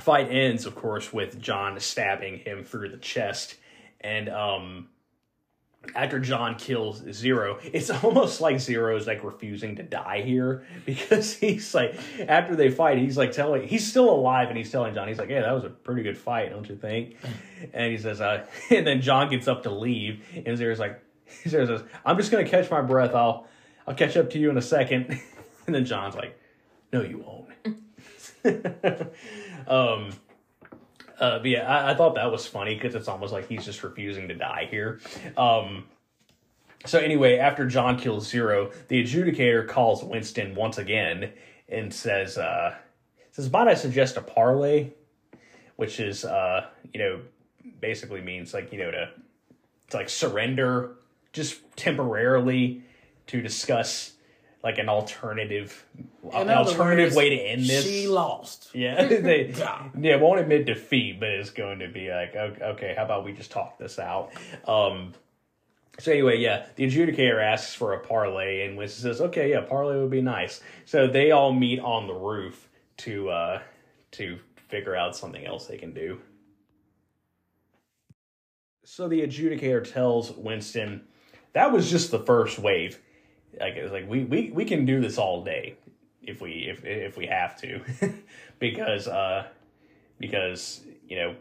fight 0.00 0.30
ends 0.30 0.66
of 0.66 0.74
course 0.74 1.12
with 1.12 1.40
john 1.40 1.80
stabbing 1.80 2.38
him 2.38 2.62
through 2.62 2.90
the 2.90 2.98
chest. 2.98 3.56
And 4.02 4.28
um 4.28 4.88
after 5.94 6.18
John 6.18 6.56
kills 6.56 7.02
Zero, 7.12 7.58
it's 7.62 7.90
almost 8.04 8.40
like 8.40 8.60
Zero's 8.60 9.06
like 9.06 9.24
refusing 9.24 9.76
to 9.76 9.82
die 9.82 10.22
here 10.22 10.64
because 10.86 11.34
he's 11.34 11.74
like, 11.74 11.94
after 12.26 12.56
they 12.56 12.70
fight, 12.70 12.98
he's 12.98 13.16
like 13.16 13.32
telling, 13.32 13.66
he's 13.66 13.86
still 13.86 14.10
alive 14.10 14.48
and 14.48 14.56
he's 14.56 14.70
telling 14.70 14.94
John, 14.94 15.08
he's 15.08 15.18
like, 15.18 15.30
yeah, 15.30 15.42
that 15.42 15.52
was 15.52 15.64
a 15.64 15.70
pretty 15.70 16.02
good 16.02 16.18
fight, 16.18 16.50
don't 16.50 16.68
you 16.68 16.76
think? 16.76 17.16
And 17.72 17.90
he 17.90 17.98
says, 17.98 18.20
uh, 18.20 18.46
and 18.70 18.86
then 18.86 19.00
John 19.00 19.28
gets 19.28 19.48
up 19.48 19.64
to 19.64 19.70
leave 19.70 20.24
and 20.46 20.56
Zero's 20.56 20.78
like, 20.78 21.02
Zero 21.46 21.66
says, 21.66 21.82
I'm 22.04 22.16
just 22.16 22.30
going 22.30 22.44
to 22.44 22.48
catch 22.48 22.70
my 22.70 22.80
breath. 22.80 23.16
I'll, 23.16 23.48
I'll 23.84 23.94
catch 23.94 24.16
up 24.16 24.30
to 24.30 24.38
you 24.38 24.48
in 24.48 24.56
a 24.56 24.62
second. 24.62 25.20
And 25.66 25.74
then 25.74 25.84
John's 25.84 26.14
like, 26.14 26.40
no, 26.92 27.02
you 27.02 27.18
won't. 27.18 27.48
um, 29.66 30.10
uh, 31.20 31.38
but 31.38 31.46
yeah, 31.46 31.66
I, 31.66 31.92
I 31.92 31.94
thought 31.94 32.14
that 32.14 32.30
was 32.30 32.46
funny 32.46 32.74
because 32.74 32.94
it's 32.94 33.08
almost 33.08 33.32
like 33.32 33.48
he's 33.48 33.64
just 33.64 33.82
refusing 33.82 34.28
to 34.28 34.34
die 34.34 34.68
here. 34.70 35.00
Um, 35.36 35.86
so 36.86 36.98
anyway, 36.98 37.38
after 37.38 37.66
John 37.66 37.98
kills 37.98 38.28
Zero, 38.28 38.70
the 38.88 39.02
adjudicator 39.02 39.66
calls 39.66 40.04
Winston 40.04 40.54
once 40.54 40.78
again 40.78 41.32
and 41.68 41.92
says, 41.92 42.38
uh, 42.38 42.76
"says 43.32 43.50
Might 43.50 43.68
I 43.68 43.74
suggest 43.74 44.16
a 44.16 44.22
parlay?" 44.22 44.90
Which 45.76 46.00
is, 46.00 46.24
uh, 46.24 46.66
you 46.92 47.00
know, 47.00 47.20
basically 47.80 48.20
means 48.20 48.54
like 48.54 48.72
you 48.72 48.78
know 48.78 48.90
to 48.90 49.10
to 49.90 49.96
like 49.96 50.08
surrender 50.08 50.96
just 51.32 51.60
temporarily 51.76 52.82
to 53.26 53.40
discuss 53.40 54.12
like 54.62 54.78
an 54.78 54.88
alternative 54.88 55.84
an 56.32 56.50
alternative 56.50 57.06
words, 57.06 57.16
way 57.16 57.30
to 57.30 57.36
end 57.36 57.62
this. 57.62 57.84
She 57.84 58.08
lost. 58.08 58.70
Yeah, 58.74 59.04
they 59.06 59.54
yeah 60.00 60.16
won't 60.16 60.40
admit 60.40 60.66
defeat, 60.66 61.20
but 61.20 61.30
it's 61.30 61.50
going 61.50 61.78
to 61.80 61.88
be 61.88 62.10
like 62.10 62.34
okay, 62.34 62.64
okay, 62.64 62.94
how 62.96 63.04
about 63.04 63.24
we 63.24 63.32
just 63.32 63.50
talk 63.50 63.78
this 63.78 63.98
out? 63.98 64.30
Um, 64.66 65.14
so 66.00 66.12
anyway, 66.12 66.38
yeah, 66.38 66.66
the 66.76 66.86
adjudicator 66.86 67.42
asks 67.42 67.74
for 67.74 67.92
a 67.92 67.98
parlay, 67.98 68.64
and 68.64 68.76
Winston 68.76 69.02
says, 69.02 69.20
"Okay, 69.20 69.50
yeah, 69.50 69.62
parlay 69.62 70.00
would 70.00 70.10
be 70.10 70.22
nice." 70.22 70.60
So 70.84 71.08
they 71.08 71.32
all 71.32 71.52
meet 71.52 71.80
on 71.80 72.06
the 72.06 72.14
roof 72.14 72.68
to 72.98 73.30
uh, 73.30 73.62
to 74.12 74.38
figure 74.68 74.94
out 74.94 75.16
something 75.16 75.44
else 75.44 75.66
they 75.66 75.78
can 75.78 75.92
do. 75.92 76.20
So 78.84 79.08
the 79.08 79.22
adjudicator 79.22 79.90
tells 79.92 80.30
Winston, 80.32 81.02
"That 81.52 81.72
was 81.72 81.90
just 81.90 82.10
the 82.10 82.20
first 82.20 82.58
wave. 82.58 83.00
Like 83.58 83.74
it's 83.74 83.92
like 83.92 84.08
we 84.08 84.24
we 84.24 84.50
we 84.52 84.64
can 84.64 84.84
do 84.84 85.00
this 85.00 85.18
all 85.18 85.44
day 85.44 85.76
if 86.22 86.40
we 86.40 86.66
if 86.68 86.84
if 86.84 87.16
we 87.16 87.26
have 87.26 87.60
to, 87.60 87.80
because 88.58 89.08
uh 89.08 89.46
because 90.18 90.80
you 91.08 91.16
know." 91.16 91.36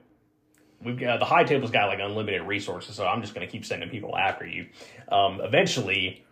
We've 0.79 0.95
got 0.95 1.17
the 1.17 1.25
high 1.25 1.43
table's 1.43 1.71
got 1.71 1.87
like 1.87 1.97
unlimited 1.99 2.43
resources, 2.43 2.95
so 2.95 3.07
I'm 3.07 3.21
just 3.21 3.33
going 3.33 3.43
to 3.43 3.51
keep 3.51 3.65
sending 3.65 3.89
people 3.89 4.15
after 4.15 4.45
you. 4.45 4.67
Um, 5.11 5.41
eventually, 5.41 6.23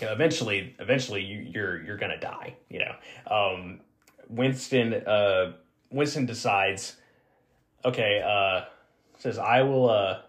you 0.00 0.06
know, 0.06 0.12
eventually, 0.12 0.74
eventually, 0.78 1.22
you, 1.22 1.38
you're 1.38 1.82
you're 1.82 1.96
gonna 1.96 2.18
die. 2.18 2.56
You 2.68 2.80
know, 2.80 2.94
um, 3.30 3.80
Winston 4.28 4.94
uh, 4.94 5.52
Winston 5.90 6.26
decides, 6.26 6.96
okay, 7.84 8.22
uh, 8.24 8.64
says 9.18 9.38
I 9.38 9.62
will, 9.62 9.90
uh, 9.90 10.20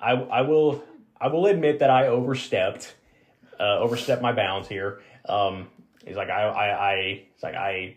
I 0.00 0.12
I 0.12 0.40
will 0.42 0.82
I 1.20 1.28
will 1.28 1.46
admit 1.46 1.80
that 1.80 1.90
I 1.90 2.06
overstepped, 2.06 2.94
uh, 3.62 3.78
overstepped 3.78 4.20
my 4.20 4.32
bounds 4.32 4.66
here. 4.68 5.00
Um, 5.28 5.68
he's 6.04 6.16
like 6.16 6.28
I 6.28 6.42
I 6.42 6.90
I 6.90 6.94
it's 7.32 7.42
like 7.42 7.54
I 7.54 7.96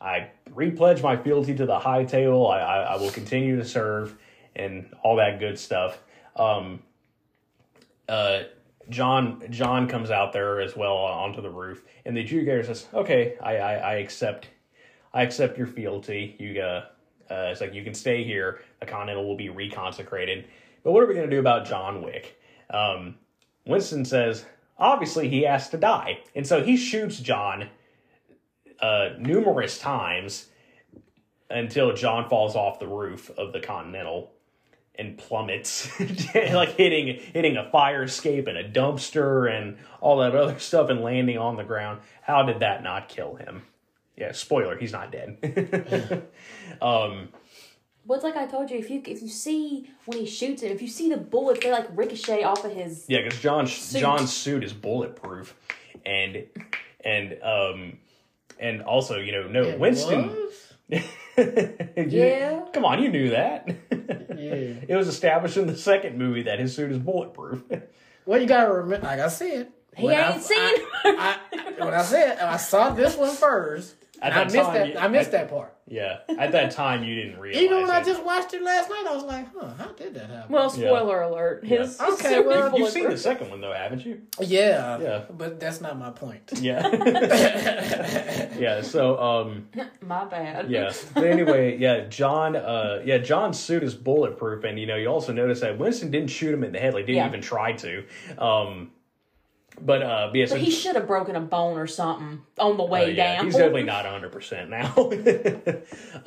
I 0.00 0.30
repledge 0.50 1.02
my 1.02 1.16
fealty 1.16 1.54
to 1.54 1.66
the 1.66 1.78
high 1.78 2.04
table. 2.04 2.48
I, 2.48 2.58
I 2.58 2.78
I 2.80 2.96
will 2.96 3.10
continue 3.10 3.56
to 3.56 3.64
serve 3.64 4.16
and 4.56 4.92
all 5.02 5.16
that 5.16 5.38
good 5.38 5.58
stuff. 5.58 5.98
Um, 6.36 6.82
uh, 8.08 8.42
John 8.90 9.42
John 9.50 9.88
comes 9.88 10.10
out 10.10 10.32
there 10.32 10.60
as 10.60 10.76
well 10.76 10.96
onto 10.96 11.40
the 11.40 11.50
roof, 11.50 11.82
and 12.04 12.16
the 12.16 12.24
adjudicator 12.24 12.66
says, 12.66 12.86
"Okay, 12.92 13.36
I 13.40 13.56
I, 13.56 13.74
I 13.74 13.94
accept, 13.94 14.48
I 15.12 15.22
accept 15.22 15.56
your 15.56 15.68
fealty. 15.68 16.36
You 16.38 16.60
uh, 16.60 16.86
uh, 17.30 17.50
it's 17.52 17.60
like 17.60 17.72
you 17.72 17.84
can 17.84 17.94
stay 17.94 18.24
here. 18.24 18.60
The 18.80 18.86
Continental 18.86 19.26
will 19.26 19.36
be 19.36 19.48
reconsecrated. 19.48 20.44
But 20.82 20.92
what 20.92 21.02
are 21.02 21.06
we 21.06 21.14
to 21.14 21.26
do 21.30 21.40
about 21.40 21.66
John 21.66 22.02
Wick?" 22.02 22.38
Um, 22.70 23.16
Winston 23.66 24.04
says, 24.04 24.44
"Obviously, 24.78 25.28
he 25.28 25.42
has 25.42 25.68
to 25.70 25.76
die, 25.76 26.20
and 26.34 26.46
so 26.46 26.62
he 26.62 26.76
shoots 26.76 27.18
John 27.18 27.68
uh, 28.80 29.10
numerous 29.18 29.78
times 29.78 30.48
until 31.50 31.94
John 31.94 32.28
falls 32.28 32.56
off 32.56 32.78
the 32.78 32.88
roof 32.88 33.30
of 33.30 33.52
the 33.52 33.60
Continental." 33.60 34.30
and 34.96 35.18
plummets, 35.18 35.88
like 36.34 36.76
hitting 36.76 37.20
hitting 37.32 37.56
a 37.56 37.68
fire 37.70 38.04
escape 38.04 38.46
and 38.46 38.56
a 38.56 38.68
dumpster 38.68 39.50
and 39.50 39.76
all 40.00 40.18
that 40.18 40.36
other 40.36 40.58
stuff 40.58 40.88
and 40.88 41.00
landing 41.00 41.38
on 41.38 41.56
the 41.56 41.64
ground. 41.64 42.00
How 42.22 42.44
did 42.44 42.60
that 42.60 42.82
not 42.82 43.08
kill 43.08 43.34
him? 43.34 43.62
Yeah, 44.16 44.32
spoiler, 44.32 44.76
he's 44.76 44.92
not 44.92 45.10
dead. 45.10 46.28
um, 46.82 47.30
But 48.06 48.14
it's 48.14 48.24
like 48.24 48.36
I 48.36 48.46
told 48.46 48.70
you, 48.70 48.78
if 48.78 48.90
you 48.90 49.02
if 49.06 49.22
you 49.22 49.28
see 49.28 49.90
when 50.06 50.18
he 50.18 50.26
shoots 50.26 50.62
it, 50.62 50.70
if 50.70 50.82
you 50.82 50.88
see 50.88 51.08
the 51.08 51.16
bullets, 51.16 51.60
they 51.64 51.70
like 51.70 51.86
ricochet 51.96 52.42
off 52.42 52.64
of 52.64 52.72
his. 52.72 53.04
yeah, 53.08 53.22
because 53.22 53.40
John's 53.40 53.92
John's 53.92 54.32
suit 54.32 54.62
is 54.62 54.72
bulletproof, 54.72 55.54
and 56.04 56.44
and 57.04 57.38
um 57.42 57.98
and 58.60 58.82
also 58.82 59.18
you 59.18 59.32
know 59.32 59.48
no 59.48 59.62
It 59.64 59.78
Winston. 59.78 60.30
You- 60.90 61.02
Yeah. 62.06 62.60
come 62.72 62.84
on, 62.84 63.02
you 63.02 63.08
knew 63.08 63.30
that. 63.30 63.68
Yeah. 63.90 64.74
It 64.88 64.96
was 64.96 65.08
established 65.08 65.56
in 65.56 65.66
the 65.66 65.76
second 65.76 66.18
movie 66.18 66.42
that 66.42 66.58
his 66.58 66.74
suit 66.74 66.92
is 66.92 66.98
bulletproof. 66.98 67.62
Well, 68.26 68.40
you 68.40 68.46
gotta 68.46 68.72
remember, 68.72 69.06
like 69.06 69.20
I 69.20 69.28
said, 69.28 69.68
He 69.96 70.04
when 70.06 70.14
ain't 70.16 70.24
I, 70.36 70.38
seen. 70.38 70.74
I, 71.04 71.38
I, 71.78 71.84
when 71.84 71.94
I 71.94 72.02
said 72.02 72.38
I 72.38 72.56
saw 72.56 72.90
this 72.90 73.16
one 73.16 73.34
first, 73.34 73.94
At 74.22 74.32
and 74.32 74.40
I 74.40 74.44
missed 74.44 74.56
time, 74.56 74.74
that. 74.74 74.88
you- 74.88 74.98
I 74.98 75.08
missed 75.08 75.32
at- 75.34 75.48
that 75.48 75.50
part. 75.50 75.70
yeah, 75.86 76.18
at 76.38 76.52
that 76.52 76.70
time 76.70 77.04
you 77.04 77.14
didn't 77.14 77.38
realize. 77.38 77.62
Even 77.62 77.82
when 77.82 77.90
I 77.90 78.02
just 78.02 78.24
watched 78.24 78.54
it 78.54 78.62
last 78.62 78.88
night, 78.88 79.04
I 79.06 79.14
was 79.14 79.24
like, 79.24 79.46
"Huh, 79.54 79.68
how 79.78 79.88
did 79.92 80.14
that 80.14 80.30
happen?" 80.30 80.52
well, 80.52 80.70
spoiler 80.70 81.20
alert. 81.22 81.64
His, 81.66 81.98
Yeah. 82.00 82.08
Okay, 82.14 82.34
suit 82.36 82.46
well, 82.46 82.72
is 82.74 82.78
You've 82.78 82.88
seen 82.90 83.10
the 83.10 83.18
second 83.18 83.50
one 83.50 83.60
though, 83.60 83.72
haven't 83.72 84.04
you? 84.06 84.22
yeah, 84.40 84.98
Yeah. 84.98 85.22
but 85.30 85.60
that's 85.60 85.80
not 85.82 85.98
my 85.98 86.10
point. 86.10 86.50
Yeah. 86.60 86.88
yeah. 88.58 88.80
So, 88.82 89.18
um, 89.20 89.68
My 90.00 90.24
bad. 90.24 90.70
yeah. 90.70 90.92
But 91.14 91.24
anyway, 91.24 91.76
yeah, 91.78 92.06
John, 92.08 92.56
uh, 92.56 93.02
yeah, 93.04 93.18
John's 93.18 93.58
suit 93.58 93.82
is 93.82 93.94
bulletproof, 93.94 94.64
and 94.64 94.78
you 94.78 94.86
know, 94.86 94.96
you 94.96 95.08
also 95.08 95.32
notice 95.32 95.60
that 95.60 95.78
Winston 95.78 96.10
didn't 96.10 96.30
shoot 96.30 96.52
him 96.54 96.64
in 96.64 96.72
the 96.72 96.78
head, 96.78 96.94
like 96.94 97.06
didn't 97.06 97.16
Yeah. 97.18 97.28
even 97.28 97.40
try 97.42 97.72
to. 97.72 98.04
Um, 98.38 98.90
but 99.80 100.02
uh, 100.02 100.28
but 100.30 100.36
yeah, 100.38 100.46
so 100.46 100.54
But 100.54 100.60
he 100.62 100.70
should 100.70 100.94
have 100.96 101.06
broken 101.06 101.36
a 101.36 101.40
bone 101.40 101.78
or 101.78 101.86
something 101.86 102.42
on 102.58 102.76
the 102.76 102.82
Oh, 102.82 102.86
way 102.86 103.12
yeah, 103.12 103.36
down. 103.36 103.46
He's 103.46 103.54
definitely 103.54 103.82
not 103.84 104.04
100% 104.04 104.68
now. 104.68 105.74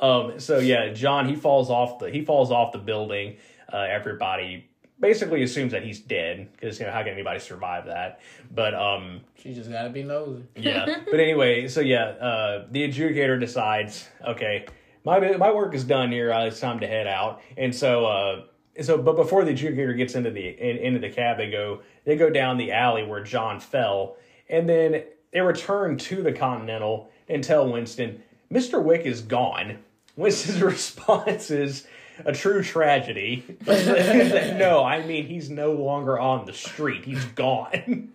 um, 0.00 0.38
so 0.40 0.58
yeah, 0.58 0.92
John, 0.92 1.28
he 1.28 1.34
falls 1.36 1.70
off 1.70 1.98
the 1.98 2.10
he 2.10 2.24
falls 2.24 2.50
off 2.50 2.72
the 2.72 2.78
building. 2.78 3.36
Uh, 3.72 3.78
everybody 3.78 4.68
basically 5.00 5.42
assumes 5.42 5.72
that 5.72 5.84
he's 5.84 6.00
dead 6.00 6.48
because 6.52 6.80
you 6.80 6.86
know 6.86 6.92
how 6.92 7.02
can 7.02 7.12
anybody 7.12 7.38
survive 7.38 7.86
that? 7.86 8.20
But 8.54 8.74
um, 8.74 9.20
She 9.40 9.54
just 9.54 9.70
gotta 9.70 9.90
be 9.90 10.02
nosy. 10.02 10.42
yeah. 10.56 10.86
but 11.10 11.20
anyway, 11.20 11.68
so 11.68 11.80
yeah, 11.80 12.04
uh, 12.04 12.66
the 12.70 12.88
adjudicator 12.88 13.38
decides, 13.38 14.08
okay, 14.26 14.66
my 15.04 15.20
my 15.36 15.52
work 15.52 15.74
is 15.74 15.84
done 15.84 16.10
here. 16.12 16.32
Uh, 16.32 16.46
it's 16.46 16.60
time 16.60 16.80
to 16.80 16.86
head 16.86 17.06
out. 17.06 17.40
And 17.56 17.74
so, 17.74 18.06
uh, 18.06 18.42
so 18.80 18.98
but 18.98 19.16
before 19.16 19.44
the 19.44 19.52
adjudicator 19.52 19.96
gets 19.96 20.14
into 20.14 20.30
the 20.30 20.48
in, 20.48 20.76
into 20.78 20.98
the 21.00 21.10
cab, 21.10 21.38
they 21.38 21.50
go 21.50 21.80
they 22.04 22.16
go 22.16 22.30
down 22.30 22.58
the 22.58 22.72
alley 22.72 23.04
where 23.04 23.22
John 23.22 23.60
fell, 23.60 24.16
and 24.48 24.68
then 24.68 25.04
they 25.32 25.40
return 25.40 25.98
to 25.98 26.22
the 26.22 26.32
Continental 26.32 27.10
and 27.28 27.42
tell 27.42 27.70
Winston, 27.70 28.22
Mister 28.50 28.80
Wick 28.80 29.02
is 29.02 29.20
gone. 29.22 29.78
Winston's 30.16 30.62
response 30.62 31.50
is. 31.50 31.86
A 32.24 32.32
true 32.32 32.64
tragedy. 32.64 33.44
no, 33.64 34.82
I 34.84 35.06
mean 35.06 35.28
he's 35.28 35.50
no 35.50 35.70
longer 35.70 36.18
on 36.18 36.46
the 36.46 36.52
street. 36.52 37.04
He's 37.04 37.24
gone. 37.26 38.10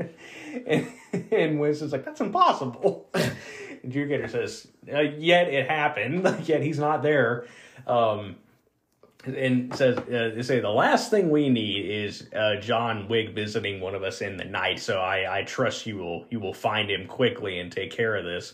and, 0.67 0.91
and 1.31 1.57
Winston's 1.57 1.93
like, 1.93 2.03
that's 2.03 2.19
impossible. 2.19 3.07
adjudicator 3.85 4.29
says, 4.29 4.67
uh, 4.91 4.99
"Yet 4.99 5.47
it 5.47 5.69
happened. 5.69 6.23
yet 6.45 6.61
he's 6.61 6.79
not 6.79 7.01
there." 7.01 7.45
Um, 7.87 8.35
and 9.25 9.73
says 9.75 9.97
uh, 9.97 10.31
they 10.35 10.41
say 10.41 10.59
the 10.59 10.69
last 10.69 11.09
thing 11.09 11.29
we 11.29 11.49
need 11.49 11.85
is 11.85 12.27
uh, 12.35 12.57
John 12.57 13.07
Wick 13.07 13.29
visiting 13.29 13.79
one 13.79 13.95
of 13.95 14.03
us 14.03 14.21
in 14.21 14.37
the 14.37 14.43
night. 14.43 14.79
So 14.79 14.99
I, 14.99 15.39
I 15.39 15.43
trust 15.43 15.85
you 15.85 15.97
will 15.97 16.25
you 16.29 16.39
will 16.39 16.53
find 16.53 16.89
him 16.89 17.07
quickly 17.07 17.59
and 17.59 17.71
take 17.71 17.91
care 17.91 18.15
of 18.15 18.25
this. 18.25 18.53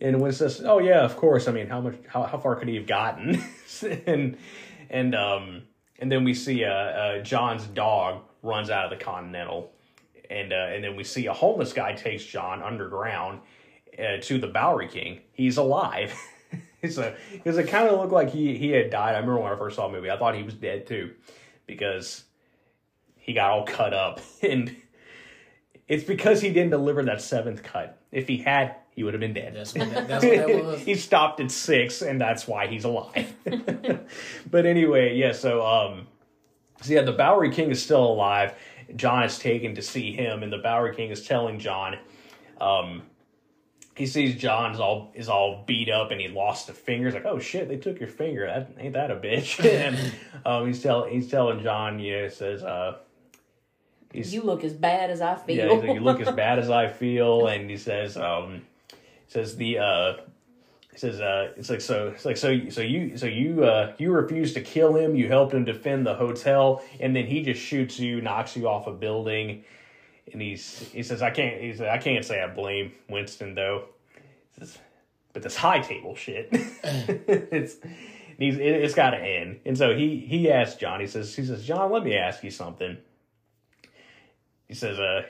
And 0.00 0.20
when 0.20 0.32
says, 0.32 0.62
"Oh 0.64 0.78
yeah, 0.78 1.00
of 1.00 1.16
course," 1.16 1.48
I 1.48 1.52
mean, 1.52 1.68
how 1.68 1.80
much 1.80 1.96
how, 2.08 2.24
how 2.24 2.38
far 2.38 2.56
could 2.56 2.68
he 2.68 2.76
have 2.76 2.86
gotten? 2.86 3.42
and 4.06 4.36
and 4.88 5.14
um 5.14 5.62
and 6.00 6.10
then 6.10 6.24
we 6.24 6.34
see 6.34 6.64
uh, 6.64 6.70
uh, 6.70 7.22
John's 7.22 7.66
dog 7.66 8.22
runs 8.42 8.70
out 8.70 8.90
of 8.90 8.98
the 8.98 9.04
Continental, 9.04 9.72
and 10.30 10.52
uh, 10.52 10.56
and 10.56 10.82
then 10.82 10.96
we 10.96 11.04
see 11.04 11.26
a 11.26 11.32
homeless 11.32 11.72
guy 11.72 11.92
takes 11.92 12.24
John 12.24 12.62
underground 12.62 13.40
uh, 13.98 14.16
to 14.22 14.38
the 14.38 14.48
Bowery 14.48 14.88
King. 14.88 15.20
He's 15.32 15.56
alive. 15.56 16.14
so 16.90 17.14
because 17.32 17.58
it 17.58 17.68
kind 17.68 17.88
of 17.88 17.98
looked 17.98 18.12
like 18.12 18.30
he 18.30 18.56
he 18.56 18.70
had 18.70 18.90
died. 18.90 19.14
I 19.14 19.18
remember 19.18 19.40
when 19.40 19.52
I 19.52 19.56
first 19.56 19.76
saw 19.76 19.88
the 19.88 19.94
movie, 19.94 20.10
I 20.10 20.18
thought 20.18 20.34
he 20.34 20.42
was 20.42 20.54
dead 20.54 20.86
too, 20.86 21.12
because 21.66 22.24
he 23.16 23.32
got 23.32 23.50
all 23.50 23.64
cut 23.64 23.92
up, 23.92 24.20
and 24.42 24.74
it's 25.88 26.04
because 26.04 26.40
he 26.40 26.48
didn't 26.52 26.70
deliver 26.70 27.02
that 27.04 27.20
seventh 27.20 27.62
cut. 27.62 27.98
If 28.12 28.28
he 28.28 28.38
had, 28.38 28.76
he 28.92 29.04
would 29.04 29.14
have 29.14 29.20
been 29.20 29.34
dead. 29.34 29.54
That's 29.54 29.74
what 29.74 29.90
that, 29.90 30.08
that's 30.08 30.24
what 30.24 30.36
that 30.36 30.48
was. 30.64 30.80
he 30.80 30.94
stopped 30.94 31.40
at 31.40 31.50
six, 31.50 32.02
and 32.02 32.20
that's 32.20 32.46
why 32.48 32.66
he's 32.66 32.84
alive. 32.84 33.34
but 34.50 34.66
anyway, 34.66 35.16
yeah. 35.16 35.32
So, 35.32 35.66
um, 35.66 36.06
so 36.80 36.94
yeah, 36.94 37.02
the 37.02 37.12
Bowery 37.12 37.50
King 37.50 37.70
is 37.70 37.82
still 37.82 38.04
alive. 38.04 38.54
John 38.96 39.22
is 39.22 39.38
taken 39.38 39.74
to 39.76 39.82
see 39.82 40.12
him, 40.12 40.42
and 40.42 40.52
the 40.52 40.58
Bowery 40.58 40.94
King 40.94 41.10
is 41.10 41.26
telling 41.26 41.58
John, 41.58 41.98
um, 42.60 43.02
he 43.96 44.06
sees 44.06 44.36
John's 44.36 44.80
all 44.80 45.10
is 45.14 45.28
all 45.28 45.64
beat 45.66 45.90
up 45.90 46.10
and 46.10 46.20
he 46.20 46.28
lost 46.28 46.68
a 46.68 46.72
finger. 46.72 47.06
He's 47.08 47.14
like, 47.14 47.26
"Oh 47.26 47.38
shit, 47.38 47.68
they 47.68 47.76
took 47.76 47.98
your 47.98 48.08
finger. 48.08 48.46
That 48.46 48.70
ain't 48.78 48.94
that 48.94 49.10
a 49.10 49.16
bitch?" 49.16 49.62
and 49.64 50.12
um, 50.46 50.66
he's 50.66 50.82
telling 50.82 51.12
he's 51.12 51.30
telling 51.30 51.62
John, 51.62 51.98
you 51.98 52.16
know, 52.16 52.24
he 52.24 52.30
says, 52.30 52.62
uh, 52.62 52.98
You 54.12 54.42
look 54.42 54.64
as 54.64 54.72
bad 54.72 55.10
as 55.10 55.20
I 55.20 55.36
feel. 55.36 55.56
yeah, 55.56 55.72
like, 55.72 55.94
you 55.94 56.00
look 56.00 56.20
as 56.20 56.34
bad 56.34 56.58
as 56.58 56.70
I 56.70 56.88
feel, 56.92 57.46
and 57.46 57.68
he 57.68 57.76
says, 57.76 58.16
um, 58.16 58.62
says 59.28 59.56
the 59.56 59.78
uh, 59.78 60.12
he 60.92 60.98
says 60.98 61.20
uh, 61.20 61.52
it's 61.56 61.68
like 61.70 61.80
so 61.80 62.08
it's 62.08 62.24
like 62.24 62.36
so 62.36 62.68
so 62.70 62.80
you 62.80 63.16
so 63.16 63.26
you 63.26 63.64
uh 63.64 63.92
you 63.98 64.12
refused 64.12 64.54
to 64.54 64.60
kill 64.60 64.94
him, 64.96 65.14
you 65.14 65.28
helped 65.28 65.52
him 65.52 65.64
defend 65.64 66.06
the 66.06 66.14
hotel, 66.14 66.82
and 67.00 67.14
then 67.14 67.26
he 67.26 67.42
just 67.42 67.60
shoots 67.60 67.98
you, 67.98 68.20
knocks 68.20 68.56
you 68.56 68.68
off 68.68 68.86
a 68.86 68.92
building, 68.92 69.64
and 70.32 70.40
he's 70.40 70.78
he 70.92 71.02
says 71.02 71.22
I 71.22 71.30
can't 71.30 71.60
he 71.60 71.72
says 71.72 71.88
I 71.90 71.98
can't 71.98 72.24
say 72.24 72.42
I 72.42 72.46
blame 72.48 72.92
Winston 73.08 73.54
though, 73.54 73.86
says, 74.58 74.78
but 75.32 75.42
this 75.42 75.56
high 75.56 75.80
table 75.80 76.14
shit, 76.14 76.48
it's. 76.52 77.76
He's, 78.38 78.56
it, 78.56 78.62
it's 78.62 78.94
got 78.94 79.10
to 79.10 79.18
end, 79.18 79.60
and 79.66 79.76
so 79.76 79.94
he 79.94 80.16
he 80.16 80.50
asks 80.50 80.80
John. 80.80 80.98
He 80.98 81.06
says 81.06 81.36
he 81.36 81.44
says 81.44 81.62
John, 81.62 81.92
let 81.92 82.02
me 82.02 82.16
ask 82.16 82.42
you 82.42 82.50
something. 82.50 82.96
He 84.70 84.74
says, 84.74 85.00
uh, 85.00 85.24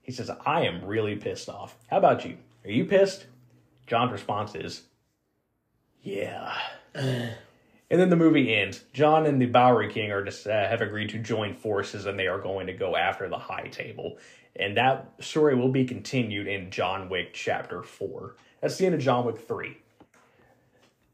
he 0.00 0.10
says, 0.10 0.30
I 0.46 0.62
am 0.62 0.82
really 0.82 1.16
pissed 1.16 1.50
off. 1.50 1.76
How 1.88 1.98
about 1.98 2.24
you? 2.24 2.38
Are 2.64 2.70
you 2.70 2.86
pissed? 2.86 3.26
John's 3.86 4.10
response 4.10 4.54
is, 4.54 4.84
yeah. 6.02 6.56
and 7.90 8.00
then 8.00 8.10
the 8.10 8.16
movie 8.16 8.54
ends. 8.54 8.84
John 8.92 9.26
and 9.26 9.40
the 9.40 9.46
Bowery 9.46 9.92
King 9.92 10.10
are 10.10 10.24
just 10.24 10.46
uh, 10.46 10.68
have 10.68 10.80
agreed 10.80 11.10
to 11.10 11.18
join 11.18 11.54
forces, 11.54 12.06
and 12.06 12.18
they 12.18 12.26
are 12.26 12.40
going 12.40 12.66
to 12.66 12.72
go 12.72 12.96
after 12.96 13.28
the 13.28 13.38
High 13.38 13.68
Table. 13.68 14.18
And 14.56 14.76
that 14.76 15.12
story 15.20 15.54
will 15.54 15.68
be 15.68 15.84
continued 15.84 16.46
in 16.48 16.70
John 16.70 17.08
Wick 17.08 17.32
Chapter 17.32 17.82
Four. 17.82 18.36
That's 18.60 18.76
the 18.76 18.86
end 18.86 18.94
of 18.94 19.00
John 19.00 19.24
Wick 19.24 19.38
Three. 19.38 19.78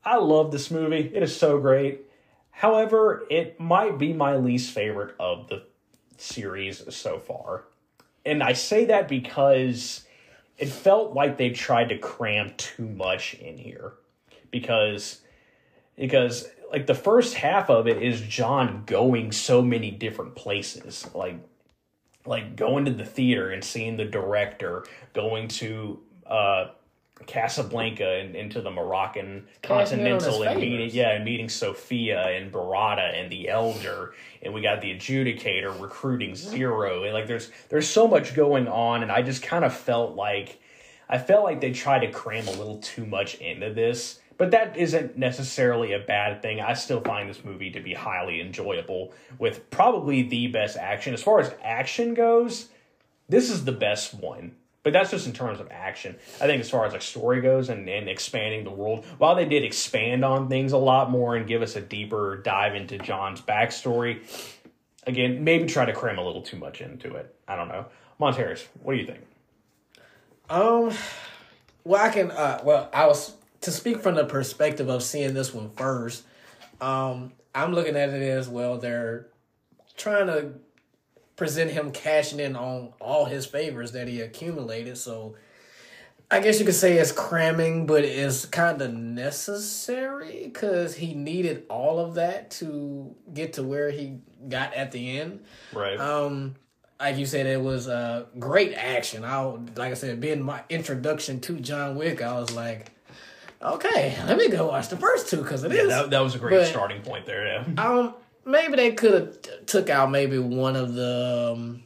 I 0.05 0.16
love 0.16 0.51
this 0.51 0.70
movie. 0.70 1.11
It 1.14 1.23
is 1.23 1.37
so 1.37 1.59
great. 1.59 2.03
However, 2.51 3.25
it 3.31 3.59
might 3.61 3.99
be 3.99 4.12
my 4.12 4.37
least 4.37 4.73
favorite 4.73 5.14
of 5.18 5.49
the 5.49 5.64
series 6.16 6.83
so 6.95 7.18
far. 7.18 7.64
And 8.25 8.43
I 8.43 8.53
say 8.53 8.85
that 8.87 9.09
because 9.09 10.05
it 10.59 10.68
felt 10.68 11.14
like 11.14 11.37
they 11.37 11.51
tried 11.51 11.89
to 11.89 11.99
cram 11.99 12.53
too 12.57 12.89
much 12.89 13.35
in 13.35 13.59
here. 13.59 13.95
Because 14.51 15.23
because 15.97 16.49
like 16.73 16.87
the 16.87 16.95
first 16.95 17.35
half 17.35 17.70
of 17.70 17.87
it 17.87 18.03
is 18.03 18.20
John 18.23 18.85
going 18.87 19.31
so 19.31 19.62
many 19.62 19.91
different 19.91 20.35
places. 20.35 21.09
Like 21.14 21.37
like 22.25 22.57
going 22.57 22.85
to 22.87 22.93
the 22.93 23.05
theater 23.05 23.51
and 23.51 23.62
seeing 23.62 23.97
the 23.97 24.05
director, 24.05 24.85
going 25.12 25.49
to 25.49 26.01
uh 26.27 26.66
Casablanca 27.27 28.18
and 28.18 28.35
into 28.35 28.61
the 28.61 28.70
Moroccan 28.70 29.47
Cashing 29.62 30.01
in 30.01 30.07
on 30.07 30.14
his 30.14 30.25
Continental 30.25 30.43
and 30.43 30.61
meeting 30.61 30.91
yeah, 30.93 31.11
and 31.11 31.25
meeting 31.25 31.49
Sophia 31.49 32.29
and 32.29 32.53
Berrada 32.53 33.20
and 33.20 33.31
the 33.31 33.49
Elder, 33.49 34.14
and 34.43 34.53
we 34.53 34.61
got 34.61 34.81
the 34.81 34.97
adjudicator 34.97 35.79
recruiting 35.81 36.35
Zero, 36.35 37.05
and 37.05 37.12
like 37.12 37.27
there's 37.27 37.51
there's 37.68 37.89
so 37.89 38.09
much 38.09 38.35
going 38.35 38.66
on, 38.66 39.03
and 39.03 39.12
I 39.12 39.23
just 39.23 39.43
kind 39.43 39.64
of 39.64 39.75
felt 39.75 40.16
like 40.16 40.61
I 41.09 41.18
felt 41.18 41.45
like 41.45 41.61
they 41.61 41.73
tried 41.73 42.01
to 42.01 42.11
cram 42.11 42.49
a 42.49 42.53
little 42.53 42.79
too 42.79 43.07
much 43.07 43.35
into 43.37 43.73
this. 43.73 44.18
But 44.39 44.51
that 44.53 44.76
isn't 44.76 45.16
necessarily 45.16 45.93
a 45.93 45.99
bad 45.99 46.43
thing. 46.43 46.61
I 46.61 46.74
still 46.74 47.01
find 47.01 47.28
this 47.28 47.45
movie 47.45 47.70
to 47.70 47.80
be 47.80 47.95
highly 47.95 48.41
enjoyable, 48.41 49.12
with 49.39 49.70
probably 49.70 50.22
the 50.22 50.49
best 50.49 50.76
action. 50.76 51.14
As 51.14 51.22
far 51.22 51.41
as 51.41 51.55
action 51.62 52.14
goes, 52.14 52.68
this 53.28 53.51
is 53.51 53.64
the 53.64 53.72
best 53.72 54.14
one. 54.14 54.57
But 54.83 54.93
that's 54.93 55.12
just 55.12 55.28
in 55.28 55.33
terms 55.33 55.61
of 55.61 55.70
action. 55.70 56.16
I 56.41 56.47
think 56.47 56.61
as 56.61 56.68
far 56.68 56.85
as 56.85 56.93
like 56.93 57.03
story 57.03 57.41
goes 57.41 57.68
and, 57.68 57.89
and 57.89 58.09
expanding 58.09 58.64
the 58.64 58.70
world, 58.70 59.05
while 59.18 59.37
they 59.37 59.45
did 59.45 59.62
expand 59.62 60.24
on 60.24 60.49
things 60.49 60.72
a 60.72 60.78
lot 60.78 61.09
more 61.09 61.37
and 61.37 61.47
give 61.47 61.62
us 61.62 61.76
a 61.76 61.80
deeper 61.80 62.39
dive 62.39 62.74
into 62.74 62.99
John's 62.99 63.41
backstory, 63.41 64.22
again, 65.07 65.45
maybe 65.45 65.66
try 65.66 65.85
to 65.85 65.93
cram 65.93 66.18
a 66.18 66.24
little 66.24 66.43
too 66.43 66.57
much 66.57 66.80
into 66.80 67.14
it. 67.14 67.33
I 67.47 67.55
don't 67.55 67.68
know. 67.68 67.87
Montarius, 68.20 68.66
what 68.83 68.95
do 68.95 68.99
you 68.99 69.07
think? 69.07 69.20
Um, 70.51 70.93
well, 71.85 72.03
I 72.05 72.11
can. 72.11 72.33
Uh, 72.33 72.61
well, 72.64 72.91
I 72.93 73.07
was 73.07 73.35
to 73.63 73.71
speak 73.71 74.01
from 74.01 74.15
the 74.15 74.25
perspective 74.25 74.89
of 74.89 75.03
seeing 75.03 75.35
this 75.35 75.55
one 75.55 75.71
first. 75.71 76.25
Um, 76.81 77.33
I'm 77.55 77.73
looking 77.73 77.97
at 77.97 78.11
it 78.11 78.23
as 78.23 78.49
well. 78.49 78.79
They're 78.79 79.29
trying 79.97 80.27
to 80.27 80.53
present 81.37 81.71
him 81.71 81.93
cashing 81.93 82.41
in 82.41 82.57
on 82.57 82.93
all 83.01 83.25
his 83.25 83.47
favors 83.47 83.93
that 83.93 84.09
he 84.09 84.21
accumulated. 84.21 84.99
So, 84.99 85.37
I 86.31 86.41
guess 86.41 86.59
you 86.59 86.65
could 86.65 86.75
say 86.75 86.97
it's 86.97 87.13
cramming, 87.13 87.87
but 87.87 88.05
it's 88.05 88.47
kind 88.47 88.81
of 88.81 88.95
necessary 88.95 90.43
because 90.45 90.95
he 90.95 91.15
needed 91.15 91.65
all 91.69 91.99
of 92.01 92.15
that 92.15 92.51
to 92.53 93.15
get 93.35 93.55
to 93.55 93.63
where 93.63 93.91
he 93.91 94.19
got 94.49 94.73
at 94.75 94.93
the 94.93 95.19
end. 95.19 95.45
Right. 95.75 96.01
Um, 96.01 96.55
like 96.99 97.19
you 97.19 97.27
said, 97.27 97.47
it 97.47 97.61
was 97.61 97.87
uh, 97.87 98.27
great 98.39 98.73
action. 98.75 99.25
I 99.25 99.43
like 99.45 99.91
I 99.91 99.95
said, 99.95 100.21
being 100.21 100.41
my 100.41 100.63
introduction 100.71 101.41
to 101.41 101.61
John 101.61 101.97
Wick, 101.97 102.23
I 102.23 102.41
was 102.41 102.55
like, 102.55 102.93
okay, 103.63 104.17
let 104.27 104.37
me 104.37 104.49
go 104.49 104.69
watch 104.69 104.89
the 104.89 104.97
first 104.97 105.29
two 105.29 105.39
because 105.39 105.65
it 105.65 105.73
is. 105.73 105.89
that, 105.89 106.11
that 106.11 106.21
was 106.21 106.35
a 106.35 106.39
great 106.39 106.59
but- 106.59 106.67
starting 106.67 107.03
point 107.03 107.27
there. 107.27 107.47
Yeah. 107.47 107.85
Um, 107.85 108.15
maybe 108.45 108.77
they 108.77 108.93
could 108.93 109.15
have 109.15 109.67
took 109.67 109.89
out 109.91 110.11
maybe 110.11 110.39
one 110.39 110.77
of 110.77 110.95
the 110.95 111.53
um, 111.55 111.83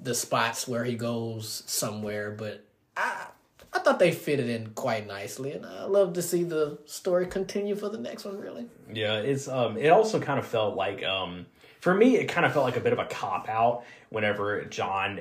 the 0.00 0.14
spots 0.14 0.66
where 0.68 0.84
he 0.84 0.94
goes 0.96 1.62
somewhere, 1.66 2.30
but 2.30 2.64
I 2.96 3.26
I 3.72 3.80
thought 3.80 3.98
they 3.98 4.12
fitted 4.12 4.48
in 4.48 4.68
quite 4.70 5.06
nicely, 5.06 5.52
and 5.52 5.66
I 5.66 5.84
love 5.84 6.12
to 6.14 6.22
see 6.22 6.44
the 6.44 6.78
story 6.86 7.26
continue 7.26 7.74
for 7.74 7.88
the 7.88 7.98
next 7.98 8.24
one. 8.24 8.38
Really, 8.40 8.66
Yeah, 8.92 9.18
it's 9.18 9.48
um 9.48 9.76
it 9.76 9.88
also 9.88 10.20
kind 10.20 10.38
of 10.38 10.46
felt 10.46 10.76
like 10.76 11.02
um 11.04 11.46
for 11.80 11.94
me 11.94 12.16
it 12.16 12.26
kind 12.26 12.46
of 12.46 12.52
felt 12.52 12.64
like 12.64 12.76
a 12.76 12.80
bit 12.80 12.92
of 12.92 12.98
a 12.98 13.06
cop 13.06 13.48
out 13.48 13.84
whenever 14.10 14.64
John 14.64 15.20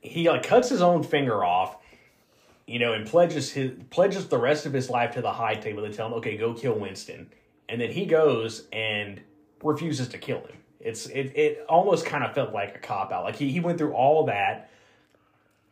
he 0.00 0.28
like 0.28 0.42
cuts 0.42 0.68
his 0.68 0.82
own 0.82 1.02
finger 1.04 1.44
off, 1.44 1.76
you 2.72 2.78
know, 2.78 2.94
and 2.94 3.06
pledges 3.06 3.52
his 3.52 3.72
pledges 3.90 4.26
the 4.28 4.38
rest 4.38 4.64
of 4.66 4.72
his 4.72 4.88
life 4.88 5.12
to 5.14 5.20
the 5.22 5.32
high 5.32 5.54
table. 5.54 5.82
They 5.82 5.92
tell 5.92 6.06
him, 6.06 6.14
"Okay, 6.14 6.36
go 6.36 6.54
kill 6.54 6.74
Winston." 6.78 7.30
And 7.68 7.80
then 7.80 7.90
he 7.90 8.06
goes 8.06 8.66
and 8.72 9.20
refuses 9.62 10.08
to 10.08 10.18
kill 10.18 10.38
him. 10.40 10.56
It's 10.80 11.06
it 11.06 11.32
it 11.36 11.64
almost 11.68 12.06
kind 12.06 12.24
of 12.24 12.34
felt 12.34 12.52
like 12.52 12.74
a 12.74 12.78
cop 12.78 13.12
out. 13.12 13.24
Like 13.24 13.36
he, 13.36 13.50
he 13.52 13.60
went 13.60 13.78
through 13.78 13.92
all 13.92 14.26
that 14.26 14.70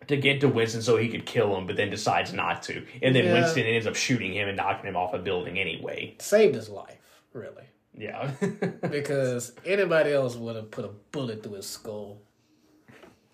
to 0.08 0.16
get 0.16 0.40
to 0.40 0.48
Winston 0.48 0.82
so 0.82 0.96
he 0.96 1.08
could 1.08 1.24
kill 1.26 1.56
him, 1.56 1.66
but 1.66 1.76
then 1.76 1.88
decides 1.90 2.32
not 2.32 2.62
to. 2.64 2.84
And 3.02 3.14
then 3.14 3.24
Yeah. 3.24 3.34
Winston 3.34 3.64
ends 3.64 3.86
up 3.86 3.96
shooting 3.96 4.32
him 4.32 4.48
and 4.48 4.56
knocking 4.56 4.88
him 4.88 4.96
off 4.96 5.14
a 5.14 5.18
building 5.18 5.58
anyway. 5.58 6.16
saved 6.18 6.54
his 6.54 6.68
life, 6.68 7.22
really, 7.32 7.64
Yeah. 7.96 8.30
because 8.90 9.52
anybody 9.64 10.12
else 10.12 10.36
would 10.36 10.56
have 10.56 10.70
put 10.70 10.84
a 10.84 10.90
bullet 11.12 11.42
through 11.42 11.54
his 11.56 11.66
skull. 11.68 12.22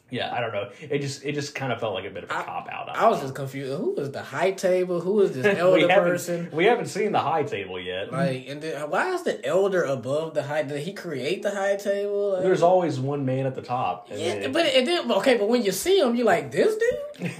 Yeah, 0.08 0.32
I 0.32 0.40
don't 0.40 0.52
know. 0.52 0.70
It 0.80 1.00
just 1.00 1.24
it 1.24 1.32
just 1.32 1.54
kind 1.56 1.72
of 1.72 1.80
felt 1.80 1.92
like 1.94 2.04
a 2.04 2.10
bit 2.10 2.22
of 2.22 2.30
a 2.30 2.34
cop 2.34 2.68
out. 2.70 2.88
I 2.96 3.08
was 3.08 3.20
just 3.20 3.34
confused. 3.34 3.76
Who 3.76 3.96
is 3.96 4.12
the 4.12 4.22
high 4.22 4.52
table? 4.52 5.00
Who 5.00 5.20
is 5.22 5.32
this 5.32 5.44
elder 5.58 5.88
we 5.88 5.92
person? 5.92 6.48
We 6.52 6.66
haven't 6.66 6.86
seen 6.86 7.10
the 7.10 7.18
high 7.18 7.42
table 7.42 7.80
yet. 7.80 8.12
Like, 8.12 8.46
and 8.46 8.62
then, 8.62 8.88
why 8.88 9.12
is 9.14 9.24
the 9.24 9.44
elder 9.44 9.82
above 9.82 10.34
the 10.34 10.44
high? 10.44 10.62
Did 10.62 10.80
he 10.82 10.92
create 10.92 11.42
the 11.42 11.50
high 11.50 11.74
table? 11.74 12.34
Like, 12.34 12.42
There's 12.42 12.62
always 12.62 13.00
one 13.00 13.26
man 13.26 13.46
at 13.46 13.56
the 13.56 13.62
top. 13.62 14.06
and 14.10 14.20
yeah, 14.20 14.38
then- 14.38 14.52
but 14.52 14.64
it 14.66 14.84
did 14.84 15.10
okay. 15.10 15.38
But 15.38 15.48
when 15.48 15.64
you 15.64 15.72
see 15.72 15.98
him, 15.98 16.14
you're 16.14 16.24
like, 16.24 16.52
this 16.52 16.76
dude, 16.76 17.32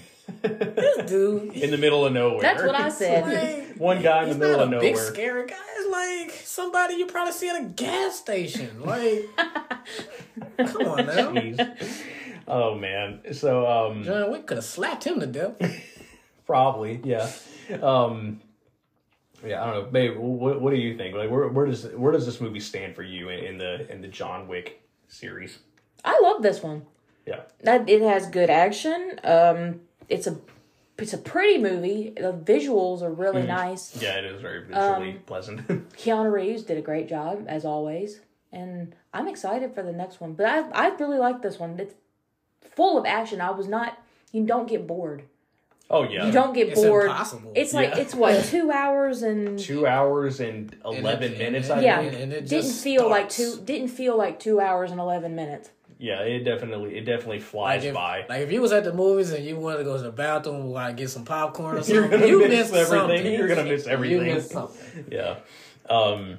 this 0.43 1.09
dude. 1.09 1.53
in 1.53 1.71
the 1.71 1.79
middle 1.79 2.05
of 2.05 2.13
nowhere. 2.13 2.43
That's 2.43 2.65
what 2.65 2.75
I 2.75 2.89
said. 2.89 3.27
Like, 3.69 3.77
One 3.79 4.03
guy 4.03 4.25
in 4.25 4.31
the 4.31 4.35
middle 4.35 4.57
not 4.57 4.63
of 4.63 4.69
a 4.69 4.71
nowhere. 4.73 4.81
big 4.93 4.97
scary 4.97 5.47
guy. 5.47 5.55
It's 5.79 5.91
like 6.33 6.41
somebody 6.45 6.95
you 6.95 7.07
probably 7.07 7.33
see 7.33 7.49
at 7.49 7.61
a 7.63 7.65
gas 7.67 8.17
station. 8.19 8.83
Like, 8.83 9.29
come 10.57 10.83
on 10.89 11.07
now. 11.07 11.31
Jeez. 11.33 12.03
Oh 12.49 12.75
man. 12.75 13.21
So 13.33 13.67
um 13.67 14.03
John 14.05 14.31
Wick 14.31 14.47
could 14.47 14.57
have 14.59 14.65
slapped 14.65 15.05
him 15.05 15.21
to 15.21 15.27
death. 15.27 15.57
probably, 16.47 17.01
yeah. 17.05 17.31
Um 17.83 18.41
yeah, 19.45 19.63
I 19.63 19.67
don't 19.71 19.85
know, 19.85 19.91
babe. 19.91 20.17
What, 20.17 20.61
what 20.63 20.71
do 20.71 20.77
you 20.77 20.97
think? 20.97 21.15
Like, 21.15 21.31
where, 21.31 21.47
where 21.49 21.67
does 21.67 21.85
where 21.89 22.11
does 22.13 22.25
this 22.25 22.41
movie 22.41 22.61
stand 22.61 22.95
for 22.97 23.03
you 23.03 23.29
in, 23.29 23.45
in 23.45 23.59
the 23.59 23.91
in 23.93 24.01
the 24.01 24.09
John 24.09 24.49
Wick 24.49 24.83
series? 25.09 25.59
I 26.05 26.19
love 26.23 26.43
this 26.43 26.63
one. 26.63 26.87
Yeah, 27.27 27.41
That 27.65 27.89
it 27.89 28.03
has 28.03 28.29
good 28.29 28.51
action. 28.51 29.19
Um, 29.25 29.81
it's 30.09 30.27
a 30.27 30.39
it's 30.99 31.13
a 31.13 31.19
pretty 31.19 31.61
movie. 31.61 32.15
The 32.17 32.33
visuals 32.33 33.03
are 33.03 33.11
really 33.13 33.43
nice. 33.43 34.01
yeah, 34.01 34.15
it 34.19 34.25
is 34.25 34.41
very 34.41 34.65
visually 34.65 35.11
Um, 35.13 35.19
pleasant. 35.27 35.67
Keanu 35.97 36.33
Reeves 36.33 36.63
did 36.63 36.79
a 36.79 36.83
great 36.83 37.09
job 37.09 37.45
as 37.49 37.65
always, 37.65 38.21
and 38.53 38.95
I'm 39.13 39.29
excited 39.29 39.75
for 39.75 39.83
the 39.83 39.93
next 39.93 40.21
one. 40.21 40.33
But 40.35 40.47
I 40.47 40.61
I 40.71 40.89
really 40.97 41.19
like 41.19 41.43
this 41.43 41.59
one. 41.59 41.79
It's 41.81 41.95
full 42.77 42.97
of 42.99 43.05
action. 43.07 43.41
I 43.41 43.51
was 43.51 43.67
not. 43.67 43.99
You 44.33 44.45
don't 44.47 44.69
get 44.69 44.87
bored. 44.87 45.23
oh 45.91 46.03
yeah, 46.03 46.27
You 46.27 46.33
don't 46.33 46.53
get 46.53 46.69
It's 46.69 46.81
bored. 46.81 47.07
impossible. 47.07 47.53
It's 47.55 47.73
like 47.75 47.91
Yeah. 47.95 47.99
it's 48.03 48.15
what 48.15 48.45
two 48.55 48.71
hours 48.71 49.23
and 49.23 49.59
two 49.59 49.87
hours 49.87 50.41
and 50.41 50.75
eleven 50.85 51.31
and- 51.31 51.39
minutes. 51.39 51.71
and- 51.71 51.81
I 51.81 51.83
yeah, 51.85 52.01
and 52.01 52.33
it 52.33 52.47
didn't 52.47 52.49
just 52.49 52.83
feel 52.85 53.09
like 53.09 53.29
two. 53.29 53.57
Didn't 53.65 53.89
feel 53.89 54.17
like 54.17 54.39
two 54.39 54.61
hours 54.61 54.91
and 54.91 55.01
eleven 55.01 55.35
minutes. 55.35 55.71
Yeah, 55.99 56.21
it 56.21 56.41
definitely 56.45 56.99
it 56.99 57.07
definitely 57.07 57.41
flies 57.41 57.81
Like 57.83 57.89
if, 57.89 57.95
by. 57.95 58.27
like 58.29 58.43
if 58.43 58.53
you 58.53 58.61
was 58.61 58.73
at 58.73 58.85
the 58.85 58.93
movies 58.93 59.33
and 59.33 59.43
you 59.45 59.57
wanted 59.57 59.79
to 59.79 59.85
go 59.85 59.97
to 59.97 60.03
the 60.03 60.11
bathroom, 60.13 60.67
like 60.71 60.99
get 60.99 61.09
some 61.09 61.25
popcorn 61.25 61.77
or 61.79 61.81
You're 61.87 62.03
something, 62.11 62.29
you 62.29 62.41
miss 62.41 62.51
missed 62.51 62.75
everything. 62.75 62.99
something. 63.17 63.33
You're 63.33 63.49
gonna 63.49 63.65
miss 63.65 63.87
everything. 63.87 64.27
You 64.27 64.35
missed 64.35 64.51
something. 64.51 65.07
Yeah. 65.11 65.37
Um, 65.89 66.39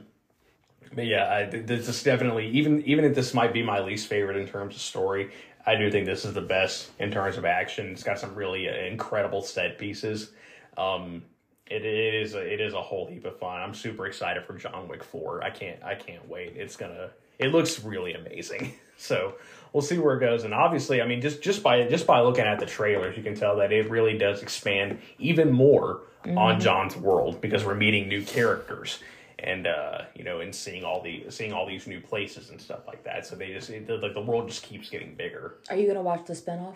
but 0.93 1.05
yeah, 1.05 1.27
I, 1.33 1.45
this 1.45 1.88
is 1.88 2.03
definitely 2.03 2.49
even 2.49 2.83
even 2.83 3.03
if 3.05 3.15
this 3.15 3.33
might 3.33 3.51
be 3.53 3.63
my 3.63 3.79
least 3.79 4.07
favorite 4.07 4.38
in 4.38 4.47
terms 4.47 4.75
of 4.75 4.81
story, 4.81 5.31
I 5.68 5.76
do 5.76 5.91
think 5.91 6.05
this 6.05 6.24
is 6.24 6.34
the 6.34 6.41
best 6.41 6.89
in 6.97 7.11
terms 7.11 7.38
of 7.38 7.43
action. 7.43 7.88
It's 7.88 8.01
got 8.01 8.18
some 8.18 8.34
really 8.34 8.70
uh, 8.70 8.74
incredible 8.74 9.41
set 9.41 9.78
pieces. 9.78 10.32
Um, 10.78 11.24
it, 11.70 11.86
it 11.86 12.15
is 12.15 12.36
a, 12.36 12.39
it 12.39 12.61
is 12.61 12.74
a 12.74 12.82
whole 12.82 13.05
heap 13.05 13.26
of 13.26 13.38
fun. 13.38 13.61
I'm 13.61 13.74
super 13.74 14.07
excited 14.07 14.45
for 14.45 14.53
John 14.53 14.88
Wick 14.88 15.03
Four. 15.03 15.43
I 15.43 15.49
can't 15.49 15.84
I 15.84 15.95
can't 15.95 16.28
wait. 16.30 16.53
It's 16.55 16.78
gonna 16.78 17.09
it 17.38 17.51
looks 17.51 17.84
really 17.84 18.13
amazing. 18.13 18.74
So 18.99 19.36
we'll 19.74 19.84
see 19.84 19.99
where 19.99 20.18
it 20.18 20.22
goes. 20.22 20.43
And 20.43 20.55
obviously, 20.55 21.03
I 21.03 21.05
mean, 21.05 21.22
just 21.22 21.39
just 21.43 21.61
by 21.61 21.88
just 21.88 22.07
by 22.07 22.20
looking 22.22 22.45
at 22.45 22.57
the 22.57 22.65
trailers, 22.65 23.15
you 23.15 23.22
can 23.22 23.36
tell 23.36 23.57
that 23.57 23.72
it 23.72 23.91
really 23.91 24.18
does 24.18 24.41
expand 24.41 24.97
even 25.20 25.51
more 25.51 26.01
on 26.26 26.59
John's 26.59 26.95
world 26.95 27.39
because 27.39 27.63
we're 27.63 27.76
meeting 27.76 28.09
new 28.09 28.24
characters 28.24 28.97
and 29.39 29.67
uh, 29.67 30.01
you 30.15 30.23
know, 30.23 30.39
and 30.39 30.53
seeing 30.53 30.83
all 30.83 31.01
the 31.01 31.25
seeing 31.29 31.53
all 31.53 31.67
these 31.67 31.88
new 31.88 32.01
places 32.01 32.49
and 32.49 32.59
stuff 32.59 32.88
like 32.88 33.03
that. 33.03 33.25
So 33.25 33.35
they 33.35 33.51
just 33.53 33.69
it, 33.69 33.89
like 33.89 34.13
the 34.13 34.21
world 34.21 34.49
just 34.49 34.63
keeps 34.63 34.89
getting 34.89 35.15
bigger. 35.15 35.57
Are 35.69 35.75
you 35.75 35.88
gonna 35.88 36.01
watch 36.01 36.25
the 36.25 36.33
spinoff? 36.33 36.75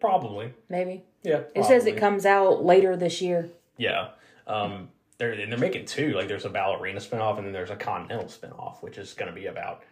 Probably, 0.00 0.52
Maybe 0.68 1.04
yeah. 1.22 1.42
it 1.54 1.64
says 1.64 1.86
it 1.86 1.96
comes 1.96 2.26
out 2.26 2.64
later 2.64 2.96
this 2.96 3.20
year. 3.20 3.50
Yeah. 3.76 4.08
Um, 4.46 4.88
they're 5.18 5.32
and 5.32 5.52
they're 5.52 5.58
making 5.58 5.86
two. 5.86 6.12
Like 6.12 6.26
there's 6.26 6.44
a 6.44 6.50
ballerina 6.50 6.98
spinoff 6.98 7.38
and 7.38 7.46
then 7.46 7.52
there's 7.52 7.70
a 7.70 7.76
continental 7.76 8.26
spinoff, 8.26 8.82
which 8.82 8.98
is 8.98 9.14
going 9.14 9.32
to 9.32 9.34
be 9.34 9.46
about 9.46 9.82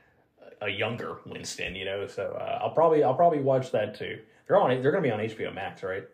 a 0.60 0.68
younger 0.68 1.18
Winston. 1.26 1.76
You 1.76 1.84
know, 1.84 2.06
so 2.06 2.36
uh, 2.40 2.58
I'll 2.62 2.72
probably 2.72 3.04
I'll 3.04 3.14
probably 3.14 3.40
watch 3.40 3.70
that 3.72 3.96
too. 3.96 4.18
They're 4.48 4.58
on. 4.58 4.70
They're 4.82 4.90
going 4.90 5.04
to 5.04 5.08
be 5.08 5.12
on 5.12 5.20
HBO 5.20 5.54
Max, 5.54 5.82
right? 5.82 6.04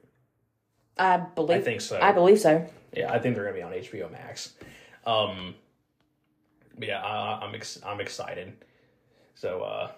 I 0.98 1.16
believe. 1.16 1.58
I 1.58 1.60
think 1.62 1.80
so. 1.80 1.98
I 2.00 2.12
believe 2.12 2.38
so. 2.38 2.68
Yeah, 2.92 3.12
I 3.12 3.18
think 3.18 3.34
they're 3.34 3.44
going 3.50 3.54
to 3.54 3.60
be 3.60 3.62
on 3.62 3.72
HBO 3.72 4.10
Max. 4.10 4.54
Um, 5.06 5.54
yeah, 6.80 7.00
I, 7.02 7.44
I'm 7.44 7.54
ex- 7.54 7.80
I'm 7.84 8.00
excited. 8.00 8.52
So 9.34 9.62
uh, 9.62 9.90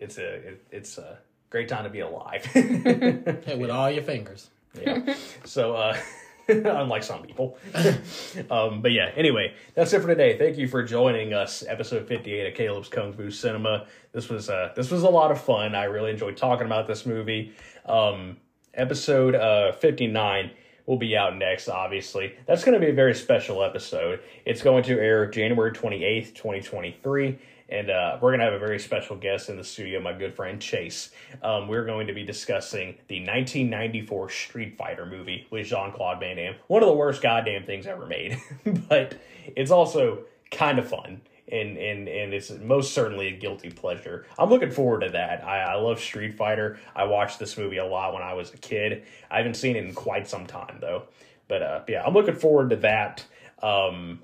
it's 0.00 0.18
a 0.18 0.34
it, 0.34 0.64
it's 0.70 0.98
a 0.98 1.18
great 1.50 1.68
time 1.68 1.84
to 1.84 1.90
be 1.90 2.00
alive. 2.00 2.44
Hey, 2.54 3.56
with 3.56 3.70
all 3.70 3.90
your 3.90 4.02
fingers. 4.02 4.50
yeah. 4.80 5.14
So, 5.44 5.74
uh, 5.74 5.96
unlike 6.48 7.02
some 7.02 7.22
people. 7.22 7.58
um, 8.50 8.80
but 8.80 8.92
yeah, 8.92 9.10
anyway, 9.16 9.54
that's 9.74 9.92
it 9.92 10.00
for 10.00 10.08
today. 10.08 10.38
Thank 10.38 10.56
you 10.56 10.66
for 10.66 10.82
joining 10.82 11.34
us, 11.34 11.62
episode 11.68 12.08
58 12.08 12.46
of 12.48 12.54
Caleb's 12.54 12.88
Kung 12.88 13.12
Fu 13.12 13.30
Cinema. 13.30 13.86
This 14.12 14.28
was, 14.28 14.48
uh, 14.48 14.72
this 14.74 14.90
was 14.90 15.02
a 15.02 15.08
lot 15.08 15.30
of 15.30 15.40
fun. 15.40 15.74
I 15.74 15.84
really 15.84 16.10
enjoyed 16.10 16.36
talking 16.36 16.66
about 16.66 16.86
this 16.86 17.04
movie. 17.04 17.52
Um, 17.84 18.38
episode, 18.74 19.34
uh, 19.34 19.72
59 19.72 20.50
will 20.86 20.96
be 20.96 21.16
out 21.16 21.36
next, 21.36 21.68
obviously. 21.68 22.34
That's 22.46 22.64
going 22.64 22.74
to 22.74 22.84
be 22.84 22.90
a 22.90 22.94
very 22.94 23.14
special 23.14 23.62
episode. 23.62 24.20
It's 24.44 24.62
going 24.62 24.84
to 24.84 24.98
air 24.98 25.26
January 25.26 25.72
28th, 25.72 26.34
2023 26.34 27.38
and 27.72 27.90
uh, 27.90 28.18
we're 28.20 28.30
going 28.30 28.40
to 28.40 28.44
have 28.44 28.52
a 28.52 28.58
very 28.58 28.78
special 28.78 29.16
guest 29.16 29.48
in 29.48 29.56
the 29.56 29.64
studio, 29.64 29.98
my 29.98 30.12
good 30.12 30.34
friend 30.34 30.60
Chase. 30.60 31.10
Um, 31.42 31.68
we're 31.68 31.86
going 31.86 32.06
to 32.06 32.12
be 32.12 32.22
discussing 32.22 32.96
the 33.08 33.20
1994 33.20 34.28
Street 34.28 34.76
Fighter 34.76 35.06
movie 35.06 35.46
with 35.50 35.66
Jean 35.66 35.90
Claude 35.90 36.20
Van 36.20 36.36
Damme. 36.36 36.54
One 36.66 36.82
of 36.82 36.88
the 36.88 36.94
worst 36.94 37.22
goddamn 37.22 37.64
things 37.64 37.86
ever 37.86 38.04
made, 38.04 38.38
but 38.88 39.18
it's 39.56 39.70
also 39.70 40.24
kind 40.50 40.78
of 40.78 40.86
fun. 40.86 41.22
And, 41.50 41.76
and 41.76 42.08
and 42.08 42.32
it's 42.32 42.50
most 42.50 42.94
certainly 42.94 43.28
a 43.28 43.36
guilty 43.36 43.70
pleasure. 43.70 44.26
I'm 44.38 44.48
looking 44.48 44.70
forward 44.70 45.00
to 45.00 45.08
that. 45.10 45.44
I, 45.44 45.60
I 45.60 45.74
love 45.74 46.00
Street 46.00 46.34
Fighter. 46.34 46.78
I 46.94 47.04
watched 47.04 47.38
this 47.38 47.58
movie 47.58 47.78
a 47.78 47.84
lot 47.84 48.14
when 48.14 48.22
I 48.22 48.32
was 48.34 48.54
a 48.54 48.56
kid. 48.56 49.04
I 49.30 49.38
haven't 49.38 49.54
seen 49.54 49.76
it 49.76 49.84
in 49.84 49.92
quite 49.92 50.28
some 50.28 50.46
time 50.46 50.78
though. 50.80 51.04
But 51.48 51.62
uh, 51.62 51.80
yeah, 51.88 52.04
I'm 52.04 52.14
looking 52.14 52.36
forward 52.36 52.70
to 52.70 52.76
that. 52.76 53.24
Um, 53.60 54.20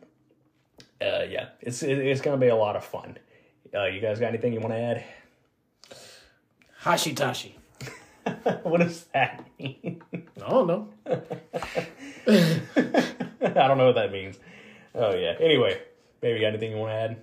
uh, 1.01 1.25
yeah, 1.29 1.49
it's 1.61 1.83
it's 1.83 2.21
gonna 2.21 2.37
be 2.37 2.49
a 2.49 2.57
lot 2.57 2.77
of 2.77 2.85
fun. 2.85 3.19
Uh, 3.75 3.85
you 3.87 4.01
guys 4.01 4.19
got 4.19 4.29
anything 4.29 4.53
you 4.53 4.61
want 4.61 4.73
to 4.73 4.79
add? 4.79 5.05
Hashitashi. 6.83 7.53
what 8.63 8.81
does 8.81 9.05
that 9.13 9.45
mean? 9.59 10.03
I 10.13 10.49
don't 10.49 10.67
know. 10.67 10.89
I 13.47 13.67
don't 13.67 13.79
know 13.79 13.87
what 13.87 13.95
that 13.97 14.13
means. 14.13 14.39
Oh 14.95 15.15
yeah. 15.15 15.35
Anyway, 15.41 15.81
maybe 16.23 16.39
you 16.39 16.45
got 16.45 16.49
anything 16.49 16.71
you 16.73 16.77
want 16.79 16.91
to 16.91 16.97
add? 16.97 17.17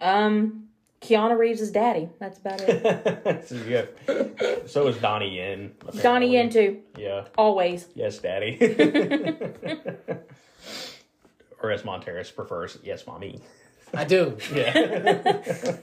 Um, 0.00 0.68
Keanu 1.00 1.36
Reeves 1.38 1.60
is 1.60 1.70
daddy. 1.70 2.08
That's 2.18 2.38
about 2.38 2.60
it. 2.62 3.46
so, 3.48 3.54
you 3.56 3.76
have, 3.76 3.88
so 4.66 4.88
is 4.88 4.96
Donnie 4.98 5.36
Yen. 5.36 5.72
apparently. 5.80 6.02
Donnie 6.02 6.32
Yen 6.32 6.50
too. 6.50 6.80
Yeah. 6.96 7.26
Always. 7.36 7.86
Yes, 7.94 8.18
Daddy. 8.18 8.56
or 11.62 11.70
as 11.70 11.82
Montarius 11.82 12.34
prefers, 12.34 12.78
yes, 12.82 13.06
Mommy. 13.06 13.40
I 13.92 14.04
do. 14.04 14.36
Yeah. 14.54 15.76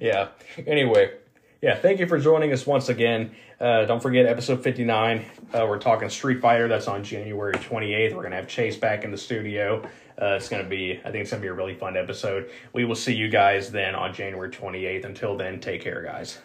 yeah. 0.00 0.28
Anyway, 0.66 1.12
yeah, 1.60 1.76
thank 1.76 1.98
you 2.00 2.06
for 2.06 2.18
joining 2.18 2.52
us 2.52 2.66
once 2.66 2.88
again. 2.88 3.32
Uh, 3.60 3.84
don't 3.84 4.00
forget 4.00 4.26
episode 4.26 4.62
59. 4.62 5.24
Uh, 5.52 5.66
we're 5.68 5.78
talking 5.78 6.08
Street 6.08 6.40
Fighter. 6.40 6.68
That's 6.68 6.86
on 6.86 7.02
January 7.02 7.54
28th. 7.54 8.10
We're 8.14 8.22
going 8.22 8.30
to 8.30 8.36
have 8.36 8.46
Chase 8.48 8.76
back 8.76 9.04
in 9.04 9.10
the 9.10 9.18
studio. 9.18 9.82
Uh, 10.20 10.34
it's 10.34 10.48
going 10.48 10.62
to 10.62 10.68
be, 10.68 11.00
I 11.04 11.10
think 11.10 11.22
it's 11.22 11.30
going 11.30 11.40
to 11.40 11.44
be 11.44 11.48
a 11.48 11.54
really 11.54 11.74
fun 11.74 11.96
episode. 11.96 12.50
We 12.72 12.84
will 12.84 12.96
see 12.96 13.14
you 13.14 13.28
guys 13.28 13.70
then 13.70 13.94
on 13.94 14.12
January 14.12 14.50
28th. 14.50 15.04
Until 15.04 15.36
then, 15.36 15.60
take 15.60 15.82
care, 15.82 16.02
guys. 16.02 16.40